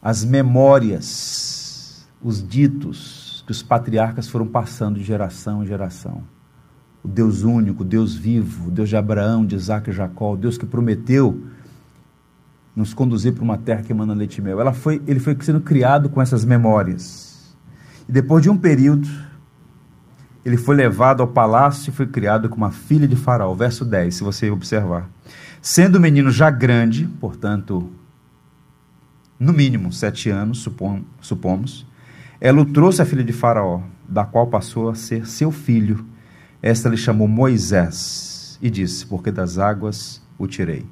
As 0.00 0.24
memórias, 0.24 2.06
os 2.22 2.40
ditos 2.46 3.42
que 3.44 3.50
os 3.50 3.64
patriarcas 3.64 4.28
foram 4.28 4.46
passando 4.46 4.96
de 4.96 5.04
geração 5.04 5.64
em 5.64 5.66
geração. 5.66 6.22
O 7.02 7.08
Deus 7.08 7.42
único, 7.42 7.82
o 7.82 7.84
Deus 7.84 8.14
vivo, 8.14 8.68
o 8.68 8.70
Deus 8.70 8.88
de 8.88 8.96
Abraão, 8.96 9.44
de 9.44 9.56
Isaac 9.56 9.90
e 9.90 9.92
Jacó, 9.92 10.34
o 10.34 10.36
Deus 10.36 10.56
que 10.56 10.64
prometeu 10.64 11.42
nos 12.74 12.94
conduzir 12.94 13.32
para 13.32 13.42
uma 13.42 13.58
terra 13.58 13.82
que 13.82 13.92
emana 13.92 14.14
leite 14.14 14.38
e 14.38 14.42
mel. 14.42 14.60
Ela 14.60 14.72
foi, 14.72 15.02
ele 15.06 15.20
foi 15.20 15.36
sendo 15.40 15.60
criado 15.60 16.08
com 16.08 16.20
essas 16.22 16.44
memórias. 16.44 17.56
E 18.08 18.12
depois 18.12 18.42
de 18.42 18.50
um 18.50 18.56
período, 18.56 19.08
ele 20.44 20.56
foi 20.56 20.74
levado 20.74 21.20
ao 21.20 21.28
palácio 21.28 21.90
e 21.90 21.92
foi 21.92 22.06
criado 22.06 22.48
como 22.48 22.64
a 22.64 22.70
filha 22.70 23.06
de 23.06 23.16
Faraó. 23.16 23.54
Verso 23.54 23.84
10, 23.84 24.14
se 24.14 24.22
você 24.22 24.50
observar. 24.50 25.08
Sendo 25.60 25.96
o 25.96 26.00
menino 26.00 26.30
já 26.30 26.50
grande, 26.50 27.06
portanto, 27.20 27.90
no 29.38 29.52
mínimo 29.52 29.92
sete 29.92 30.30
anos, 30.30 30.58
supom, 30.58 31.02
supomos, 31.20 31.86
ela 32.40 32.60
o 32.60 32.64
trouxe 32.64 33.02
a 33.02 33.06
filha 33.06 33.24
de 33.24 33.32
Faraó, 33.32 33.82
da 34.08 34.24
qual 34.24 34.46
passou 34.46 34.88
a 34.88 34.94
ser 34.94 35.26
seu 35.26 35.50
filho. 35.50 36.06
Esta 36.62 36.88
lhe 36.88 36.96
chamou 36.96 37.28
Moisés 37.28 38.58
e 38.62 38.70
disse: 38.70 39.06
Porque 39.06 39.30
das 39.30 39.58
águas 39.58 40.22
o 40.38 40.46
tirei. 40.46 40.86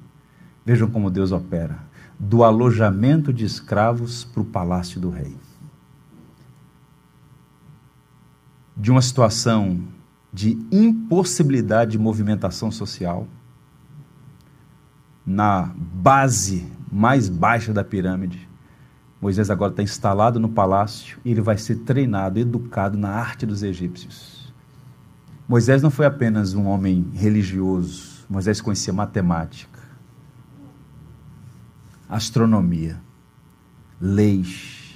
Vejam 0.68 0.90
como 0.90 1.10
Deus 1.10 1.32
opera: 1.32 1.78
do 2.20 2.44
alojamento 2.44 3.32
de 3.32 3.46
escravos 3.46 4.22
para 4.22 4.42
o 4.42 4.44
palácio 4.44 5.00
do 5.00 5.08
rei. 5.08 5.34
de 8.76 8.92
uma 8.92 9.02
situação 9.02 9.80
de 10.32 10.56
impossibilidade 10.70 11.92
de 11.92 11.98
movimentação 11.98 12.70
social, 12.70 13.26
na 15.26 15.72
base 15.76 16.70
mais 16.90 17.28
baixa 17.28 17.72
da 17.72 17.82
pirâmide. 17.82 18.48
Moisés 19.20 19.50
agora 19.50 19.72
está 19.72 19.82
instalado 19.82 20.38
no 20.38 20.48
palácio 20.48 21.18
e 21.24 21.32
ele 21.32 21.40
vai 21.40 21.58
ser 21.58 21.76
treinado, 21.78 22.38
educado 22.38 22.96
na 22.96 23.08
arte 23.08 23.44
dos 23.44 23.64
egípcios. 23.64 24.54
Moisés 25.48 25.82
não 25.82 25.90
foi 25.90 26.06
apenas 26.06 26.54
um 26.54 26.66
homem 26.66 27.10
religioso, 27.14 28.24
Moisés 28.30 28.60
conhecia 28.60 28.92
matemática, 28.92 29.77
astronomia, 32.08 33.00
leis, 34.00 34.94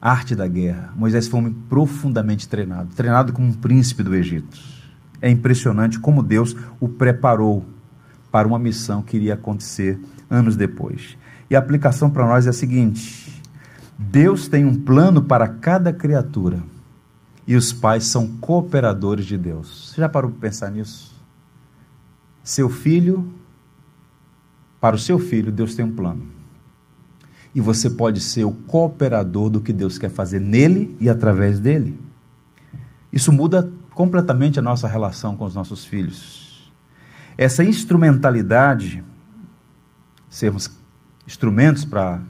arte 0.00 0.34
da 0.34 0.48
guerra. 0.48 0.92
Moisés 0.96 1.28
foi 1.28 1.40
um 1.40 1.42
homem 1.44 1.56
profundamente 1.68 2.48
treinado, 2.48 2.94
treinado 2.94 3.32
como 3.32 3.48
um 3.48 3.52
príncipe 3.52 4.02
do 4.02 4.14
Egito. 4.14 4.58
É 5.20 5.30
impressionante 5.30 6.00
como 6.00 6.22
Deus 6.22 6.56
o 6.80 6.88
preparou 6.88 7.64
para 8.30 8.48
uma 8.48 8.58
missão 8.58 9.02
que 9.02 9.16
iria 9.16 9.34
acontecer 9.34 10.00
anos 10.28 10.56
depois. 10.56 11.16
E 11.48 11.54
a 11.54 11.58
aplicação 11.58 12.10
para 12.10 12.26
nós 12.26 12.46
é 12.46 12.50
a 12.50 12.52
seguinte: 12.52 13.42
Deus 13.98 14.48
tem 14.48 14.64
um 14.64 14.74
plano 14.74 15.22
para 15.22 15.46
cada 15.46 15.92
criatura 15.92 16.60
e 17.46 17.54
os 17.54 17.72
pais 17.72 18.06
são 18.06 18.26
cooperadores 18.38 19.26
de 19.26 19.36
Deus. 19.36 19.90
Você 19.90 20.00
já 20.00 20.08
parou 20.08 20.30
para 20.30 20.40
pensar 20.40 20.70
nisso? 20.70 21.12
Seu 22.42 22.68
filho, 22.68 23.32
para 24.82 24.96
o 24.96 24.98
seu 24.98 25.16
filho, 25.16 25.52
Deus 25.52 25.76
tem 25.76 25.84
um 25.84 25.92
plano 25.92 26.26
e 27.54 27.60
você 27.60 27.88
pode 27.88 28.20
ser 28.20 28.44
o 28.44 28.50
cooperador 28.50 29.48
do 29.48 29.60
que 29.60 29.72
Deus 29.72 29.96
quer 29.96 30.10
fazer 30.10 30.40
nele 30.40 30.96
e 30.98 31.08
através 31.08 31.60
dele. 31.60 32.00
Isso 33.12 33.30
muda 33.30 33.70
completamente 33.94 34.58
a 34.58 34.62
nossa 34.62 34.88
relação 34.88 35.36
com 35.36 35.44
os 35.44 35.54
nossos 35.54 35.84
filhos. 35.84 36.72
Essa 37.38 37.62
instrumentalidade, 37.62 39.04
sermos 40.28 40.68
instrumentos 41.28 41.84
para 41.84 42.20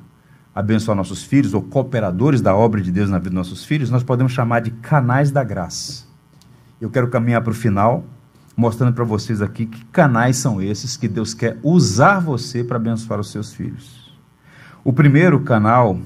abençoar 0.55 0.95
nossos 0.95 1.23
filhos 1.23 1.55
ou 1.55 1.63
cooperadores 1.63 2.43
da 2.43 2.55
obra 2.55 2.83
de 2.83 2.93
Deus 2.93 3.09
na 3.09 3.17
vida 3.17 3.31
dos 3.31 3.49
nossos 3.49 3.65
filhos, 3.65 3.89
nós 3.89 4.03
podemos 4.03 4.33
chamar 4.33 4.61
de 4.61 4.73
canais 4.73 5.31
da 5.31 5.43
graça. 5.43 6.05
Eu 6.79 6.91
quero 6.91 7.09
caminhar 7.09 7.41
para 7.41 7.53
o 7.53 7.55
final, 7.55 8.05
mostrando 8.57 8.95
para 8.95 9.05
vocês 9.05 9.41
aqui 9.41 9.67
que 9.67 9.85
canais 9.87 10.37
são 10.37 10.61
esses 10.61 10.97
que 10.97 11.09
Deus 11.09 11.35
quer 11.35 11.59
usar 11.63 12.21
você 12.21 12.63
para 12.63 12.77
abençoar 12.77 13.19
os 13.19 13.31
seus 13.31 13.53
filhos. 13.53 14.13
O 14.85 14.93
primeiro 14.93 15.41
canal, 15.41 15.99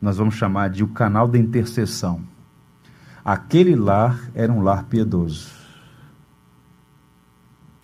nós 0.00 0.16
vamos 0.16 0.34
chamar 0.34 0.70
de 0.70 0.84
o 0.84 0.88
canal 0.88 1.26
da 1.26 1.38
intercessão. 1.38 2.20
Aquele 3.24 3.74
lar 3.74 4.20
era 4.34 4.52
um 4.52 4.62
lar 4.62 4.84
piedoso. 4.84 5.50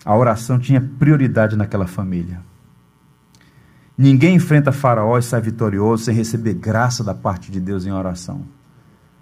A 0.03 0.15
oração 0.15 0.59
tinha 0.59 0.79
prioridade 0.81 1.55
naquela 1.55 1.87
família. 1.87 2.41
Ninguém 3.97 4.35
enfrenta 4.35 4.71
Faraó 4.71 5.17
e 5.17 5.23
sai 5.23 5.41
vitorioso 5.41 6.05
sem 6.05 6.15
receber 6.15 6.53
graça 6.53 7.03
da 7.03 7.13
parte 7.13 7.51
de 7.51 7.59
Deus 7.59 7.85
em 7.85 7.91
oração. 7.91 8.43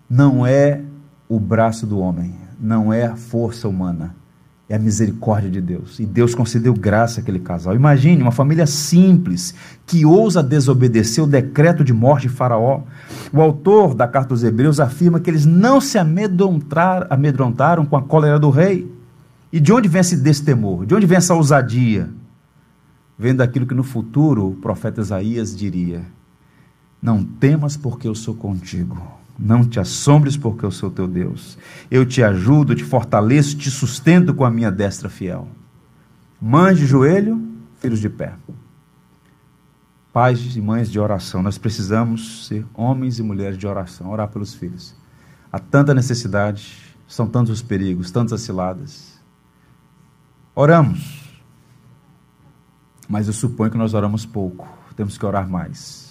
Não 0.09 0.45
é 0.45 0.83
o 1.29 1.39
braço 1.39 1.87
do 1.87 1.99
homem, 1.99 2.35
não 2.59 2.91
é 2.91 3.05
a 3.05 3.15
força 3.15 3.67
humana 3.67 4.15
é 4.69 4.75
a 4.75 4.79
misericórdia 4.79 5.49
de 5.49 5.61
Deus. 5.61 5.99
E 5.99 6.05
Deus 6.05 6.33
concedeu 6.33 6.73
graça 6.73 7.21
àquele 7.21 7.39
casal. 7.39 7.75
Imagine 7.75 8.21
uma 8.21 8.31
família 8.31 8.65
simples 8.65 9.53
que 9.85 10.05
ousa 10.05 10.41
desobedecer 10.41 11.23
o 11.23 11.27
decreto 11.27 11.83
de 11.83 11.93
morte 11.93 12.27
de 12.27 12.33
Faraó. 12.33 12.81
O 13.31 13.41
autor 13.41 13.93
da 13.93 14.07
carta 14.07 14.29
dos 14.29 14.43
Hebreus 14.43 14.79
afirma 14.79 15.19
que 15.19 15.29
eles 15.29 15.45
não 15.45 15.81
se 15.81 15.97
amedrontaram 15.97 17.85
com 17.85 17.97
a 17.97 18.01
cólera 18.01 18.39
do 18.39 18.49
rei. 18.49 18.91
E 19.51 19.59
de 19.59 19.71
onde 19.71 19.87
vem 19.87 20.01
esse 20.01 20.17
destemor? 20.17 20.85
De 20.85 20.95
onde 20.95 21.05
vem 21.05 21.17
essa 21.17 21.35
ousadia? 21.35 22.09
vendo 23.17 23.41
aquilo 23.41 23.65
que 23.65 23.73
no 23.73 23.83
futuro 23.83 24.49
o 24.49 24.55
profeta 24.55 25.01
Isaías 25.01 25.55
diria: 25.55 26.01
Não 27.01 27.23
temas, 27.23 27.77
porque 27.77 28.07
eu 28.07 28.15
sou 28.15 28.35
contigo. 28.35 29.01
Não 29.37 29.65
te 29.65 29.79
assombres, 29.79 30.37
porque 30.37 30.63
eu 30.63 30.71
sou 30.71 30.91
teu 30.91 31.07
Deus. 31.07 31.57
Eu 31.89 32.05
te 32.05 32.21
ajudo, 32.21 32.75
te 32.75 32.83
fortaleço, 32.83 33.57
te 33.57 33.71
sustento 33.71 34.33
com 34.33 34.45
a 34.45 34.51
minha 34.51 34.71
destra 34.71 35.09
fiel. 35.09 35.47
Mães 36.39 36.77
de 36.77 36.85
joelho, 36.85 37.41
filhos 37.79 37.99
de 37.99 38.09
pé. 38.09 38.33
Pais 40.11 40.55
e 40.55 40.61
mães 40.61 40.91
de 40.91 40.99
oração, 40.99 41.41
nós 41.41 41.57
precisamos 41.57 42.45
ser 42.45 42.65
homens 42.75 43.17
e 43.17 43.23
mulheres 43.23 43.57
de 43.57 43.65
oração, 43.65 44.11
orar 44.11 44.27
pelos 44.27 44.53
filhos. 44.53 44.95
Há 45.51 45.57
tanta 45.57 45.93
necessidade, 45.93 46.77
são 47.07 47.27
tantos 47.27 47.53
os 47.53 47.61
perigos, 47.63 48.11
tantas 48.11 48.41
ciladas. 48.41 49.19
Oramos, 50.53 51.41
mas 53.09 53.27
eu 53.27 53.33
suponho 53.33 53.71
que 53.71 53.77
nós 53.77 53.95
oramos 53.95 54.23
pouco, 54.23 54.67
temos 54.95 55.17
que 55.17 55.25
orar 55.25 55.49
mais. 55.49 56.02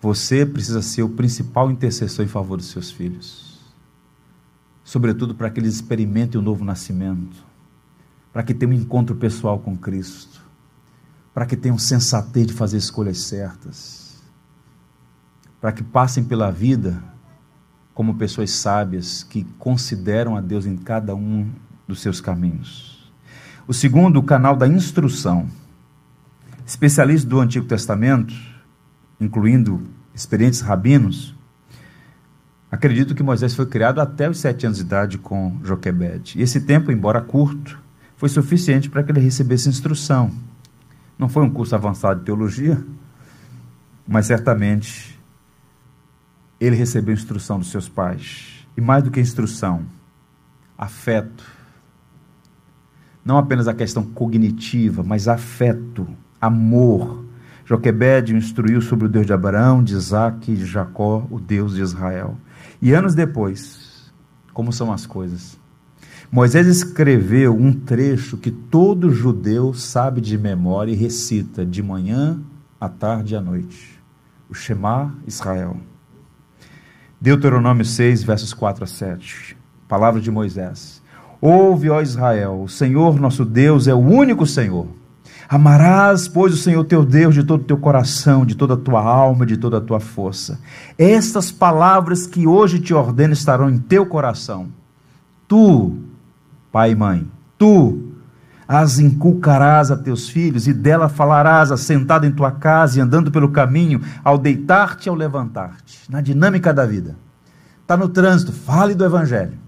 Você 0.00 0.46
precisa 0.46 0.80
ser 0.80 1.02
o 1.02 1.10
principal 1.10 1.70
intercessor 1.70 2.24
em 2.24 2.28
favor 2.28 2.56
dos 2.56 2.70
seus 2.70 2.90
filhos, 2.90 3.60
sobretudo 4.82 5.34
para 5.34 5.50
que 5.50 5.60
eles 5.60 5.74
experimentem 5.74 6.40
o 6.40 6.42
novo 6.42 6.64
nascimento, 6.64 7.44
para 8.32 8.42
que 8.42 8.54
tenham 8.54 8.72
um 8.72 8.78
encontro 8.80 9.14
pessoal 9.14 9.58
com 9.58 9.76
Cristo, 9.76 10.40
para 11.34 11.44
que 11.44 11.56
tenham 11.56 11.76
sensatez 11.76 12.46
de 12.46 12.54
fazer 12.54 12.78
escolhas 12.78 13.18
certas, 13.18 14.22
para 15.60 15.70
que 15.70 15.82
passem 15.82 16.24
pela 16.24 16.50
vida 16.50 17.02
como 17.92 18.14
pessoas 18.14 18.50
sábias 18.52 19.22
que 19.22 19.44
consideram 19.58 20.34
a 20.34 20.40
Deus 20.40 20.64
em 20.64 20.76
cada 20.76 21.14
um 21.14 21.50
dos 21.86 22.00
seus 22.00 22.20
caminhos. 22.22 23.12
O 23.68 23.74
segundo, 23.74 24.18
o 24.18 24.22
canal 24.22 24.56
da 24.56 24.66
instrução. 24.66 25.46
Especialistas 26.66 27.28
do 27.28 27.38
Antigo 27.38 27.66
Testamento, 27.66 28.34
incluindo 29.20 29.80
experientes 30.14 30.60
rabinos, 30.60 31.34
acreditam 32.70 33.14
que 33.14 33.22
Moisés 33.22 33.54
foi 33.54 33.66
criado 33.66 34.00
até 34.00 34.28
os 34.30 34.38
sete 34.38 34.66
anos 34.66 34.78
de 34.78 34.84
idade 34.84 35.18
com 35.18 35.58
Joquebede. 35.64 36.38
E 36.38 36.42
esse 36.42 36.60
tempo, 36.60 36.90
embora 36.90 37.20
curto, 37.20 37.78
foi 38.16 38.28
suficiente 38.28 38.88
para 38.88 39.02
que 39.02 39.10
ele 39.10 39.20
recebesse 39.20 39.68
instrução. 39.68 40.30
Não 41.18 41.28
foi 41.28 41.42
um 41.42 41.50
curso 41.50 41.74
avançado 41.74 42.20
de 42.20 42.26
teologia, 42.26 42.82
mas 44.06 44.26
certamente 44.26 45.18
ele 46.58 46.76
recebeu 46.76 47.14
instrução 47.14 47.58
dos 47.58 47.70
seus 47.70 47.88
pais. 47.88 48.66
E 48.76 48.80
mais 48.80 49.02
do 49.02 49.10
que 49.10 49.20
instrução, 49.20 49.84
afeto. 50.76 51.44
Não 53.24 53.36
apenas 53.36 53.68
a 53.68 53.74
questão 53.74 54.02
cognitiva, 54.02 55.02
mas 55.02 55.28
afeto 55.28 56.06
amor. 56.40 57.24
Joquebed 57.70 58.34
instruiu 58.34 58.80
sobre 58.80 59.06
o 59.06 59.08
Deus 59.08 59.24
de 59.24 59.32
Abraão, 59.32 59.80
de 59.80 59.94
Isaac 59.94 60.50
e 60.50 60.56
de 60.56 60.66
Jacó, 60.66 61.24
o 61.30 61.38
Deus 61.38 61.76
de 61.76 61.80
Israel. 61.80 62.36
E 62.82 62.92
anos 62.92 63.14
depois, 63.14 64.12
como 64.52 64.72
são 64.72 64.92
as 64.92 65.06
coisas? 65.06 65.56
Moisés 66.32 66.66
escreveu 66.66 67.56
um 67.56 67.72
trecho 67.72 68.36
que 68.36 68.50
todo 68.50 69.12
judeu 69.12 69.72
sabe 69.72 70.20
de 70.20 70.36
memória 70.36 70.90
e 70.90 70.96
recita 70.96 71.64
de 71.64 71.80
manhã 71.80 72.40
à 72.80 72.88
tarde 72.88 73.34
e 73.34 73.36
à 73.36 73.40
noite. 73.40 74.02
O 74.48 74.54
Shema 74.54 75.14
Israel. 75.24 75.76
Deuteronômio 77.20 77.84
6, 77.84 78.24
versos 78.24 78.52
4 78.52 78.82
a 78.82 78.86
7. 78.88 79.56
Palavra 79.86 80.20
de 80.20 80.28
Moisés. 80.28 81.00
Ouve, 81.40 81.88
ó 81.88 82.02
Israel, 82.02 82.62
o 82.64 82.68
Senhor 82.68 83.20
nosso 83.20 83.44
Deus 83.44 83.86
é 83.86 83.94
o 83.94 83.98
único 83.98 84.44
Senhor. 84.44 84.88
Amarás, 85.52 86.28
pois, 86.28 86.54
o 86.54 86.56
Senhor 86.56 86.84
teu 86.84 87.04
Deus 87.04 87.34
de 87.34 87.42
todo 87.42 87.62
o 87.62 87.64
teu 87.64 87.76
coração, 87.76 88.46
de 88.46 88.54
toda 88.54 88.74
a 88.74 88.76
tua 88.76 89.02
alma, 89.02 89.44
de 89.44 89.56
toda 89.56 89.78
a 89.78 89.80
tua 89.80 89.98
força. 89.98 90.60
Estas 90.96 91.50
palavras 91.50 92.24
que 92.24 92.46
hoje 92.46 92.78
te 92.78 92.94
ordeno 92.94 93.32
estarão 93.32 93.68
em 93.68 93.76
teu 93.76 94.06
coração. 94.06 94.68
Tu, 95.48 95.96
pai 96.70 96.92
e 96.92 96.94
mãe, 96.94 97.26
tu 97.58 98.12
as 98.68 99.00
inculcarás 99.00 99.90
a 99.90 99.96
teus 99.96 100.28
filhos, 100.28 100.68
e 100.68 100.72
dela 100.72 101.08
falarás 101.08 101.72
assentado 101.72 102.24
em 102.24 102.30
tua 102.30 102.52
casa 102.52 102.98
e 102.98 103.02
andando 103.02 103.32
pelo 103.32 103.50
caminho, 103.50 104.00
ao 104.22 104.38
deitar-te 104.38 105.06
e 105.06 105.10
ao 105.10 105.16
levantar-te. 105.16 105.98
Na 106.08 106.20
dinâmica 106.20 106.72
da 106.72 106.86
vida. 106.86 107.16
Está 107.82 107.96
no 107.96 108.08
trânsito, 108.08 108.52
fale 108.52 108.94
do 108.94 109.04
Evangelho. 109.04 109.58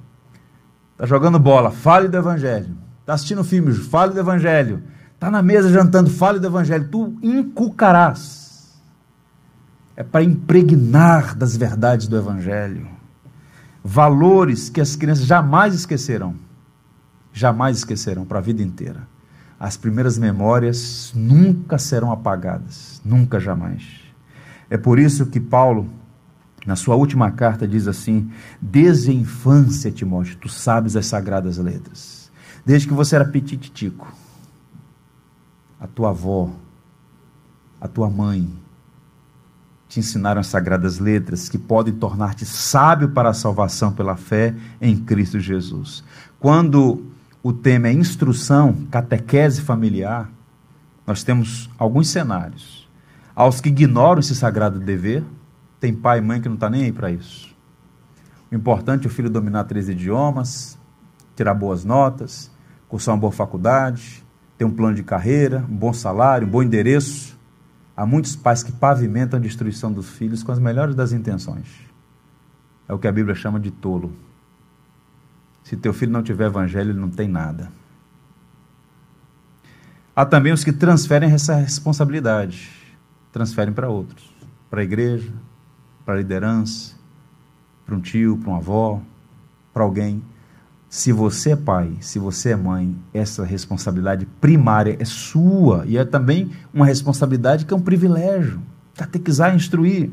Está 0.93 1.07
jogando 1.07 1.41
bola, 1.41 1.72
fale 1.72 2.07
do 2.07 2.16
Evangelho. 2.16 2.76
Está 3.01 3.14
assistindo 3.14 3.43
filmes, 3.43 3.78
fale 3.78 4.12
do 4.12 4.20
Evangelho 4.20 4.80
Está 5.23 5.31
na 5.31 5.41
mesa 5.41 5.70
jantando, 5.70 6.11
fale 6.11 6.41
do 6.41 6.49
Evangelho, 6.49 6.89
tu 6.89 7.16
inculcarás. 7.23 8.73
É 9.95 10.03
para 10.03 10.25
impregnar 10.25 11.37
das 11.37 11.57
verdades 11.57 12.09
do 12.09 12.16
Evangelho. 12.16 12.89
Valores 13.85 14.68
que 14.68 14.81
as 14.81 14.97
crianças 14.97 15.25
jamais 15.25 15.75
esquecerão. 15.75 16.35
Jamais 17.33 17.77
esquecerão 17.77 18.25
para 18.25 18.41
a 18.41 18.43
vida 18.43 18.64
inteira. 18.64 19.07
As 19.61 19.77
primeiras 19.77 20.18
memórias 20.18 21.12
nunca 21.14 21.79
serão 21.79 22.11
apagadas. 22.11 23.01
Nunca, 23.05 23.39
jamais. 23.39 24.01
É 24.68 24.77
por 24.77 24.99
isso 24.99 25.27
que 25.27 25.39
Paulo, 25.39 25.89
na 26.66 26.75
sua 26.75 26.97
última 26.97 27.31
carta, 27.31 27.68
diz 27.68 27.87
assim: 27.87 28.29
Desde 28.61 29.12
a 29.12 29.14
infância, 29.14 29.93
Timóteo, 29.93 30.37
tu 30.39 30.49
sabes 30.49 30.97
as 30.97 31.07
sagradas 31.07 31.59
letras. 31.59 32.29
Desde 32.66 32.89
que 32.89 32.93
você 32.93 33.14
era 33.14 33.25
petititico 33.25 34.20
a 35.83 35.87
tua 35.89 36.11
avó, 36.11 36.49
a 37.80 37.89
tua 37.89 38.09
mãe, 38.09 38.49
te 39.89 39.99
ensinaram 39.99 40.41
as 40.41 40.47
sagradas 40.47 41.01
letras 41.01 41.49
que 41.49 41.59
podem 41.59 41.93
tornar-te 41.93 42.47
sábio 42.47 43.09
para 43.09 43.30
a 43.30 43.35
salvação 43.35 43.93
pela 43.93 44.14
fé 44.14 44.55
em 44.80 44.97
Cristo 44.97 45.41
Jesus. 45.41 46.05
Quando 46.39 47.05
o 47.43 47.53
tema 47.53 47.89
é 47.89 47.93
instrução, 47.93 48.87
catequese 48.93 49.61
familiar, 49.61 50.30
nós 51.05 51.24
temos 51.24 51.68
alguns 51.76 52.09
cenários. 52.09 52.89
Aos 53.35 53.61
que 53.61 53.68
ignoram 53.68 54.20
esse 54.20 54.37
sagrado 54.37 54.78
dever, 54.78 55.24
tem 55.80 55.93
pai 55.93 56.18
e 56.18 56.22
mãe 56.22 56.41
que 56.41 56.49
não 56.49 56.55
está 56.55 56.70
nem 56.70 56.85
aí 56.85 56.93
para 56.93 57.11
isso. 57.11 57.53
O 58.53 58.55
importante 58.55 59.05
é 59.05 59.11
o 59.11 59.12
filho 59.12 59.28
dominar 59.28 59.64
três 59.64 59.89
idiomas, 59.89 60.78
tirar 61.35 61.55
boas 61.55 61.85
notas, 61.85 62.53
cursar 62.89 63.14
uma 63.14 63.20
boa 63.20 63.33
faculdade, 63.33 64.22
ter 64.62 64.64
um 64.64 64.70
plano 64.70 64.94
de 64.94 65.02
carreira, 65.02 65.66
um 65.68 65.76
bom 65.76 65.92
salário, 65.92 66.46
um 66.46 66.50
bom 66.50 66.62
endereço. 66.62 67.36
Há 67.96 68.06
muitos 68.06 68.36
pais 68.36 68.62
que 68.62 68.70
pavimentam 68.70 69.38
a 69.38 69.42
destruição 69.42 69.92
dos 69.92 70.08
filhos 70.10 70.44
com 70.44 70.52
as 70.52 70.58
melhores 70.60 70.94
das 70.94 71.12
intenções. 71.12 71.66
É 72.88 72.94
o 72.94 72.98
que 72.98 73.08
a 73.08 73.12
Bíblia 73.12 73.34
chama 73.34 73.58
de 73.58 73.72
tolo. 73.72 74.12
Se 75.64 75.76
teu 75.76 75.92
filho 75.92 76.12
não 76.12 76.22
tiver 76.22 76.46
evangelho, 76.46 76.90
ele 76.90 77.00
não 77.00 77.10
tem 77.10 77.28
nada. 77.28 77.72
Há 80.14 80.24
também 80.24 80.52
os 80.52 80.62
que 80.62 80.72
transferem 80.72 81.32
essa 81.32 81.56
responsabilidade, 81.56 82.70
transferem 83.32 83.74
para 83.74 83.88
outros, 83.88 84.32
para 84.70 84.80
a 84.82 84.84
igreja, 84.84 85.32
para 86.04 86.14
a 86.14 86.16
liderança, 86.18 86.94
para 87.84 87.96
um 87.96 88.00
tio, 88.00 88.36
para 88.36 88.50
uma 88.50 88.58
avó, 88.58 89.02
para 89.72 89.82
alguém. 89.82 90.22
Se 90.93 91.11
você 91.11 91.53
é 91.53 91.57
pai, 91.57 91.97
se 92.03 92.18
você 92.18 92.51
é 92.51 92.57
mãe, 92.57 92.95
essa 93.14 93.47
responsabilidade 93.47 94.26
primária 94.26 94.95
é 95.01 95.07
sua 95.07 95.86
e 95.86 95.97
é 95.97 96.05
também 96.05 96.51
uma 96.70 96.84
responsabilidade 96.84 97.64
que 97.64 97.72
é 97.72 97.76
um 97.76 97.80
privilégio. 97.80 98.61
Catequizar, 98.95 99.55
instruir. 99.55 100.11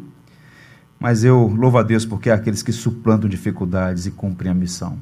Mas 0.97 1.25
eu 1.25 1.47
louvo 1.47 1.77
a 1.77 1.84
Deus 1.84 2.05
porque 2.05 2.30
há 2.30 2.36
aqueles 2.36 2.63
que 2.63 2.71
suplantam 2.71 3.30
dificuldades 3.30 4.05
e 4.05 4.11
cumprem 4.11 4.53
a 4.53 4.55
missão. 4.55 4.97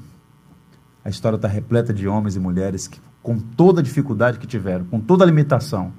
A 1.05 1.09
história 1.09 1.36
está 1.36 1.47
repleta 1.47 1.93
de 1.93 2.07
homens 2.07 2.36
e 2.36 2.39
mulheres 2.39 2.88
que, 2.88 2.99
com 3.21 3.38
toda 3.38 3.80
a 3.80 3.84
dificuldade 3.84 4.39
que 4.39 4.47
tiveram, 4.47 4.84
com 4.86 4.99
toda 4.99 5.23
a 5.23 5.28
limitação, 5.28 5.93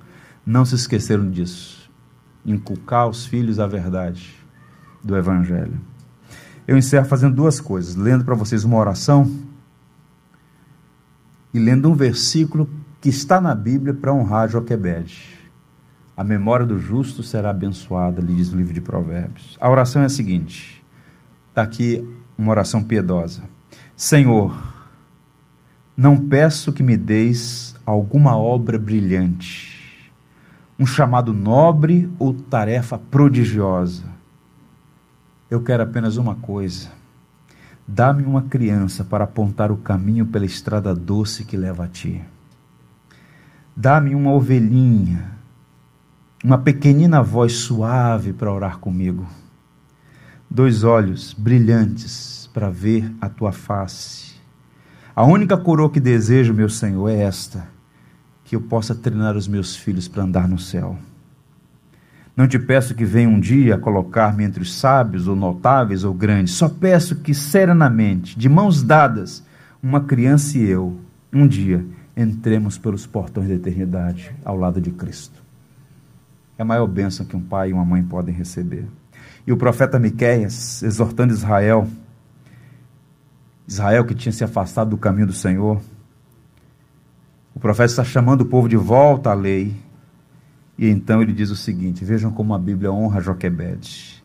não 0.45 0.65
se 0.65 0.75
esqueceram 0.75 1.31
disso. 1.31 1.89
Inculcar 2.45 3.03
aos 3.03 3.27
filhos 3.27 3.61
a 3.61 3.67
verdade 3.69 4.35
do 5.05 5.17
Evangelho. 5.17 5.81
Eu 6.67 6.77
encerro 6.77 7.07
fazendo 7.07 7.37
duas 7.37 7.61
coisas: 7.61 7.95
lendo 7.95 8.25
para 8.25 8.35
vocês 8.35 8.65
uma 8.65 8.77
oração 8.77 9.47
e 11.53 11.59
lendo 11.59 11.91
um 11.91 11.95
versículo 11.95 12.69
que 13.01 13.09
está 13.09 13.41
na 13.41 13.55
Bíblia 13.55 13.95
para 13.95 14.13
honrar 14.13 14.49
Joquebede. 14.49 15.39
A 16.17 16.25
memória 16.25 16.67
do 16.67 16.79
justo 16.79 17.23
será 17.23 17.51
abençoada, 17.51 18.21
lhe 18.21 18.35
diz 18.35 18.53
o 18.53 18.57
livro 18.57 18.75
de 18.75 18.81
Provérbios. 18.81 19.57
A 19.61 19.71
oração 19.71 20.03
é 20.03 20.07
a 20.07 20.11
seguinte: 20.11 20.85
está 21.49 21.63
aqui 21.63 22.05
uma 22.37 22.51
oração 22.51 22.83
piedosa. 22.83 23.43
Senhor, 23.97 24.57
não 25.97 26.17
peço 26.17 26.73
que 26.73 26.83
me 26.83 26.97
deis 26.97 27.75
alguma 27.87 28.37
obra 28.37 28.79
brilhante, 28.79 30.13
um 30.79 30.87
chamado 30.87 31.33
nobre 31.33 32.11
ou 32.19 32.35
tarefa 32.35 32.99
prodigiosa. 32.99 34.05
Eu 35.51 35.63
quero 35.63 35.83
apenas 35.83 36.17
uma 36.17 36.35
coisa 36.35 36.98
Dá-me 37.89 38.23
uma 38.23 38.43
criança 38.43 39.03
para 39.03 39.25
apontar 39.25 39.73
o 39.73 39.79
caminho 39.79 40.27
pela 40.27 40.45
estrada 40.45 40.95
doce 40.95 41.45
que 41.45 41.57
leva 41.57 41.87
a 41.87 41.89
ti. 41.89 42.23
Dá-me 43.75 44.15
uma 44.15 44.31
ovelhinha 44.33 45.39
uma 46.45 46.57
pequenina 46.57 47.21
voz 47.21 47.53
suave 47.55 48.33
para 48.33 48.53
orar 48.53 48.79
comigo, 48.79 49.27
dois 50.49 50.85
olhos 50.85 51.35
brilhantes 51.37 52.49
para 52.55 52.71
ver 52.71 53.13
a 53.21 53.29
tua 53.29 53.51
face. 53.51 54.37
A 55.17 55.25
única 55.25 55.57
coroa 55.57 55.91
que 55.91 55.99
desejo, 55.99 56.55
meu 56.55 56.69
Senhor, 56.69 57.09
é 57.09 57.23
esta: 57.23 57.69
que 58.45 58.55
eu 58.55 58.61
possa 58.61 58.95
treinar 58.95 59.37
os 59.37 59.49
meus 59.49 59.75
filhos 59.75 60.07
para 60.07 60.23
andar 60.23 60.49
no 60.49 60.59
céu. 60.59 60.97
Não 62.39 62.47
te 62.47 62.57
peço 62.57 62.95
que 62.95 63.05
venha 63.05 63.29
um 63.29 63.41
dia 63.41 63.77
colocar-me 63.77 64.45
entre 64.45 64.63
os 64.63 64.73
sábios, 64.73 65.27
ou 65.27 65.35
notáveis, 65.35 66.05
ou 66.05 66.15
grandes. 66.15 66.55
Só 66.55 66.69
peço 66.69 67.17
que, 67.17 67.35
serenamente, 67.35 68.39
de 68.39 68.49
mãos 68.49 68.81
dadas, 68.81 69.43
uma 69.83 70.03
criança 70.03 70.57
e 70.57 70.63
eu, 70.63 70.97
um 71.33 71.49
dia, 71.49 71.85
entremos 72.17 72.79
pelos 72.79 73.09
portões 73.09 73.49
da 73.49 73.55
eternidade 73.55 74.33
ao 74.45 74.57
lado 74.57 74.81
de 74.81 74.93
Cristo. 74.93 75.43
É 76.57 76.63
a 76.63 76.65
maior 76.65 76.87
bênção 76.87 77.27
que 77.27 77.35
um 77.35 77.41
pai 77.41 77.71
e 77.71 77.73
uma 77.73 77.85
mãe 77.85 78.05
podem 78.05 78.33
receber. 78.33 78.87
E 79.45 79.53
o 79.53 79.57
profeta 79.57 79.99
Miqueias, 79.99 80.81
exortando 80.85 81.33
Israel, 81.33 81.89
Israel 83.67 84.05
que 84.05 84.15
tinha 84.15 84.33
se 84.33 84.45
afastado 84.45 84.91
do 84.91 84.97
caminho 84.97 85.27
do 85.27 85.33
Senhor, 85.33 85.83
o 87.53 87.59
profeta 87.59 87.91
está 87.91 88.05
chamando 88.05 88.43
o 88.43 88.47
povo 88.47 88.69
de 88.69 88.77
volta 88.77 89.31
à 89.31 89.35
lei 89.35 89.88
e 90.79 90.89
então 90.89 91.21
ele 91.21 91.33
diz 91.33 91.51
o 91.51 91.57
seguinte: 91.57 92.05
vejam 92.05 92.31
como 92.31 92.55
a 92.55 92.59
Bíblia 92.59 92.93
honra 92.93 93.21
Joquebede. 93.21 94.23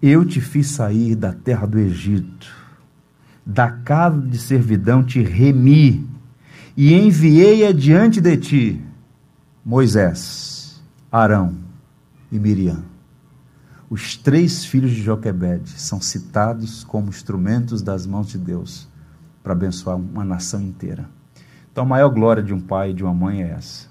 Eu 0.00 0.24
te 0.24 0.40
fiz 0.40 0.68
sair 0.68 1.14
da 1.14 1.32
terra 1.32 1.66
do 1.66 1.78
Egito, 1.78 2.48
da 3.44 3.70
casa 3.70 4.18
de 4.18 4.38
servidão 4.38 5.04
te 5.04 5.20
remi, 5.22 6.08
e 6.76 6.94
enviei 6.94 7.66
adiante 7.66 8.20
de 8.20 8.36
ti 8.36 8.82
Moisés, 9.64 10.80
Arão 11.12 11.54
e 12.32 12.38
Miriam. 12.38 12.82
Os 13.90 14.16
três 14.16 14.64
filhos 14.64 14.92
de 14.92 15.02
Joquebede 15.02 15.68
são 15.70 16.00
citados 16.00 16.84
como 16.84 17.08
instrumentos 17.08 17.82
das 17.82 18.06
mãos 18.06 18.28
de 18.28 18.38
Deus 18.38 18.88
para 19.42 19.52
abençoar 19.52 19.96
uma 19.96 20.24
nação 20.24 20.62
inteira. 20.62 21.10
Então, 21.72 21.84
a 21.84 21.86
maior 21.86 22.08
glória 22.08 22.42
de 22.42 22.54
um 22.54 22.60
pai 22.60 22.90
e 22.90 22.94
de 22.94 23.02
uma 23.02 23.12
mãe 23.12 23.42
é 23.42 23.50
essa: 23.50 23.89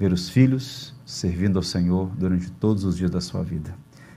ver 0.00 0.14
os 0.14 0.30
filhos 0.30 0.94
servindo 1.04 1.58
ao 1.58 1.62
Senhor 1.62 2.10
durante 2.16 2.50
todos 2.50 2.84
os 2.84 2.96
dias 2.96 3.10
da 3.10 3.20
sua 3.20 3.42
vida. 3.42 3.74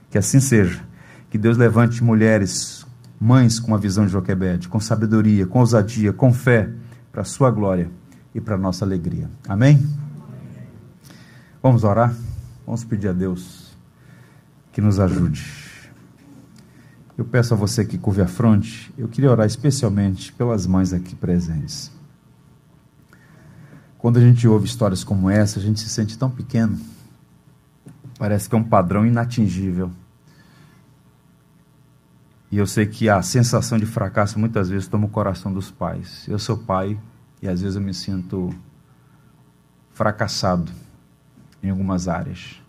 Que 0.08 0.16
assim 0.16 0.40
seja. 0.40 0.82
Que 1.28 1.36
Deus 1.36 1.58
levante 1.58 2.02
mulheres, 2.02 2.86
mães 3.20 3.60
com 3.60 3.74
a 3.74 3.78
visão 3.78 4.06
de 4.06 4.12
Joquebede, 4.12 4.66
com 4.66 4.80
sabedoria, 4.80 5.46
com 5.46 5.58
ousadia, 5.58 6.10
com 6.10 6.32
fé, 6.32 6.70
para 7.12 7.20
a 7.20 7.24
sua 7.24 7.50
glória 7.50 7.90
e 8.34 8.40
para 8.40 8.54
a 8.54 8.58
nossa 8.58 8.82
alegria. 8.82 9.30
Amém? 9.46 9.86
Vamos 11.62 11.84
orar? 11.84 12.16
Vamos 12.64 12.82
pedir 12.82 13.08
a 13.08 13.12
Deus 13.12 13.76
que 14.72 14.80
nos 14.80 14.98
ajude. 14.98 15.44
Eu 17.18 17.26
peço 17.26 17.52
a 17.52 17.56
você 17.56 17.84
que 17.84 17.98
curve 17.98 18.22
a 18.22 18.26
fronte, 18.26 18.92
eu 18.96 19.06
queria 19.06 19.30
orar 19.30 19.46
especialmente 19.46 20.32
pelas 20.32 20.66
mães 20.66 20.94
aqui 20.94 21.14
presentes. 21.14 21.93
Quando 24.04 24.18
a 24.18 24.20
gente 24.20 24.46
ouve 24.46 24.66
histórias 24.66 25.02
como 25.02 25.30
essa, 25.30 25.58
a 25.58 25.62
gente 25.62 25.80
se 25.80 25.88
sente 25.88 26.18
tão 26.18 26.30
pequeno. 26.30 26.78
Parece 28.18 28.46
que 28.46 28.54
é 28.54 28.58
um 28.58 28.62
padrão 28.62 29.06
inatingível. 29.06 29.90
E 32.52 32.58
eu 32.58 32.66
sei 32.66 32.84
que 32.84 33.08
a 33.08 33.22
sensação 33.22 33.78
de 33.78 33.86
fracasso 33.86 34.38
muitas 34.38 34.68
vezes 34.68 34.86
toma 34.86 35.06
o 35.06 35.08
coração 35.08 35.50
dos 35.50 35.70
pais. 35.70 36.28
Eu 36.28 36.38
sou 36.38 36.58
pai 36.58 37.00
e 37.40 37.48
às 37.48 37.62
vezes 37.62 37.76
eu 37.76 37.80
me 37.80 37.94
sinto 37.94 38.54
fracassado 39.94 40.70
em 41.62 41.70
algumas 41.70 42.06
áreas. 42.06 42.60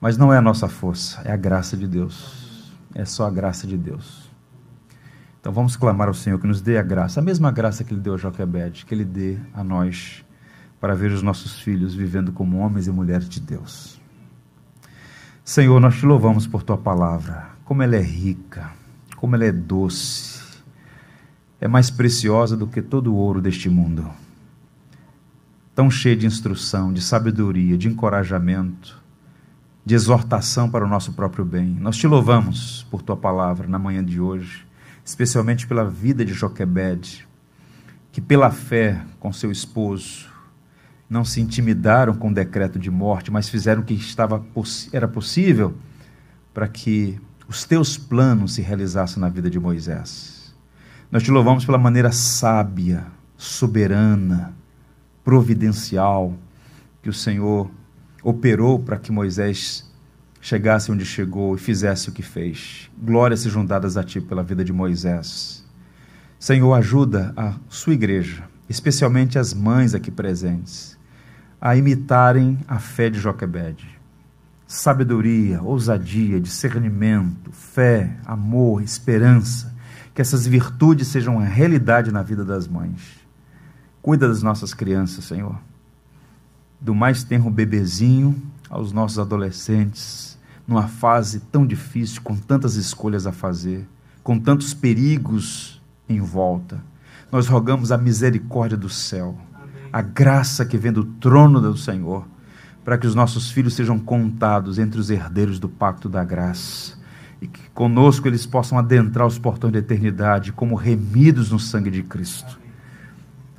Mas 0.00 0.16
não 0.16 0.32
é 0.32 0.38
a 0.38 0.40
nossa 0.42 0.68
força, 0.68 1.20
é 1.26 1.32
a 1.32 1.36
graça 1.36 1.76
de 1.76 1.86
Deus. 1.86 2.72
É 2.94 3.04
só 3.04 3.26
a 3.26 3.30
graça 3.30 3.66
de 3.66 3.76
Deus. 3.76 4.23
Então 5.44 5.52
vamos 5.52 5.76
clamar 5.76 6.08
ao 6.08 6.14
Senhor 6.14 6.38
que 6.38 6.46
nos 6.46 6.62
dê 6.62 6.78
a 6.78 6.82
graça, 6.82 7.20
a 7.20 7.22
mesma 7.22 7.50
graça 7.50 7.84
que 7.84 7.92
Ele 7.92 8.00
deu 8.00 8.14
a 8.14 8.16
Joquebede, 8.16 8.86
que 8.86 8.94
Ele 8.94 9.04
dê 9.04 9.36
a 9.52 9.62
nós, 9.62 10.24
para 10.80 10.94
ver 10.94 11.12
os 11.12 11.20
nossos 11.20 11.60
filhos 11.60 11.94
vivendo 11.94 12.32
como 12.32 12.56
homens 12.56 12.86
e 12.86 12.90
mulheres 12.90 13.28
de 13.28 13.42
Deus. 13.42 14.00
Senhor, 15.44 15.78
nós 15.80 15.96
te 15.96 16.06
louvamos 16.06 16.46
por 16.46 16.62
Tua 16.62 16.78
palavra, 16.78 17.50
como 17.62 17.82
ela 17.82 17.94
é 17.94 18.00
rica, 18.00 18.72
como 19.16 19.36
ela 19.36 19.44
é 19.44 19.52
doce, 19.52 20.42
é 21.60 21.68
mais 21.68 21.90
preciosa 21.90 22.56
do 22.56 22.66
que 22.66 22.80
todo 22.80 23.12
o 23.12 23.16
ouro 23.16 23.42
deste 23.42 23.68
mundo. 23.68 24.10
Tão 25.74 25.90
cheia 25.90 26.16
de 26.16 26.24
instrução, 26.24 26.90
de 26.90 27.02
sabedoria, 27.02 27.76
de 27.76 27.86
encorajamento, 27.86 28.98
de 29.84 29.94
exortação 29.94 30.70
para 30.70 30.86
o 30.86 30.88
nosso 30.88 31.12
próprio 31.12 31.44
bem. 31.44 31.76
Nós 31.78 31.98
te 31.98 32.06
louvamos 32.06 32.86
por 32.90 33.02
Tua 33.02 33.14
palavra 33.18 33.68
na 33.68 33.78
manhã 33.78 34.02
de 34.02 34.18
hoje 34.18 34.63
especialmente 35.04 35.66
pela 35.66 35.84
vida 35.84 36.24
de 36.24 36.32
Joquebed, 36.32 37.26
que 38.10 38.20
pela 38.20 38.50
fé 38.50 39.00
com 39.20 39.32
seu 39.32 39.50
esposo 39.50 40.32
não 41.08 41.24
se 41.24 41.40
intimidaram 41.40 42.14
com 42.14 42.30
o 42.30 42.34
decreto 42.34 42.78
de 42.78 42.90
morte, 42.90 43.30
mas 43.30 43.48
fizeram 43.48 43.82
o 43.82 43.84
que 43.84 43.94
estava, 43.94 44.44
era 44.92 45.06
possível 45.06 45.74
para 46.52 46.66
que 46.66 47.20
os 47.46 47.64
teus 47.64 47.98
planos 47.98 48.54
se 48.54 48.62
realizassem 48.62 49.20
na 49.20 49.28
vida 49.28 49.50
de 49.50 49.60
Moisés. 49.60 50.54
Nós 51.10 51.22
te 51.22 51.30
louvamos 51.30 51.64
pela 51.64 51.78
maneira 51.78 52.10
sábia, 52.10 53.06
soberana, 53.36 54.54
providencial 55.22 56.34
que 57.02 57.08
o 57.08 57.12
Senhor 57.12 57.70
operou 58.22 58.78
para 58.78 58.96
que 58.96 59.12
Moisés 59.12 59.88
chegasse 60.44 60.92
onde 60.92 61.06
chegou 61.06 61.54
e 61.54 61.58
fizesse 61.58 62.10
o 62.10 62.12
que 62.12 62.20
fez. 62.20 62.90
Glórias 63.02 63.40
sejam 63.40 63.64
dadas 63.64 63.96
a 63.96 64.04
ti 64.04 64.20
pela 64.20 64.42
vida 64.42 64.62
de 64.62 64.74
Moisés. 64.74 65.64
Senhor, 66.38 66.74
ajuda 66.74 67.32
a 67.34 67.54
sua 67.66 67.94
igreja, 67.94 68.44
especialmente 68.68 69.38
as 69.38 69.54
mães 69.54 69.94
aqui 69.94 70.10
presentes, 70.10 70.98
a 71.58 71.74
imitarem 71.74 72.58
a 72.68 72.78
fé 72.78 73.08
de 73.08 73.18
Joquebede. 73.18 73.88
Sabedoria, 74.66 75.62
ousadia, 75.62 76.38
discernimento, 76.38 77.50
fé, 77.50 78.14
amor, 78.26 78.82
esperança, 78.82 79.74
que 80.14 80.20
essas 80.20 80.46
virtudes 80.46 81.08
sejam 81.08 81.36
uma 81.36 81.46
realidade 81.46 82.12
na 82.12 82.22
vida 82.22 82.44
das 82.44 82.68
mães. 82.68 83.00
Cuida 84.02 84.28
das 84.28 84.42
nossas 84.42 84.74
crianças, 84.74 85.24
Senhor. 85.24 85.58
Do 86.78 86.94
mais 86.94 87.24
tenro 87.24 87.48
bebezinho 87.48 88.42
aos 88.68 88.92
nossos 88.92 89.18
adolescentes, 89.18 90.33
numa 90.66 90.88
fase 90.88 91.40
tão 91.40 91.66
difícil, 91.66 92.22
com 92.22 92.36
tantas 92.36 92.76
escolhas 92.76 93.26
a 93.26 93.32
fazer, 93.32 93.86
com 94.22 94.38
tantos 94.38 94.72
perigos 94.72 95.82
em 96.08 96.20
volta. 96.20 96.82
Nós 97.30 97.46
rogamos 97.46 97.92
a 97.92 97.98
misericórdia 97.98 98.76
do 98.76 98.88
céu, 98.88 99.36
a 99.92 100.00
graça 100.00 100.64
que 100.64 100.78
vem 100.78 100.92
do 100.92 101.04
trono 101.04 101.60
do 101.60 101.76
Senhor, 101.76 102.26
para 102.84 102.98
que 102.98 103.06
os 103.06 103.14
nossos 103.14 103.50
filhos 103.50 103.74
sejam 103.74 103.98
contados 103.98 104.78
entre 104.78 105.00
os 105.00 105.10
herdeiros 105.10 105.58
do 105.58 105.68
pacto 105.68 106.08
da 106.08 106.22
graça 106.22 107.02
e 107.44 107.46
que 107.46 107.68
conosco 107.74 108.26
eles 108.26 108.46
possam 108.46 108.78
adentrar 108.78 109.26
os 109.26 109.38
portões 109.38 109.72
da 109.72 109.78
eternidade 109.78 110.50
como 110.50 110.74
remidos 110.74 111.50
no 111.50 111.58
sangue 111.58 111.90
de 111.90 112.02
Cristo. 112.02 112.58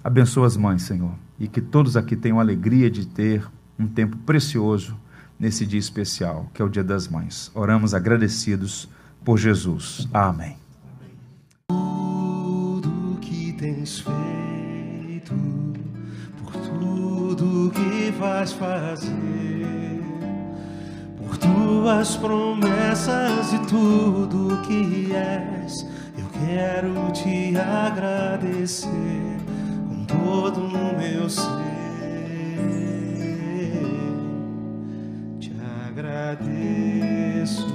Abençoa 0.04 0.48
as 0.48 0.58
mães, 0.58 0.82
Senhor, 0.82 1.14
e 1.40 1.48
que 1.48 1.62
todos 1.62 1.96
aqui 1.96 2.16
tenham 2.16 2.40
a 2.40 2.42
alegria 2.42 2.90
de 2.90 3.06
ter 3.06 3.48
um 3.78 3.86
tempo 3.86 4.18
precioso 4.18 4.98
nesse 5.40 5.66
dia 5.66 5.80
especial, 5.80 6.50
que 6.54 6.62
é 6.62 6.66
o 6.66 6.70
Dia 6.70 6.84
das 6.84 7.08
Mães. 7.08 7.52
Oramos 7.54 7.94
agradecidos 7.94 8.88
por 9.24 9.38
Jesus. 9.38 10.08
Amém. 10.14 10.58
Tudo 11.68 13.18
que 13.20 13.54
tens 13.54 14.00
feito, 14.00 15.34
por 16.38 16.52
tudo 16.54 17.72
que 17.72 18.12
vais 18.12 18.54
fazer, 18.54 19.12
por 21.18 21.38
tuas 21.38 22.16
promessas 22.18 23.54
e 23.54 23.60
tudo 23.68 24.62
que 24.62 25.12
és, 25.14 25.86
eu 26.18 26.26
quero 26.46 27.12
te 27.12 27.58
agradecer 27.58 28.90
com 29.90 30.06
todo 30.06 30.62
o 30.62 30.98
meu 30.98 31.30
ser. 31.30 31.76
Agradeço, 36.06 37.68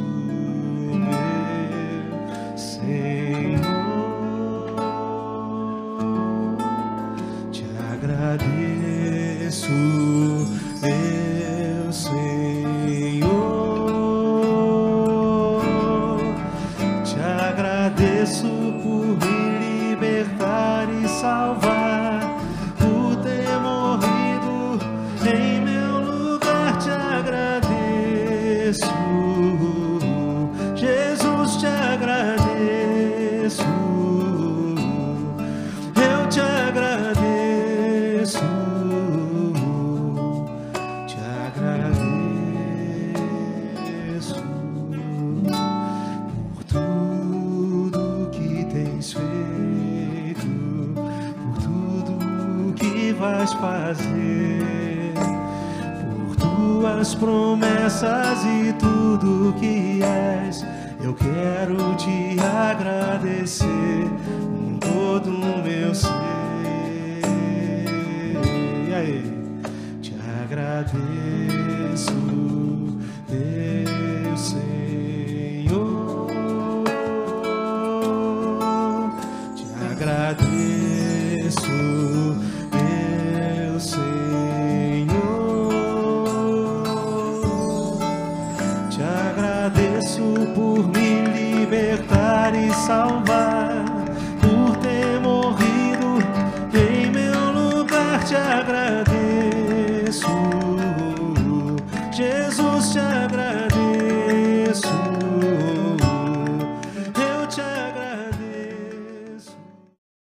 meu 0.94 2.56
Senhor. 2.56 3.69